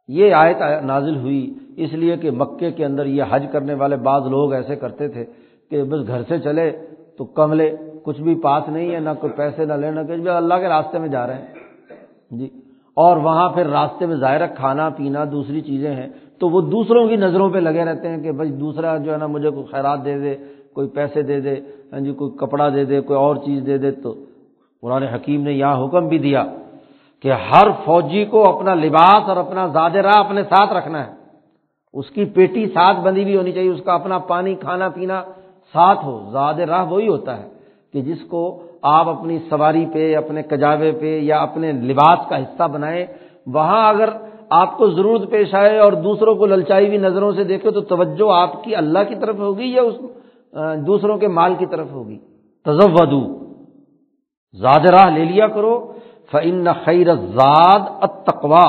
یہ 0.08 0.34
آیت 0.34 0.58
نازل 0.84 1.16
ہوئی، 1.16 1.54
اس 1.78 1.94
لیے 1.94 2.18
کہ 2.18 2.32
مکے 2.32 2.72
کے 2.72 2.86
اندر 2.86 3.06
یہ 3.06 3.24
حج 3.30 3.46
کرنے 3.52 3.74
والے 3.74 3.96
بعض 3.96 4.28
لوگ 4.28 4.54
ایسے 4.54 4.76
کرتے 4.76 5.08
تھے 5.08 5.26
کہ 5.70 5.84
بس 5.84 6.08
گھر 6.08 6.24
سے 6.28 6.40
چلے 6.40 6.72
تو 7.18 7.26
کم 7.26 7.54
لے 7.54 7.76
کچھ 8.04 8.22
بھی 8.22 8.36
پاس 8.36 8.64
نہیں 8.70 8.95
ہے، 8.95 9.00
نہ 9.00 9.10
کوئی 9.20 9.34
پیسے، 9.34 9.66
نہ 9.66 9.74
لے 9.74 9.91
نہ 9.91 10.00
کچھ 10.00 10.20
بھی، 10.20 10.30
اللہ 10.30 10.54
کے 10.54 10.70
راستے 10.70 11.00
میں 11.00 11.08
جا 11.08 11.28
رہے 11.28 11.34
ہیں۔ 11.34 11.47
جی۔ 12.32 12.50
اور 12.93 13.18
وہاں 13.18 13.50
پھر 13.50 13.68
راستے 13.68 14.06
میں 14.06 14.16
ظاہر 14.16 14.47
کھانا، 14.47 14.89
پینا، 14.89 15.26
دوسری 15.32 15.62
چیزیں 15.62 15.95
ہیں۔ 15.95 16.08
تو 16.39 16.50
وہ 16.50 16.62
دوسروں 16.62 17.08
کی 17.08 17.16
نظروں 17.16 17.50
پہ 17.50 17.58
لگے 17.58 17.86
رہتے 17.86 18.10
ہیں 18.10 18.24
کہ 18.24 18.32
بھائی 18.32 18.52
دوسرا 18.52 18.97
جو 18.97 19.14
ہے 19.14 19.18
نا 19.18 19.28
مجھے 19.28 19.50
کوئی 19.50 19.66
خیرات 19.66 20.06
دے 20.06 20.20
دے، 20.20 20.36
کوئی 20.74 20.88
پیسے 20.88 21.22
دے 21.22 21.39
دے 21.39 21.56
ہاں 21.91 22.00
جی 22.00 22.14
کوئی 22.14 22.32
کپڑا 22.32 22.70
دے 22.70 22.86
دے، 22.86 23.02
کوئی 23.02 23.20
اور 23.20 23.36
چیز 23.36 23.64
دے 23.66 23.78
دے۔ 23.78 23.91
تو 23.91 24.14
قرآن 24.82 25.04
حکیم 25.04 25.41
نے 25.41 25.52
یہاں 25.52 25.86
حکم 25.86 26.08
بھی 26.08 26.18
دیا 26.18 26.45
کہ 27.22 27.32
ہر 27.32 27.68
فوجی 27.86 28.26
کو 28.26 28.58
اپنا 28.58 28.74
لباس 28.74 29.30
اور 29.30 29.38
اپنا 29.38 29.68
زاد 29.68 29.89
راہ 29.89 30.18
اپنے 30.18 30.43
ساتھ 30.43 30.74
رکھنا 30.74 31.08
ہے۔ 31.08 31.12
اس 31.93 32.10
کی 32.10 32.26
پیٹی 32.26 32.66
ساتھ 32.66 32.97
بندی 33.00 33.24
بھی 33.24 33.38
ہونی 33.38 33.52
چاہیے، 33.52 33.70
اس 33.70 33.82
کا 33.86 33.93
اپنا 33.93 34.18
پانی، 34.18 34.56
کھانا، 34.56 34.89
پینا 34.89 35.24
ساتھ 35.74 36.06
ہو۔ 36.06 36.30
زاد 36.32 36.54
راہ 36.54 36.86
وہی 36.86 37.08
ہوتا 37.08 37.38
ہے۔ 37.38 37.59
کہ 37.94 38.02
جس 38.02 38.18
کو 38.30 38.64
آپ 38.82 39.08
اپنی 39.08 39.40
سواری 39.50 39.86
پہ، 39.94 40.16
اپنے 40.16 40.44
کجاوے 40.44 40.92
پہ 40.92 41.20
یا 41.22 41.40
اپنے 41.42 41.72
لباس 41.72 42.30
کا 42.30 42.38
حصہ 42.38 42.68
بنائیں، 42.68 43.06
وہاں 43.46 43.90
اگر 43.90 44.10
آپ 44.50 44.78
کو 44.78 44.90
ضرورت 44.90 45.30
پیش 45.32 45.54
آئے 45.56 45.78
اور 45.80 45.94
دوسروں 45.94 46.36
کو 46.36 46.46
للچائی 46.46 46.88
ہوئی 46.88 46.98
نظروں 46.98 47.32
سے 47.32 47.44
دیکھے 47.44 47.72
تو 47.72 47.82
توجہ 47.82 48.32
آپ 48.32 48.64
کی 48.64 48.76
اللہ 48.76 49.00
کی 49.08 49.16
طرف 49.16 49.36
ہوگی 49.36 49.66
یا 49.66 49.82
اس 49.82 49.96
دوسروں 50.88 51.18
کے 51.18 51.28
مال 51.28 51.56
کی 51.56 51.66
طرف 51.66 51.92
ہوگی؟ 51.92 52.18
تزودو 52.66 53.22
زاد 54.60 54.86
راہ 54.90 55.10
لے 55.10 55.26
لیا 55.26 55.48
کرو۔ 55.48 55.94
فعن 56.32 56.68
خیر 56.86 57.16
زاد 57.16 57.80
اتقوا 58.02 58.68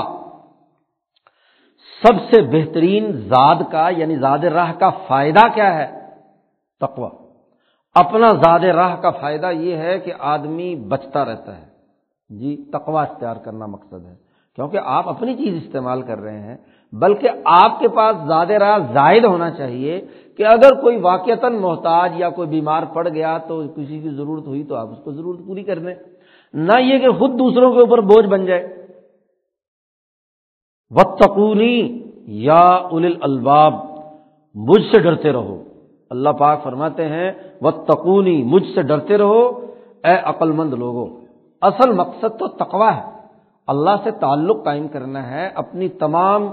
سب 2.03 2.21
سے 2.31 2.43
بہترین 2.43 3.13
زاد 3.13 3.57
کا 3.71 3.89
یعنی 3.89 4.17
زاد 4.17 4.39
راہ 4.39 4.73
کا 4.73 4.91
فائدہ 4.91 5.47
کیا 5.55 5.75
ہے؟ 5.75 5.87
تقوا 6.81 7.09
اپنا 7.95 8.29
زاد 8.29 8.61
راہ 8.61 8.97
کا 9.01 9.11
فائدہ 9.11 9.51
یہ 9.51 9.77
ہے 9.77 9.99
کہ 9.99 10.13
آدمی 10.19 10.77
بچتا 10.77 11.25
رہتا 11.25 11.59
ہے۔ 11.59 11.67
جی 12.29 12.65
تقوا 12.73 13.03
اختیار 13.03 13.37
کرنا 13.37 13.67
مقصد 13.67 14.07
ہے۔ 14.07 14.15
کیونکہ 14.55 14.79
آپ 14.85 15.09
اپنی 15.09 15.35
چیز 15.35 15.67
استعمال 15.67 16.03
کر 16.03 16.19
رہے 16.19 16.41
ہیں، 16.41 16.57
بلکہ 16.93 17.29
آپ 17.45 17.81
کے 17.81 17.89
پاس 17.89 18.17
زیادہ 18.27 18.53
راہ 18.53 18.79
زائد 18.79 19.25
ہونا 19.25 19.51
چاہیے 19.51 20.01
کہ 20.37 20.47
اگر 20.47 20.81
کوئی 20.81 20.97
واقعتاً 20.97 21.55
محتاج 21.55 22.13
یا 22.17 22.31
کوئی 22.31 22.49
بیمار 22.49 22.83
پڑ 22.93 23.09
گیا 23.09 23.39
تو 23.39 23.69
کسی 23.69 24.01
کی 24.01 24.09
ضرورت 24.09 24.47
ہوئی 24.47 24.65
تو 24.65 24.75
آپ 24.75 24.89
اس 24.89 24.99
کو 25.05 25.13
ضرورت 25.13 25.39
پوری 25.47 25.65
کر 25.65 25.79
دیں۔ 25.79 25.95
نہ 26.53 26.81
یہ 26.81 26.99
کہ 26.99 27.11
خود 27.11 27.31
دوسروں 27.31 27.73
کے 27.73 27.81
اوپر 27.81 28.01
بوجھ 28.01 28.27
بن 28.27 28.47
جائے۔ 28.47 28.87
وقتقونی 30.91 32.03
یا 32.27 32.79
ال 32.93 33.17
الباب 33.21 33.75
مجھ 34.55 34.83
سے 34.83 35.01
ڈرتے 35.01 35.33
رہو۔ 35.33 35.70
اللہ 36.11 36.31
پاک 36.31 36.63
فرماتے 36.63 37.09
ہیں 37.09 37.33
و 37.63 37.71
تقونی 37.71 38.43
مجھ 38.43 38.67
سے 38.75 38.83
ڈرتے 38.83 39.19
رہو۔ 39.19 39.67
اے 40.05 40.15
عقل 40.25 40.53
مند 40.53 40.75
لوگوں 40.75 41.07
اصل 41.63 41.93
مقصد 41.93 42.39
تو 42.39 42.47
تقوا 42.47 42.97
ہے۔ 42.97 43.03
اللہ 43.67 43.91
سے 44.03 44.11
تعلق 44.11 44.65
قائم 44.65 44.89
کرنا 44.89 45.31
ہے، 45.31 45.49
اپنی 45.55 45.89
تمام 45.89 46.47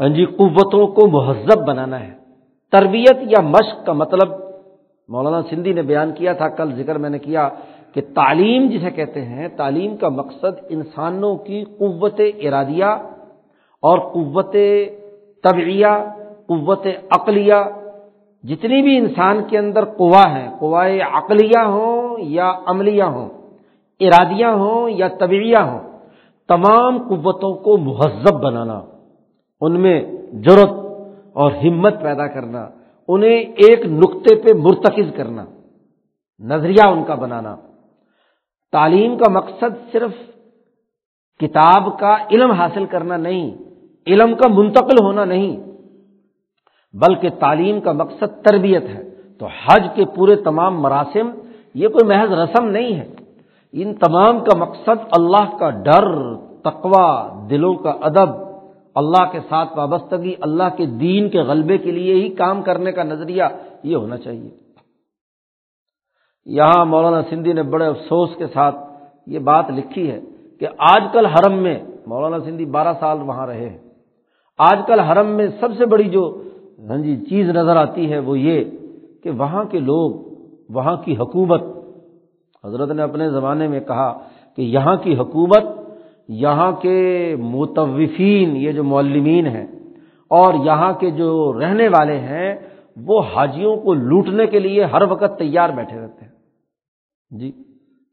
ہاں 0.00 0.08
جی 0.08 0.24
قوتوں 0.24 0.86
کو 0.86 1.06
مہذب 1.06 1.66
بنانا 1.66 2.00
ہے۔ 2.00 2.12
تربیت 2.72 3.16
یا 3.20 3.40
مشق 3.40 3.86
کا 3.86 3.92
مطلب 3.92 4.28
مولانا 5.08 5.42
سندھی 5.50 5.72
نے 5.72 5.82
بیان 5.82 6.12
کیا 6.12 6.32
تھا، 6.32 6.48
کل 6.48 6.74
ذکر 6.74 6.98
میں 6.98 7.10
نے 7.10 7.18
کیا 7.18 7.48
کہ 7.92 8.00
تعلیم 8.00 8.66
جسے 8.66 8.90
کہتے 8.90 9.24
ہیں، 9.24 9.48
تعلیم 9.48 9.96
کا 9.96 10.08
مقصد 10.08 10.66
انسانوں 10.68 11.36
کی 11.36 11.64
قوت 11.64 12.20
ارادیہ 12.42 12.90
اور 13.82 13.98
قوت 13.98 14.56
طبعیہ، 15.42 15.94
قوت 16.46 16.86
عقلیہ 17.10 17.60
جتنی 18.44 18.82
بھی 18.82 18.96
انسان 18.98 19.42
کے 19.48 19.58
اندر 19.58 19.84
قوا 19.84 20.24
ہیں 20.30 20.48
قوائے 20.58 21.00
عقلیہ 21.00 21.62
ہوں 21.66 22.18
یا 22.18 22.52
عملیہ 22.66 23.02
ہوں 23.02 23.28
ارادیاں 24.00 24.52
ہوں 24.54 24.90
یا 24.90 25.08
طبعیہ 25.08 25.58
ہوں، 25.58 25.80
تمام 26.48 26.98
قوتوں 27.08 27.52
کو 27.54 27.76
مہذب 27.76 28.40
بنانا، 28.42 28.80
ان 29.60 29.80
میں 29.80 29.98
ضرورت 30.44 30.74
اور 31.32 31.52
ہمت 31.52 31.94
پیدا 32.02 32.26
کرنا، 32.26 32.68
انہیں 33.08 33.38
ایک 33.64 33.86
نقطے 33.86 34.34
پہ 34.34 34.52
مرتکز 34.56 35.10
کرنا، 35.16 35.44
نظریہ 36.40 36.86
ان 36.86 37.04
کا 37.04 37.14
بنانا۔ 37.14 37.54
تعلیم 38.72 39.16
کا 39.18 39.30
مقصد 39.30 39.72
صرف 39.92 40.12
کتاب 41.40 41.98
کا 41.98 42.16
علم 42.30 42.50
حاصل 42.50 42.84
کرنا 42.86 43.16
نہیں، 43.16 43.50
علم 44.06 44.34
کا 44.34 44.48
منتقل 44.48 45.04
ہونا 45.04 45.24
نہیں 45.24 45.73
بلکہ 46.94 47.28
تعلیم 47.30 47.80
کا 47.80 47.92
مقصد 47.92 48.44
تربیت 48.44 48.82
ہے۔ 48.82 49.10
تو 49.38 49.46
حج 49.46 49.86
کے 49.94 50.04
پورے 50.04 50.36
تمام 50.36 50.82
مراسم، 50.82 51.30
یہ 51.74 51.88
کوئی 51.88 52.06
محض 52.06 52.32
رسم 52.32 52.68
نہیں 52.68 52.96
ہے۔ 52.96 53.14
ان 53.72 53.94
تمام 53.94 54.40
کا 54.40 54.56
مقصد 54.56 55.04
اللہ 55.18 55.56
کا 55.58 55.70
ڈر 55.70 56.34
تقوا 56.64 57.28
دلوں 57.50 57.74
کا 57.74 57.90
ادب، 57.90 58.28
اللہ 58.94 59.32
کے 59.32 59.38
ساتھ 59.48 59.78
وابستگی، 59.78 60.34
اللہ 60.40 60.62
کے 60.76 60.86
دین 60.86 61.28
کے 61.28 61.40
غلبے 61.40 61.78
کے 61.78 61.90
لیے 61.90 62.14
ہی 62.14 62.28
کام 62.28 62.62
کرنے 62.62 62.92
کا 62.92 63.02
نظریہ، 63.02 63.42
یہ 63.82 63.96
ہونا 63.96 64.16
چاہیے۔ 64.16 64.50
یہاں 66.44 66.84
مولانا 66.84 67.22
سندھی 67.30 67.52
نے 67.52 67.62
بڑے 67.62 67.86
افسوس 67.86 68.30
کے 68.38 68.46
ساتھ 68.46 68.76
یہ 69.26 69.38
بات 69.38 69.70
لکھی 69.70 70.10
ہے 70.10 70.20
کہ 70.60 70.66
آج 70.78 71.02
کل 71.12 71.26
حرم 71.26 71.58
میں، 71.58 71.78
مولانا 72.06 72.38
سندھی 72.44 72.64
بارہ 72.64 72.92
سال 73.00 73.18
وہاں 73.22 73.46
رہے 73.46 73.68
ہیں۔ 73.68 73.78
آج 74.58 74.78
کل 74.86 75.00
حرم 75.00 75.26
میں 75.26 75.46
سب 75.60 75.68
سے 75.78 75.86
بڑی 75.86 76.04
جو 76.04 76.42
ہاں 76.78 76.98
جی 76.98 77.16
چیز 77.28 77.48
نظر 77.48 77.76
آتی 77.76 78.10
ہے 78.12 78.18
وہ 78.18 78.38
یہ 78.38 78.64
کہ 79.22 79.30
وہاں 79.30 79.64
کے 79.64 79.78
لوگ، 79.78 80.10
وہاں 80.68 80.96
کی 80.96 81.16
حکومت، 81.16 81.62
حضرت 82.64 82.90
نے 82.90 83.02
اپنے 83.02 83.30
زمانے 83.30 83.68
میں 83.68 83.80
کہا 83.80 84.12
کہ 84.56 84.62
یہاں 84.62 84.96
کی 84.96 85.14
حکومت، 85.18 85.64
یہاں 86.28 86.72
کے 86.72 87.36
متوفین، 87.38 88.56
یہ 88.56 88.72
جو 88.72 88.84
معلمین 88.84 89.46
ہیں، 89.46 89.66
اور 90.30 90.54
یہاں 90.64 90.92
کے 90.92 91.10
جو 91.10 91.30
رہنے 91.60 91.88
والے 91.88 92.18
ہیں، 92.18 92.54
وہ 92.96 93.22
حاجیوں 93.34 93.76
کو 93.76 93.94
لوٹنے 93.94 94.46
کے 94.46 94.58
لیے 94.58 94.84
ہر 94.84 95.02
وقت 95.02 95.38
تیار 95.38 95.70
بیٹھے 95.70 96.00
رہتے 96.00 96.24
ہیں۔ 96.24 96.32
جی 97.30 97.50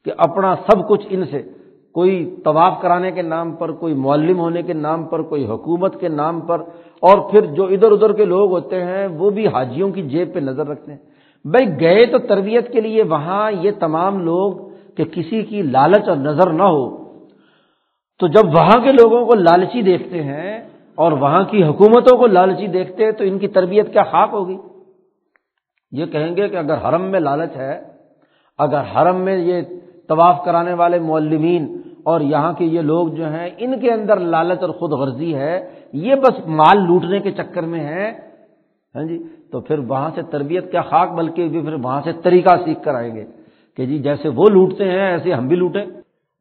کہ 0.05 0.11
اپنا 0.17 0.55
سب 0.67 0.87
کچھ 0.87 1.05
ان 1.09 1.25
سے 1.25 1.41
کوئی 1.93 2.35
طواف 2.43 2.81
کرانے 2.81 3.11
کے 3.11 3.21
نام 3.21 3.51
پر، 3.51 3.71
کوئی 3.71 3.93
معلم 3.93 4.39
ہونے 4.39 4.61
کے 4.61 4.73
نام 4.73 5.05
پر، 5.05 5.21
کوئی 5.21 5.45
حکومت 5.45 5.99
کے 5.99 6.07
نام 6.07 6.41
پر، 6.41 6.61
اور 6.99 7.31
پھر 7.31 7.45
جو 7.45 7.65
ادھر 7.65 7.91
ادھر 7.91 8.13
کے 8.13 8.25
لوگ 8.25 8.51
ہوتے 8.51 8.83
ہیں، 8.83 9.07
وہ 9.07 9.29
بھی 9.29 9.47
حاجیوں 9.47 9.89
کی 9.89 10.01
جیب 10.01 10.33
پہ 10.33 10.39
نظر 10.39 10.67
رکھتے 10.67 10.91
ہیں۔ 10.91 10.99
بھائی، 11.45 11.79
گئے 11.79 12.05
تو 12.05 12.17
تربیت 12.17 12.71
کے 12.73 12.81
لیے 12.81 13.03
وہاں 13.03 13.51
یہ 13.51 13.71
تمام 13.79 14.19
لوگ 14.19 14.53
کہ 14.95 15.03
کسی 15.03 15.41
کی 15.41 15.61
لالچ 15.61 16.09
اور 16.09 16.17
نظر 16.17 16.49
نہ 16.49 16.63
ہو۔ 16.63 16.97
تو 18.19 18.27
جب 18.27 18.45
وہاں 18.45 18.83
کے 18.83 18.91
لوگوں 18.91 19.25
کو 19.25 19.35
لالچی 19.35 19.81
دیکھتے 19.81 20.23
ہیں 20.23 20.59
اور 20.95 21.11
وہاں 21.11 21.43
کی 21.43 21.63
حکومتوں 21.63 22.17
کو 22.17 22.27
لالچی 22.27 22.67
دیکھتے 22.67 23.05
ہیں، 23.05 23.11
تو 23.11 23.23
ان 23.23 23.39
کی 23.39 23.47
تربیت 23.47 23.93
کیا 23.93 24.03
خاک 24.03 24.29
ہوگی؟ 24.33 24.57
یہ 25.91 26.05
کہیں 26.05 26.35
گے 26.35 26.49
کہ 26.49 26.55
اگر 26.55 26.77
حرم 26.77 27.01
میں 27.01 27.19
لالچ 27.19 27.55
ہے، 27.55 27.81
اگر 28.57 28.81
حرم 28.95 29.15
میں 29.15 29.37
یہ 29.37 29.61
طواف 30.11 30.43
کرانے 30.45 30.73
والے 30.73 30.99
معلمین، 31.01 31.63
اور 32.03 32.21
یہاں 32.23 32.53
کے 32.53 32.65
یہ 32.65 32.81
لوگ 32.81 33.07
جو 33.17 33.25
ہیں، 33.29 33.49
ان 33.57 33.79
کے 33.79 33.91
اندر 33.91 34.19
لالچ 34.33 34.61
اور 34.61 34.69
خود 34.79 34.91
غرضی 34.91 35.33
ہے۔ 35.35 35.55
یہ 36.05 36.15
بس 36.15 36.39
مال 36.59 36.85
لوٹنے 36.87 37.19
کے 37.19 37.31
چکر 37.31 37.63
میں 37.63 37.83
ہے 37.83 38.07
ہاں 38.95 39.03
جی؟ 39.03 39.17
تو 39.51 39.59
پھر 39.61 39.79
وہاں 39.87 40.09
سے 40.15 40.21
تربیت 40.31 40.71
کیا 40.71 40.81
خاک، 40.81 41.11
بلکہ 41.11 41.47
بھی 41.47 41.61
پھر 41.61 41.73
وہاں 41.83 42.01
سے 42.03 42.11
طریقہ 42.23 42.55
سیکھ 42.63 42.81
کر 42.83 42.95
آئیں 42.95 43.13
گے 43.15 43.25
کہ 43.77 43.85
جی 43.85 43.97
جیسے 43.99 44.29
وہ 44.29 44.45
لوٹتے 44.49 44.85
ہیں، 44.85 45.07
ایسے 45.07 45.33
ہم 45.33 45.47
بھی 45.47 45.55
لوٹیں۔ 45.55 45.85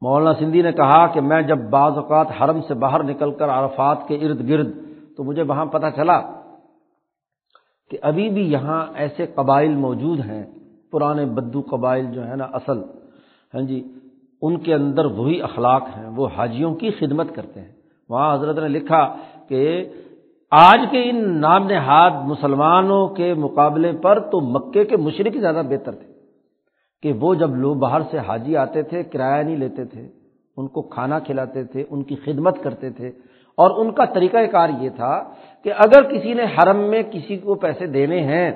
مولانا 0.03 0.33
سندھی 0.39 0.63
نے 0.63 0.73
کہا 0.73 1.07
کہ 1.07 1.21
میں 1.21 1.41
جب 1.43 1.59
بعض 1.71 1.93
اوقات 1.97 2.29
حرم 2.41 2.61
سے 2.69 2.75
باہر 2.75 3.03
نکل 3.05 3.31
کر 3.39 3.49
عرفات 3.49 3.99
کے 4.09 4.15
ارد 4.17 4.49
گرد، 4.49 4.71
تو 5.17 5.25
مجھے 5.25 5.43
وہاں 5.43 5.67
پتہ 5.67 5.89
چلا 5.97 6.19
کہ 7.91 7.99
ابھی 8.03 8.29
بھی 8.29 8.43
یہاں 8.53 8.81
ایسے 8.95 9.27
قبائل 9.35 9.75
موجود 9.77 10.19
ہیں، 10.21 10.45
پرانے 10.93 11.25
بدو 11.37 11.61
قبائل 11.71 12.07
جو 12.13 12.27
ہے 12.29 12.37
نا، 12.37 12.47
اصل 12.53 12.79
ہاں 13.55 13.63
جی 13.63 13.85
ان 14.43 14.59
کے 14.59 14.75
اندر 14.75 15.05
وہی 15.05 15.43
اخلاق 15.43 15.83
ہیں، 15.83 16.09
وہ 16.17 16.29
حاجیوں 16.37 16.75
کی 16.75 16.91
خدمت 16.91 17.35
کرتے 17.35 17.61
ہیں۔ 17.61 17.73
وہاں 18.09 18.35
حضرت 18.35 18.59
نے 18.59 18.69
لکھا 18.69 19.17
کہ 19.49 19.89
آج 20.51 20.81
کے 20.91 21.11
ان 21.11 21.41
نام 21.41 21.67
نہاد 21.67 22.11
مسلمانوں 22.11 23.09
کے 23.09 23.35
مقابلے 23.35 23.93
پر 24.03 24.21
تو 24.21 24.41
مکے 24.41 24.85
کے 24.85 24.97
مشرق 24.97 25.37
زیادہ 25.37 25.63
بہتر 25.69 25.95
تھے۔ 25.95 26.13
کہ 27.03 27.13
وہ 27.13 27.35
جب 27.35 27.57
لوگ 27.57 27.77
باہر 27.77 28.01
سے 28.11 28.19
حاجی 28.19 28.57
آتے 28.57 28.83
تھے، 28.83 29.03
کرایہ 29.03 29.43
نہیں 29.43 29.57
لیتے 29.57 29.85
تھے، 29.85 30.09
ان 30.57 30.69
کو 30.69 30.83
کھانا 30.83 31.19
کھلاتے 31.19 31.65
تھے، 31.65 31.85
ان 31.91 32.03
کی 32.03 32.17
خدمت 32.25 32.63
کرتے 32.63 32.91
تھے۔ 32.91 33.09
اور 33.57 33.71
ان 33.77 33.93
کا 33.93 34.05
طریقہ 34.05 34.47
کار 34.53 34.69
یہ 34.81 34.91
تھا 34.97 35.25
کہ 35.65 35.73
اگر 35.79 36.03
کسی 36.03 36.35
نے 36.35 36.43
حرم 36.43 36.79
میں 36.79 37.03
کسی 37.11 37.37
کو 37.37 37.55
پیسے 37.55 37.87
دینے 37.87 38.21
ہیں، 38.21 38.51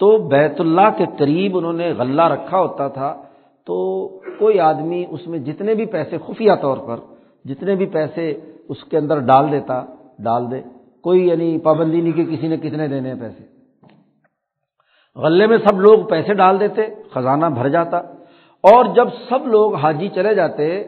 تو 0.00 0.18
بیت 0.18 0.60
اللہ 0.60 0.88
کے 0.96 1.04
قریب 1.18 1.58
انہوں 1.58 1.72
نے 1.72 1.92
غلہ 1.92 2.22
رکھا 2.22 2.60
ہوتا 2.60 2.88
تھا 2.88 3.22
تو 3.66 4.08
کوئی 4.38 4.60
آدمی 4.60 5.04
اس 5.10 5.26
میں 5.26 5.38
جتنے 5.38 5.74
بھی 5.74 5.86
پیسے، 5.86 6.18
خفیہ 6.18 6.52
طور 6.62 6.76
پر 6.76 6.96
جتنے 7.44 7.74
بھی 7.74 7.86
پیسے 7.86 8.40
اس 8.68 8.84
کے 8.84 8.98
اندر 8.98 9.18
ڈال 9.18 9.52
دیتا، 9.52 9.84
ڈال 10.18 10.50
دے۔ 10.50 10.62
کوئی 11.02 11.28
یعنی 11.28 11.58
پابندی 11.58 12.00
نہیں 12.00 12.12
کہ 12.12 12.24
کسی 12.24 12.48
نے 12.48 12.56
کتنے 12.56 12.88
دینے 12.88 13.12
ہیں 13.12 13.20
پیسے۔ 13.20 13.44
غلے 15.20 15.46
میں 15.46 15.58
سب 15.58 15.80
لوگ 15.80 16.04
پیسے 16.08 16.34
ڈال 16.34 16.60
دیتے، 16.60 16.82
خزانہ 17.14 17.46
بھر 17.46 17.68
جاتا۔ 17.68 17.98
اور 18.62 18.84
جب 18.94 19.08
سب 19.28 19.46
لوگ 19.46 19.74
حاجی 19.74 20.08
چلے 20.08 20.34
جاتے 20.34 20.84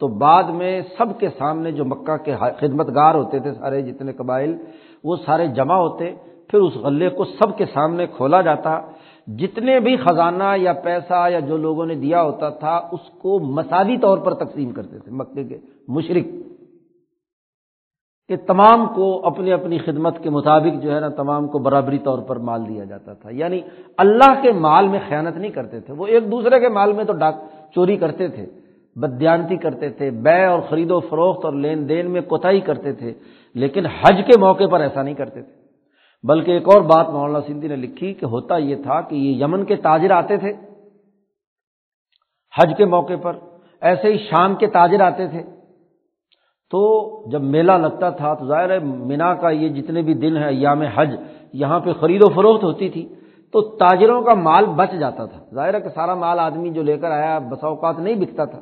تو 0.00 0.08
بعد 0.08 0.44
میں 0.44 0.82
سب 0.98 1.20
کے 1.20 1.28
سامنے 1.38 1.72
جو 1.72 1.84
مکہ 1.84 2.16
کے 2.16 2.36
خدمت 2.36 2.88
گار 2.94 3.14
ہوتے 3.14 3.38
تھے، 3.38 3.52
سارے 3.52 3.82
جتنے 3.82 4.12
قبائل، 4.12 4.56
وہ 5.04 5.16
سارے 5.26 5.46
جمع 5.46 5.74
ہوتے۔ 5.74 6.14
پھر 6.48 6.58
اس 6.58 6.74
غلے 6.74 7.08
کو 7.08 7.24
سب 7.24 7.58
کے 7.58 7.64
سامنے 7.64 8.06
کھولا 8.06 8.40
جاتا۔ 8.40 8.80
جتنے 9.26 9.80
بھی 9.80 9.96
خزانہ 9.96 10.56
یا 10.56 10.72
پیسہ 10.72 11.30
یا 11.30 11.40
جو 11.40 11.56
لوگوں 11.56 11.86
نے 11.86 11.94
دیا 11.94 12.22
ہوتا 12.22 12.50
تھا، 12.50 12.88
اس 12.92 13.00
کو 13.18 13.38
مساوی 13.38 13.96
طور 13.96 14.18
پر 14.18 14.34
تقسیم 14.34 14.72
کرتے 14.72 14.98
تھے، 14.98 15.12
مکے 15.12 15.44
کے 15.44 15.58
مشرق 15.88 16.24
کہ 18.28 18.36
تمام 18.36 18.86
کو 18.94 19.26
اپنی 19.26 19.52
اپنی 19.52 19.78
خدمت 19.78 20.22
کے 20.22 20.30
مطابق 20.30 20.82
جو 20.82 20.94
ہے 20.94 21.00
نا، 21.00 21.08
تمام 21.08 21.48
کو 21.48 21.58
برابری 21.58 21.98
طور 21.98 22.18
پر 22.18 22.36
مال 22.36 22.68
دیا 22.68 22.84
جاتا 22.84 23.12
تھا۔ 23.12 23.30
یعنی 23.30 23.60
اللہ 23.96 24.42
کے 24.42 24.52
مال 24.52 24.88
میں 24.88 25.00
خیانت 25.08 25.36
نہیں 25.36 25.50
کرتے 25.50 25.80
تھے، 25.80 25.94
وہ 25.94 26.06
ایک 26.06 26.30
دوسرے 26.30 26.60
کے 26.60 26.68
مال 26.68 26.92
میں 26.92 27.04
تو 27.04 27.12
ڈاک 27.12 27.34
چوری 27.74 27.96
کرتے 27.96 28.28
تھے 28.28 28.46
بدیانتی 28.96 29.56
کرتے 29.56 29.88
تھے، 29.88 30.10
بے 30.10 30.44
اور 30.44 30.60
خرید 30.60 30.90
و 30.90 31.00
فروخت 31.00 31.44
اور 31.44 31.52
لین 31.52 31.88
دین 31.88 32.10
میں 32.10 32.20
کوتاہی 32.20 32.60
کرتے 32.60 32.92
تھے، 32.92 33.12
لیکن 33.54 33.86
حج 33.86 34.22
کے 34.26 34.40
موقع 34.40 34.64
پر 34.70 34.80
ایسا 34.80 35.02
نہیں 35.02 35.14
کرتے 35.14 35.42
تھے۔ 35.42 35.59
بلکہ 36.22 36.50
ایک 36.50 36.68
اور 36.68 36.82
بات 36.82 37.08
مولانا 37.08 37.40
سندھی 37.40 37.68
نے 37.68 37.76
لکھی 37.76 38.14
کہ 38.14 38.24
ہوتا 38.24 38.56
یہ 38.56 38.76
تھا 38.76 39.00
کہ 39.00 39.14
یہ 39.14 39.44
یمن 39.44 39.64
کے 39.64 39.76
تاجر 39.76 40.10
آتے 40.10 40.36
تھے، 40.36 40.52
حج 42.58 42.72
کے 42.76 42.84
موقع 42.84 43.12
پر، 43.22 43.36
ایسے 43.80 44.12
ہی 44.12 44.18
شام 44.18 44.54
کے 44.54 44.66
تاجر 44.66 45.00
آتے 45.00 45.28
تھے۔ 45.28 45.42
تو 46.70 46.80
جب 47.30 47.42
میلہ 47.42 47.72
لگتا 47.72 48.10
تھا 48.10 48.34
تو 48.34 48.46
ظاہر 48.46 48.70
ہے 48.70 48.78
مینا 48.78 49.34
کا 49.34 49.50
یہ 49.50 49.68
جتنے 49.68 50.02
بھی 50.02 50.14
دن 50.14 50.36
ہے 50.36 50.54
یام 50.54 50.82
حج، 50.82 51.16
یہاں 51.52 51.80
پہ 51.80 51.92
خرید 51.92 52.22
و 52.22 52.28
فروخت 52.34 52.64
ہوتی 52.64 52.88
تھی۔ 52.88 53.14
تو 53.52 53.60
تاجروں 53.60 54.22
کا 54.22 54.34
مال 54.34 54.66
بچ 54.66 54.92
جاتا 55.00 55.26
تھا۔ 55.26 55.40
ظاہر 55.54 55.74
ہے 55.74 55.80
کہ 55.80 55.88
سارا 55.88 56.14
مال 56.14 56.38
آدمی 56.38 56.70
جو 56.70 56.82
لے 56.82 56.98
کر 56.98 57.10
آیا، 57.10 57.38
بسا 57.38 57.66
اوقات 57.66 57.98
نہیں 57.98 58.14
بکتا 58.14 58.44
تھا۔ 58.44 58.60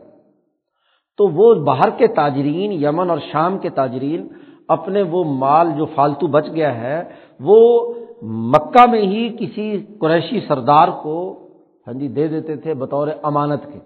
تو 1.17 1.29
وہ 1.29 1.55
باہر 1.55 1.91
کے 1.91 2.07
تاجرین، 2.07 2.73
یمن 2.73 3.11
اور 3.11 3.19
شام 3.33 3.59
کے 3.59 3.71
تاجرین 3.71 4.29
اپنے 4.69 5.03
وہ 5.03 5.25
مال 5.25 5.73
جو 5.77 5.87
فالتو 5.87 6.27
بچ 6.27 6.47
گیا 6.55 6.75
ہے، 6.79 7.05
وہ 7.41 7.95
مکہ 8.23 8.91
میں 8.91 9.03
ہی 9.03 9.37
کسی 9.41 9.87
قریشی 10.01 10.41
سردار 10.41 10.89
کو 11.03 11.45
ہاں 11.87 11.95
جی 11.95 12.09
دے 12.09 12.29
دیتے 12.29 12.57
تھے 12.57 12.75
بطور 12.75 13.09
امانت 13.23 13.63
کے 13.73 13.79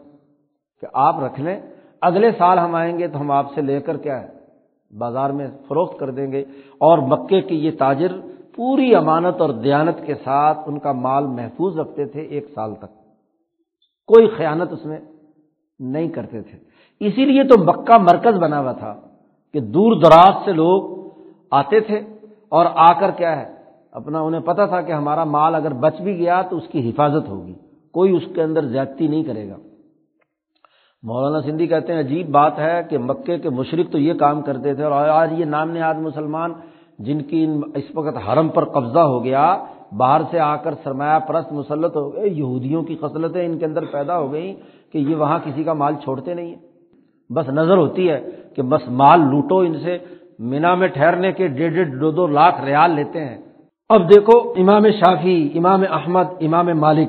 کہ 0.81 0.87
آپ 0.93 1.21
رکھ 1.21 1.41
لیں۔ 1.41 1.61
اگلے 2.01 2.31
سال 2.39 2.59
ہم 2.59 2.75
آئیں 2.75 2.99
گے 2.99 3.09
تو 3.09 3.21
ہم 3.21 3.31
آپ 3.31 3.47
سے 3.55 3.61
لے 3.61 3.81
کر 3.81 3.97
کیا 3.97 4.23
ہے، 4.23 4.29
بازار 4.99 5.31
میں 5.31 5.47
فروخت 5.69 5.99
کر 5.99 6.11
دیں 6.11 6.33
گے۔ 6.33 6.45
اور 6.79 6.99
مکے 6.99 7.41
کے 7.41 7.55
یہ 7.55 7.71
تاجر 7.79 8.13
پوری 8.57 8.95
امانت 8.95 9.41
اور 9.41 9.51
دیانت 9.51 10.07
کے 10.07 10.15
ساتھ 10.15 10.59
ان 10.67 10.79
کا 10.79 10.93
مال 10.93 11.27
محفوظ 11.27 11.79
رکھتے 11.79 12.05
تھے 12.05 12.21
ایک 12.21 12.47
سال 12.55 12.75
تک۔ 12.75 12.91
کوئی 14.07 14.29
خیانت 14.29 14.73
اس 14.73 14.87
میں 14.87 14.99
نہیں 15.81 16.09
کرتے 16.09 16.43
تھے۔ 16.43 16.59
اسی 17.01 17.25
لیے 17.25 17.45
تو 17.45 17.65
مکہ 17.65 17.99
مرکز 17.99 18.39
بنا 18.39 18.61
ہوا 18.61 18.73
تھا۔ 18.73 19.01
کہ 19.55 19.61
دور 19.61 19.97
دراز 19.97 20.45
سے 20.45 20.53
لوگ 20.53 20.79
آتے 21.51 21.81
تھے 21.81 21.99
اور 22.49 22.67
آ 22.67 22.93
کر 23.01 23.11
کیا 23.11 23.37
ہے، 23.41 23.47
اپنا 23.93 24.21
انہیں 24.21 24.41
پتا 24.41 24.67
تھا 24.67 24.81
کہ 24.81 24.93
ہمارا 24.93 25.25
مال 25.25 25.55
اگر 25.55 25.73
بچ 25.81 26.01
بھی 26.01 26.17
گیا 26.19 26.41
تو 26.43 26.57
اس 26.57 26.67
کی 26.73 26.89
حفاظت 26.89 27.29
ہوگی، 27.29 27.55
کوئی 27.95 28.17
اس 28.17 28.23
کے 28.35 28.43
اندر 28.43 28.67
زیادتی 28.67 29.09
نہیں 29.09 29.25
کرے 29.25 29.49
گا۔ 29.49 29.57
مولانا 31.03 31.41
سندھی 31.43 31.67
کہتے 31.67 31.93
ہیں، 31.93 32.01
عجیب 32.01 32.29
بات 32.31 32.59
ہے 32.59 32.77
کہ 32.91 32.99
مکے 32.99 33.39
کے 33.39 33.51
مشرق 33.51 33.91
تو 33.93 33.99
یہ 33.99 34.15
کام 34.15 34.43
کرتے 34.43 34.75
تھے 34.75 34.85
اور 34.85 34.93
آج 34.93 35.33
یہ 35.41 35.45
نام 35.45 35.71
نہاد 35.71 35.99
مسلمان 36.01 36.53
جن 36.99 37.23
کی 37.23 37.47
اس 37.75 37.85
وقت 37.95 38.17
حرم 38.29 38.49
پر 38.49 38.65
قبضہ 38.65 39.05
ہو 39.13 39.23
گیا، 39.25 39.45
باہر 39.97 40.23
سے 40.31 40.39
آ 40.39 40.55
کر 40.57 40.75
سرمایہ 40.85 41.19
پرست 41.19 41.53
مسلط 41.53 41.97
ہو 41.97 42.13
گئے، 42.15 42.29
یہودیوں 42.29 42.83
کی 42.83 42.97
خصلتیں 43.01 43.45
ان 43.47 43.59
کے 43.59 43.65
اندر 43.65 43.85
پیدا 43.85 44.19
ہو 44.19 44.33
گئیں 44.33 44.53
کہ 44.93 44.99
یہ 44.99 45.15
وہاں 45.15 45.39
کسی 45.45 45.65
کا 45.65 45.73
مال 45.73 45.95
چھوڑتے 46.05 46.35
نہیں 46.35 46.51
ہیں۔ 46.55 46.72
بس 47.35 47.49
نظر 47.49 47.77
ہوتی 47.77 48.11
ہے 48.11 48.31
کہ 48.57 48.63
بس 48.63 48.89
مال 48.89 49.21
لوٹو 49.21 49.59
ان 49.59 49.81
سے، 49.81 49.99
مینا 50.39 50.75
میں 50.75 50.89
ٹھہرنے 50.89 51.33
کے 51.33 51.47
ڈیڑھ 51.47 51.75
ڈیڑھ 51.75 52.01
دو 52.01 52.11
دو 52.11 52.27
لاکھ 52.27 52.61
ریال 52.61 52.91
لیتے 52.91 53.25
ہیں۔ 53.25 53.39
اب 53.89 54.11
دیکھو 54.11 54.51
امام 54.57 54.91
شافی 54.91 55.51
امام 55.55 55.83
احمد، 55.91 56.25
امام 56.41 56.67
مالک، 56.67 57.09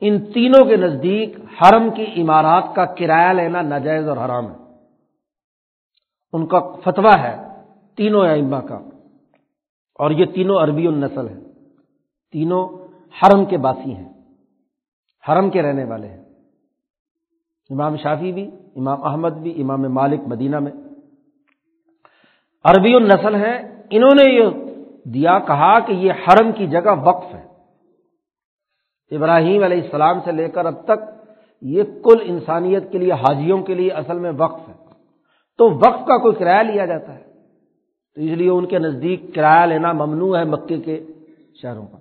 ان 0.00 0.32
تینوں 0.32 0.64
کے 0.64 0.76
نزدیک 0.76 1.36
حرم 1.38 1.90
کی 1.90 2.22
عمارات 2.22 2.64
کا 2.74 2.84
کرایہ 2.84 3.32
لینا 3.32 3.62
ناجائز 3.62 4.08
اور 4.08 4.16
حرام 4.16 4.46
ہے۔ 4.46 4.56
ان 6.32 6.46
کا 6.46 6.58
فتویٰ 6.84 7.18
ہے 7.18 7.36
تینوں 7.96 8.28
اما 8.28 8.60
کا۔ 8.60 8.78
اور 9.98 10.10
یہ 10.10 10.24
تینوں 10.24 10.58
عربی 10.58 10.86
النسل 10.86 11.28
ہیں۔ 11.28 11.40
تینوں 12.32 12.88
حرم 13.18 13.44
کے 13.44 13.56
باسی 13.56 13.94
ہیں۔ 13.94 14.08
حرم 15.28 15.50
کے 15.50 15.62
رہنے 15.62 15.84
والے 15.84 16.08
ہیں۔ 16.08 16.19
امام 17.70 17.96
شافی 17.96 18.32
بھی، 18.32 18.50
امام 18.76 19.04
احمد 19.04 19.28
بھی، 19.28 19.62
امام 19.62 19.82
مالک 19.82 20.20
مدینہ 20.26 20.58
میں۔ 20.58 20.72
عربی 22.64 22.94
النسل 22.94 23.34
ہیں، 23.34 23.58
انہوں 23.90 24.14
نے 24.14 24.32
یہ 24.32 24.48
دیا، 25.04 25.38
کہا 25.38 25.78
کہ 25.80 25.92
یہ 25.92 26.12
حرم 26.12 26.52
کی 26.52 26.66
جگہ 26.66 26.94
وقف 27.02 27.34
ہے۔ 27.34 27.46
ابراہیم 29.10 29.62
علیہ 29.62 29.82
السلام 29.82 30.20
سے 30.24 30.32
لے 30.32 30.48
کر 30.48 30.66
اب 30.66 30.84
تک 30.84 31.00
یہ 31.62 31.82
کل 31.82 32.18
انسانیت 32.22 32.92
کے 32.92 32.98
لیے، 32.98 33.12
حاجیوں 33.12 33.58
کے 33.58 33.74
لیے 33.74 33.90
اصل 33.90 34.18
میں 34.18 34.32
وقف 34.38 34.68
ہے۔ 34.68 34.74
تو 35.58 35.70
وقف 35.70 36.06
کا 36.06 36.18
کوئی 36.18 36.34
کرایہ 36.34 36.72
لیا 36.72 36.86
جاتا 36.86 37.14
ہے؟ 37.14 37.22
تو 38.14 38.20
اس 38.20 38.30
لیے 38.30 38.50
ان 38.50 38.66
کے 38.66 38.78
نزدیک 38.78 39.34
کرایہ 39.34 39.66
لینا 39.66 39.92
ممنوع 39.92 40.38
ہے 40.38 40.44
مکے 40.44 40.78
کے 40.78 41.06
شہروں 41.62 41.86
کا 41.86 41.96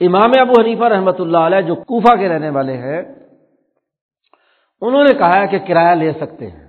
امام 0.00 0.30
ابو 0.40 0.60
حنیفہ 0.60 0.84
رحمۃ 0.84 1.18
اللہ 1.18 1.38
علیہ، 1.38 1.60
جو 1.60 1.74
کوفہ 1.74 2.16
کے 2.16 2.28
رہنے 2.28 2.50
والے 2.50 2.76
ہیں 2.76 3.02
انہوں 4.80 5.04
نے 5.04 5.18
کہا 5.18 5.46
کہ 5.46 5.58
کرایہ 5.58 5.94
لے 5.94 6.12
سکتے 6.12 6.50
ہیں۔ 6.50 6.66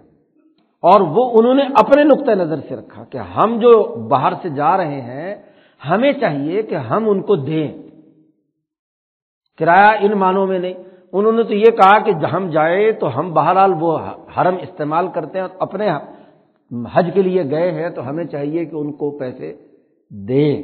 اور 0.84 1.02
وہ 1.02 1.38
انہوں 1.40 1.54
نے 1.54 1.64
اپنے 1.64 2.04
نقطۂ 2.04 2.32
نظر 2.32 2.60
سے 2.70 2.76
رکھا 2.76 3.04
کہ 3.04 3.18
ہم 3.18 3.60
جو 3.60 3.84
باہر 4.10 4.34
سے 4.42 4.50
جا 4.50 4.78
رہے 4.78 5.02
ہیں، 5.02 5.36
ہمیں 5.90 6.14
چاہیے 6.14 6.62
کہ 6.62 6.76
ہم 6.76 7.10
ان 7.10 7.22
کو 7.22 7.36
دیں۔ 7.36 7.68
کرایہ 9.60 9.98
ان 10.00 10.12
معنوں 10.12 10.48
میں 10.48 10.60
نہیں۔ 10.60 10.74
انہوں 11.14 11.32
نے 11.32 11.44
تو 11.44 11.54
یہ 11.54 11.66
کہا 11.66 12.00
کہ 12.00 12.26
ہم 12.26 12.50
جائیں 12.50 12.92
تو 12.92 13.20
ہم 13.20 13.34
بہرحال 13.34 13.74
وہ 13.80 14.00
حرم 14.38 14.56
استعمال 14.62 15.08
کرتے 15.08 15.40
ہیں 15.40 15.46
اور 15.46 15.56
اپنے 15.60 15.90
حج 16.94 17.10
کے 17.14 17.22
لیے 17.22 17.44
گئے 17.52 17.72
ہیں 17.72 17.90
تو 17.90 18.10
ہمیں 18.10 18.26
چاہیے 18.26 18.66
کہ 18.66 18.76
ان 18.76 18.92
کو 18.92 19.20
پیسے 19.20 19.54
دیں۔ 20.10 20.64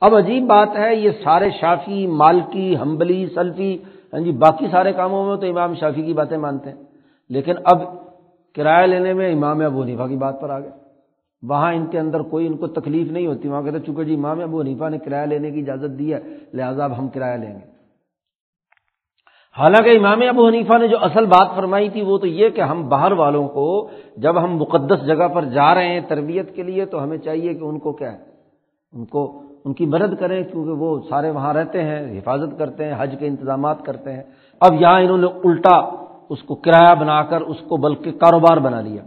اب 0.00 0.16
عجیب 0.16 0.46
بات 0.46 0.68
ہے، 0.78 0.96
یہ 0.96 1.10
سارے 1.24 1.50
شافی، 1.60 2.06
مالکی، 2.06 2.76
ہمبلی، 2.76 3.26
سلفی 3.34 3.78
ہاں 4.12 4.20
جی 4.20 4.32
باقی 4.32 4.66
سارے 4.70 4.92
کاموں 4.92 5.26
میں 5.26 5.36
تو 5.36 5.46
امام 5.46 5.74
شافی 5.74 6.02
کی 6.02 6.12
باتیں 6.12 6.38
مانتے 6.38 6.70
ہیں۔ 6.70 6.82
لیکن 7.28 7.54
اب 7.64 7.82
کرایہ 8.54 8.86
لینے 8.86 9.12
میں 9.12 9.32
امام 9.32 9.60
ابو 9.60 9.82
حنیفہ 9.82 10.02
کی 10.02 10.16
بات 10.16 10.40
پر 10.40 10.50
آ 10.50 10.60
گئے 10.60 10.70
وہاں 11.42 11.74
ان 11.74 11.86
کے 11.86 11.98
اندر 11.98 12.20
کوئی 12.20 12.46
ان 12.46 12.56
کو 12.56 12.66
تکلیف 12.66 13.10
نہیں 13.10 13.26
ہوتی۔ 13.26 13.48
وہاں 13.48 13.62
کہتے 13.62 13.78
چونکہ 13.78 14.04
جی 14.04 14.14
امام 14.14 14.40
ابو 14.40 14.60
حنیفہ 14.60 14.88
نے 14.88 14.98
کرایہ 14.98 15.26
لینے 15.26 15.50
کی 15.50 15.60
اجازت 15.60 15.98
دی 15.98 16.14
ہے، 16.14 16.20
لہٰذا 16.52 16.84
اب 16.84 16.98
ہم 16.98 17.08
کرایہ 17.08 17.38
لیں 17.38 17.54
گے۔ 17.54 17.76
حالانکہ 19.58 19.98
امام 19.98 20.20
ابو 20.28 20.48
حنیفہ 20.48 20.78
نے 20.78 20.88
جو 20.88 20.98
اصل 20.98 21.26
بات 21.26 21.56
فرمائی 21.56 21.88
تھی، 21.88 22.02
وہ 22.02 22.18
تو 22.18 22.26
یہ 22.26 22.48
کہ 22.48 22.60
ہم 22.60 22.88
باہر 22.88 23.12
والوں 23.12 23.48
کو 23.48 23.90
جب 24.16 24.44
ہم 24.44 24.56
مقدس 24.56 25.06
جگہ 25.06 25.28
پر 25.28 25.44
جا 25.44 25.74
رہے 25.74 25.88
ہیں 25.88 26.00
تربیت 26.00 26.54
کے 26.54 26.62
لیے، 26.62 26.86
تو 26.86 27.04
ہمیں 27.04 27.18
چاہیے 27.18 27.54
کہ 27.54 27.64
ان 27.64 27.78
کو 27.78 27.92
کیا 27.92 28.12
ہے؟ 28.12 28.18
ان 28.92 29.04
کو 29.04 29.42
ان 29.66 29.72
کی 29.72 29.86
مدد 29.86 30.14
کریں 30.20 30.44
کیونکہ 30.44 30.70
وہ 30.70 31.00
سارے 31.08 31.30
وہاں 31.30 31.54
رہتے 31.54 31.82
ہیں، 31.82 32.18
حفاظت 32.18 32.58
کرتے 32.58 32.84
ہیں، 32.84 32.94
حج 32.98 33.16
کے 33.18 33.26
انتظامات 33.26 33.82
کرتے 33.82 34.12
ہیں۔ 34.12 34.22
اب 34.60 34.74
یہاں 34.80 35.00
انہوں 35.00 35.18
نے 35.18 35.26
الٹا 35.26 35.76
اس 36.28 36.42
کو 36.42 36.54
کرایہ 36.54 36.94
بنا 36.94 37.22
کر 37.22 37.40
اس 37.40 37.56
کو 37.68 37.76
بلکہ 37.76 38.12
کاروبار 38.12 38.56
بنا 38.56 38.80
لیا۔ 38.80 39.02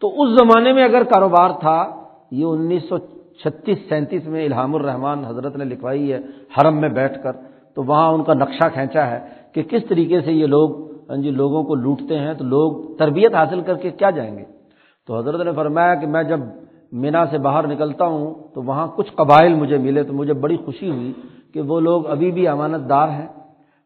تو 0.00 0.22
اس 0.22 0.28
زمانے 0.30 0.72
میں 0.72 0.84
اگر 0.84 1.04
کاروبار 1.04 1.50
تھا، 1.60 2.04
یہ 2.30 2.44
انیس 2.44 2.82
سو 2.88 2.98
چھتیس 3.42 3.78
سینتیس 3.88 4.26
میں 4.26 4.46
الہام 4.46 4.74
الرحمان 4.74 5.24
حضرت 5.24 5.56
نے 5.56 5.64
لکھوائی 5.64 6.12
ہے 6.12 6.18
حرم 6.56 6.80
میں 6.80 6.88
بیٹھ 6.88 7.22
کر۔ 7.22 7.32
تو 7.74 7.82
وہاں 7.82 8.12
ان 8.12 8.24
کا 8.24 8.34
نقشہ 8.34 8.68
کھینچا 8.72 9.10
ہے 9.10 9.18
کہ 9.54 9.62
کس 9.62 9.82
طریقے 9.88 10.20
سے 10.20 10.32
یہ 10.32 10.46
لوگ 10.46 10.92
ہاں 11.10 11.16
جی 11.16 11.30
لوگوں 11.30 11.62
کو 11.64 11.74
لوٹتے 11.74 12.18
ہیں، 12.18 12.34
تو 12.34 12.44
لوگ 12.44 12.96
تربیت 12.96 13.34
حاصل 13.34 13.60
کر 13.60 13.74
کے 13.74 13.90
کیا 13.90 14.10
جائیں 14.10 14.38
گے؟ 14.38 14.44
تو 15.06 15.18
حضرت 15.18 15.40
نے 15.40 15.52
فرمایا 15.52 15.94
کہ 15.94 16.06
میں 16.06 16.22
جب 16.22 16.40
مینا 16.92 17.26
سے 17.26 17.38
باہر 17.38 17.66
نکلتا 17.66 18.04
ہوں 18.04 18.34
تو 18.54 18.62
وہاں 18.62 18.88
کچھ 18.96 19.12
قبائل 19.12 19.54
مجھے 19.54 19.78
ملے 19.78 20.02
تو 20.02 20.12
مجھے 20.12 20.32
بڑی 20.32 20.56
خوشی 20.56 20.90
ہوئی 20.90 21.12
کہ 21.54 21.60
وہ 21.60 21.80
لوگ 21.80 22.06
ابھی 22.06 22.30
بھی 22.30 22.48
امانت 22.48 22.88
دار 22.88 23.08
ہیں، 23.08 23.26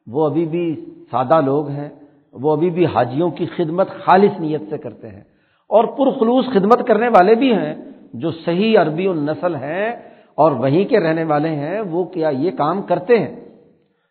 وہ 0.06 0.26
ابھی 0.26 0.46
بھی 0.46 0.84
سادہ 1.10 1.40
لوگ 1.40 1.68
ہیں، 1.68 1.88
وہ 2.32 2.52
ابھی 2.52 2.70
بھی 2.70 2.86
حاجیوں 2.86 3.30
کی 3.30 3.46
خدمت 3.46 3.88
خالص 3.90 4.40
نیت 4.40 4.62
سے 4.70 4.78
کرتے 4.78 5.08
ہیں۔ 5.08 5.20
اور 5.68 5.84
پرخلوص 5.84 6.46
خدمت 6.46 6.86
کرنے 6.86 7.08
والے 7.08 7.34
بھی 7.34 7.54
ہیں 7.54 7.74
جو 8.12 8.30
صحیح 8.30 8.78
عربی 8.78 9.06
النسل 9.06 9.54
ہیں 9.54 9.92
اور 10.34 10.52
وہیں 10.52 10.84
کے 10.84 11.00
رہنے 11.00 11.24
والے 11.24 11.48
ہیں، 11.48 11.80
وہ 11.80 12.04
کیا 12.04 12.28
یہ 12.28 12.50
کام 12.50 12.82
کرتے 12.82 13.18
ہیں؟ 13.18 13.36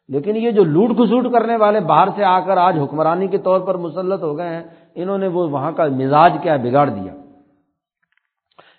لیکن 0.08 0.36
یہ 0.36 0.52
جو 0.52 0.64
لوٹ 0.64 0.89
کھسوٹ 0.89 1.32
کرنے 1.32 1.56
والے 1.56 1.80
باہر 1.80 2.08
سے 2.16 2.24
آ 2.24 2.39
کر 2.39 2.58
آج 2.58 2.80
حکمرانی 2.80 3.28
کے 3.28 3.38
طور 3.38 3.60
پر 3.60 3.76
مسلط 3.76 4.24
ہو 4.24 4.38
گئے 4.38 4.50
ہیں، 4.50 4.64
انہوں 4.96 5.18
نے 5.18 5.28
وہ 5.28 5.50
وہاں 5.50 5.72
کا 5.72 5.88
مزاج 5.88 6.34
کیا 6.41 6.56
بگاڑ 6.56 6.89
دیا۔ 6.89 7.24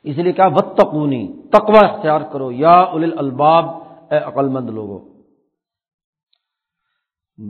اس 0.06 0.18
لیے 0.18 0.32
کیا 0.32 0.46
وط 0.46 0.76
تقونی 0.76 1.48
تقوا 1.52 1.88
اختیار 1.88 2.20
کرو۔ 2.32 2.52
یا 2.52 2.70
اول 2.70 3.18
الباب، 3.18 3.64
اے 4.10 4.16
عقل 4.16 4.48
مند 4.48 4.70
لوگو۔ 4.70 5.22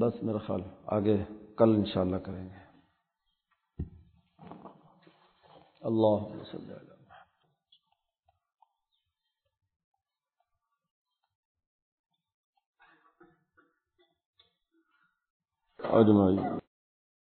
بس 0.01 0.23
میرا 0.23 0.39
خیال، 0.39 0.63
آگے 0.87 1.17
کل 1.57 1.75
انشاءاللہ 1.77 2.17
کریں 2.17 2.45
گے۔ 2.45 2.67
اللہ 5.81 6.37
اجمائی 15.79 16.66